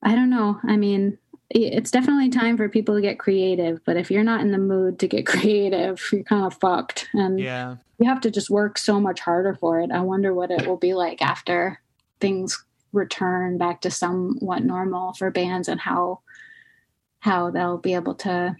[0.05, 0.59] I don't know.
[0.65, 1.16] I mean,
[1.55, 4.99] it's definitely time for people to get creative but if you're not in the mood
[4.99, 7.09] to get creative you're kind of fucked.
[7.12, 7.77] And yeah.
[7.99, 9.91] you have to just work so much harder for it.
[9.91, 11.81] I wonder what it will be like after
[12.20, 16.20] things return back to somewhat normal for bands and how
[17.20, 18.57] how they'll be able to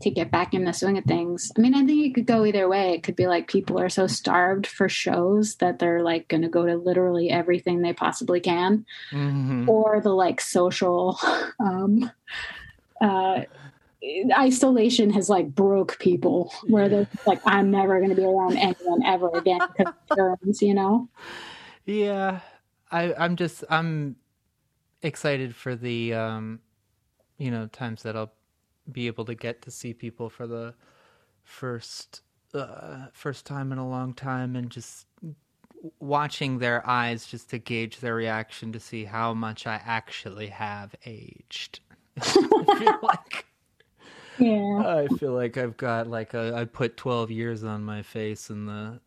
[0.00, 1.52] to get back in the swing of things.
[1.56, 2.94] I mean, I think it could go either way.
[2.94, 6.48] It could be like people are so starved for shows that they're like going to
[6.48, 9.68] go to literally everything they possibly can, mm-hmm.
[9.68, 11.18] or the like social
[11.60, 12.10] um,
[13.00, 13.42] uh,
[14.36, 19.04] isolation has like broke people where they're like, I'm never going to be around anyone
[19.04, 19.60] ever again
[20.08, 21.08] because you know?
[21.84, 22.40] Yeah,
[22.90, 24.16] I, I'm just I'm
[25.02, 26.60] excited for the um,
[27.36, 28.32] you know times that I'll
[28.90, 30.74] be able to get to see people for the
[31.44, 32.22] first
[32.54, 35.06] uh, first time in a long time, and just
[36.00, 40.94] watching their eyes just to gauge their reaction to see how much I actually have
[41.04, 41.80] aged.
[42.20, 43.46] I feel like
[44.38, 44.84] Yeah.
[44.86, 48.66] I feel like I've got like a, I put twelve years on my face in
[48.66, 49.00] the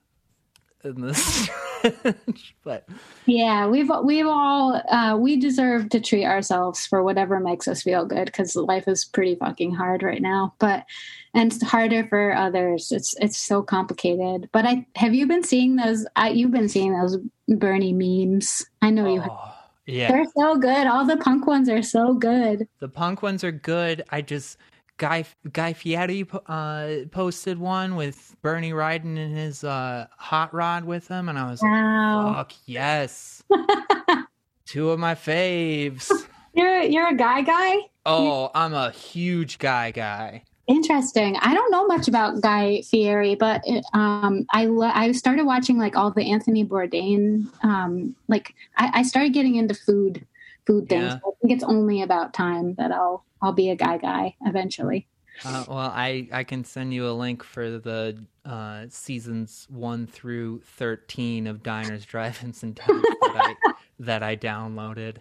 [0.84, 1.50] in this,
[2.64, 2.88] but
[3.26, 8.06] Yeah, we've we've all uh, we deserve to treat ourselves for whatever makes us feel
[8.06, 10.54] good because life is pretty fucking hard right now.
[10.60, 10.86] But
[11.34, 12.92] and it's harder for others.
[12.92, 14.50] It's it's so complicated.
[14.52, 16.06] But I have you been seeing those?
[16.16, 18.66] I, you've been seeing those Bernie memes.
[18.82, 19.22] I know you.
[19.22, 19.32] have.
[19.32, 19.54] oh,
[19.86, 20.86] yeah, They're so good.
[20.86, 22.68] All the punk ones are so good.
[22.80, 24.04] the punk ones are good.
[24.10, 24.58] I just
[24.98, 31.08] Guy Guy Fieri uh, posted one with Bernie riding in his uh, hot rod with
[31.08, 33.44] him, and I was like, Wow, "Fuck yes!"
[34.66, 36.12] Two of my faves.
[36.54, 37.76] you're you're a guy guy.
[38.06, 40.44] Oh, I'm a huge guy guy.
[40.68, 41.38] Interesting.
[41.38, 43.64] I don't know much about Guy Fieri, but
[43.94, 47.48] um, I lo- I started watching like all the Anthony Bourdain.
[47.64, 50.26] Um, like I, I started getting into food
[50.66, 51.04] food things.
[51.04, 51.14] Yeah.
[51.26, 55.08] I think it's only about time that I'll I'll be a guy guy eventually.
[55.46, 60.62] Uh, well, I, I can send you a link for the uh, seasons one through
[60.66, 62.90] thirteen of Diners, Drive-ins, and Dives
[63.22, 63.56] that I
[64.00, 65.18] that I downloaded.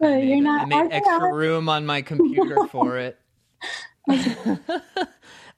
[0.00, 3.18] I made, you're not- I made extra room on my computer for it.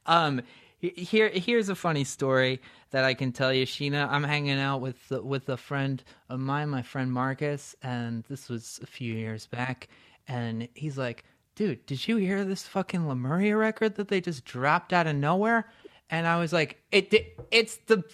[0.07, 0.43] um,
[0.81, 2.61] here here's a funny story
[2.91, 4.09] that I can tell you, Sheena.
[4.09, 8.79] I'm hanging out with with a friend of mine, my friend Marcus, and this was
[8.83, 9.89] a few years back,
[10.29, 11.25] and he's like,
[11.59, 15.68] "Dude, did you hear this fucking Lemuria record that they just dropped out of nowhere?"
[16.09, 17.12] And I was like, "It
[17.51, 18.05] it's the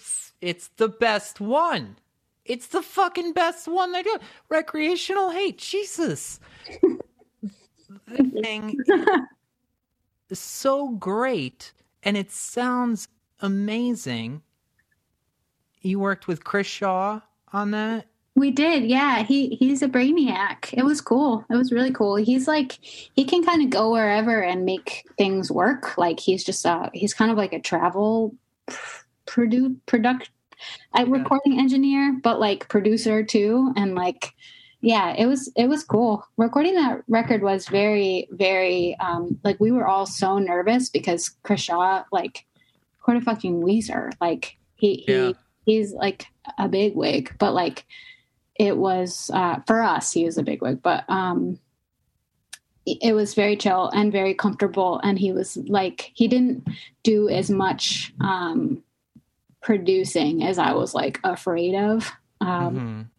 [0.41, 1.97] it's the best one."
[2.43, 4.17] It's the fucking best one they do.
[4.49, 5.59] Recreational hate.
[5.59, 6.39] Jesus.
[6.81, 8.79] the thing
[10.31, 13.09] is so great and it sounds
[13.41, 14.41] amazing.
[15.81, 17.21] You worked with Chris Shaw
[17.53, 18.07] on that?
[18.35, 19.23] We did, yeah.
[19.23, 20.73] He he's a brainiac.
[20.73, 21.45] It was cool.
[21.49, 22.15] It was really cool.
[22.17, 25.97] He's like he can kind of go wherever and make things work.
[25.97, 28.35] Like he's just uh he's kind of like a travel
[29.25, 30.29] produ product
[30.95, 33.71] a recording engineer, but like producer too.
[33.77, 34.33] And like
[34.81, 36.25] yeah, it was it was cool.
[36.37, 41.61] Recording that record was very very um like we were all so nervous because Chris
[41.61, 42.45] Shaw like
[43.05, 44.11] what a fucking Weezer.
[44.19, 45.31] Like he he Yeah.
[45.65, 47.85] he's like a big wig, but like
[48.57, 51.59] it was uh, for us he was a big wig but um
[52.87, 54.99] it was very chill and very comfortable.
[55.03, 56.67] And he was like he didn't
[57.03, 58.83] do as much um
[59.63, 62.11] producing as i was like afraid of.
[62.41, 63.09] Um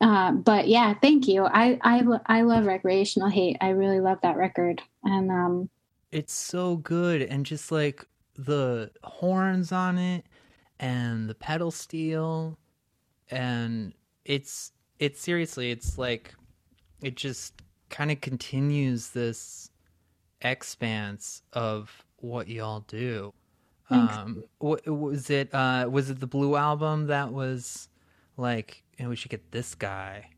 [0.00, 0.08] Mhm.
[0.08, 1.44] uh, but yeah thank you.
[1.44, 4.80] I i i love recreational hate i really love that record.
[5.04, 5.68] And um
[6.10, 7.20] It's so good.
[7.20, 10.24] And just like the horns on it
[10.80, 12.58] and the pedal steel
[13.30, 13.92] and
[14.24, 16.34] it's it's seriously it's like
[17.02, 19.70] it just kind of continues this
[20.42, 23.32] expanse of what y'all do.
[23.90, 27.88] Um what was it uh was it the blue album that was
[28.36, 30.28] like "Eh, we should get this guy.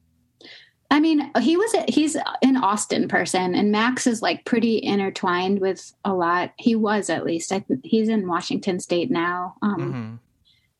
[0.90, 5.60] I mean, he was a, he's an Austin person, and Max is like pretty intertwined
[5.60, 6.52] with a lot.
[6.58, 7.52] He was at least.
[7.52, 10.18] I he's in Washington State now, um, Mhm.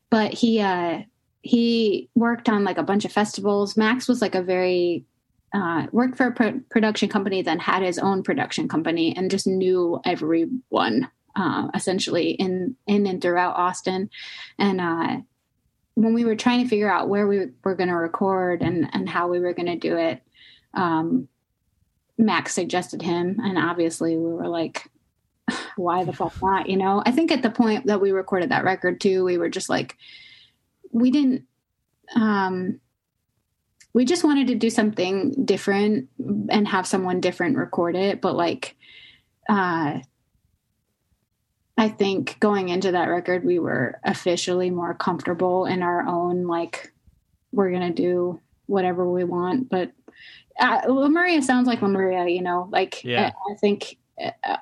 [0.09, 1.01] but he uh,
[1.45, 3.77] he worked on like a bunch of festivals.
[3.77, 5.05] Max was like a very
[5.53, 9.45] uh, worked for a pro- production company, then had his own production company, and just
[9.45, 14.09] knew everyone uh, essentially in in and throughout Austin.
[14.57, 15.17] And uh,
[15.93, 19.07] when we were trying to figure out where we were going to record and and
[19.07, 20.23] how we were going to do it,
[20.73, 21.27] um,
[22.17, 24.89] Max suggested him, and obviously we were like.
[25.77, 26.69] Why the fuck not?
[26.69, 29.49] You know, I think at the point that we recorded that record too, we were
[29.49, 29.95] just like,
[30.95, 31.43] we didn't
[32.15, 32.79] um
[33.93, 36.07] we just wanted to do something different
[36.49, 38.75] and have someone different record it but like
[39.49, 39.99] uh
[41.77, 46.93] i think going into that record we were officially more comfortable in our own like
[47.51, 49.91] we're gonna do whatever we want but
[50.61, 53.33] uh, lemuria sounds like lemuria you know like Yeah.
[53.49, 53.97] I, I think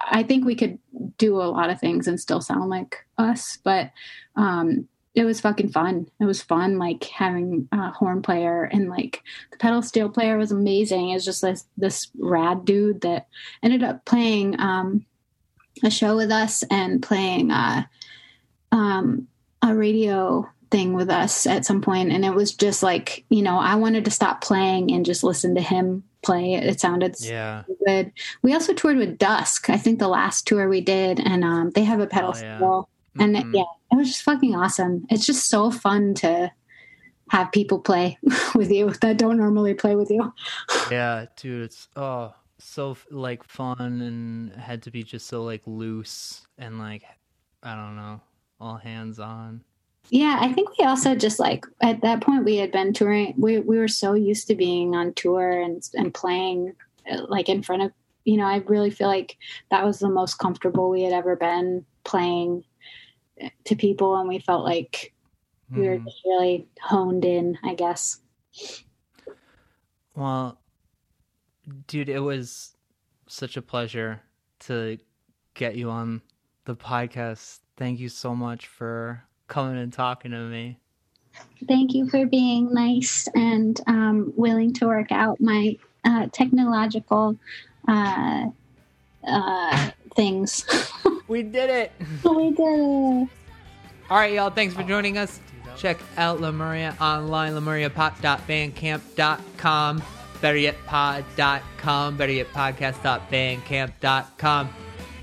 [0.02, 0.80] i think we could
[1.20, 3.92] do a lot of things and still sound like us but
[4.36, 6.10] um it was fucking fun.
[6.20, 9.22] It was fun, like having a horn player and like
[9.52, 11.10] the pedal steel player was amazing.
[11.10, 13.28] It was just this this rad dude that
[13.62, 15.06] ended up playing um,
[15.84, 17.84] a show with us and playing uh,
[18.72, 19.28] um,
[19.62, 22.12] a radio thing with us at some point.
[22.12, 25.54] And it was just like you know, I wanted to stop playing and just listen
[25.56, 26.54] to him play.
[26.56, 27.64] It sounded Yeah.
[27.68, 28.12] so good.
[28.42, 29.70] We also toured with Dusk.
[29.70, 32.58] I think the last tour we did, and um, they have a pedal Oh, yeah.
[32.58, 33.56] steel, and it- Mhm.
[33.56, 33.64] yeah,
[33.94, 35.06] it was just fucking awesome.
[35.10, 36.52] It's just so fun to
[37.30, 38.18] have people play
[38.56, 40.34] with you that don't normally play with you.
[40.92, 46.46] Yeah, dude, it's oh so like fun and had to be just so like loose
[46.58, 47.04] and like
[47.62, 48.22] I don't know,
[48.60, 49.64] all hands on.
[50.10, 53.34] Yeah, I think we also just like at that point we had been touring.
[53.38, 56.74] We we were so used to being on tour and and playing
[57.10, 57.92] uh, like in front of
[58.26, 58.46] you know.
[58.46, 59.38] I really feel like
[59.72, 62.64] that was the most comfortable we had ever been playing
[63.66, 65.14] to people, and we felt like
[65.76, 66.06] we were Mhm.
[66.06, 67.58] just really honed in.
[67.64, 68.22] I guess.
[70.16, 70.60] Well,
[71.88, 72.76] dude, it was
[73.28, 74.22] such a pleasure
[74.60, 74.98] to
[75.54, 76.22] get you on
[76.66, 77.60] the podcast.
[77.78, 80.80] Thank you so much for coming and talking to me.
[81.68, 87.38] Thank you for being nice and um, willing to work out my uh, technological
[87.88, 88.48] uh,
[89.26, 90.66] uh, things.
[91.28, 91.92] We did it.
[92.26, 93.30] we did it.
[94.10, 94.50] All right, y'all.
[94.50, 95.40] Thanks for joining us.
[95.78, 100.04] Check out Lemuria online, lemuriapop.bandcamp.com,
[100.42, 104.70] betteryetpod.com, betteryetpodcast.bandcamp.com.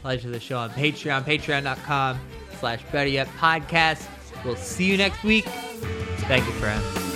[0.02, 2.18] Pleasure the show on Patreon, patreon.com
[2.58, 4.06] slash betteryetpodcast.
[4.44, 5.44] We'll see you next week.
[5.44, 7.09] Thank you, friends.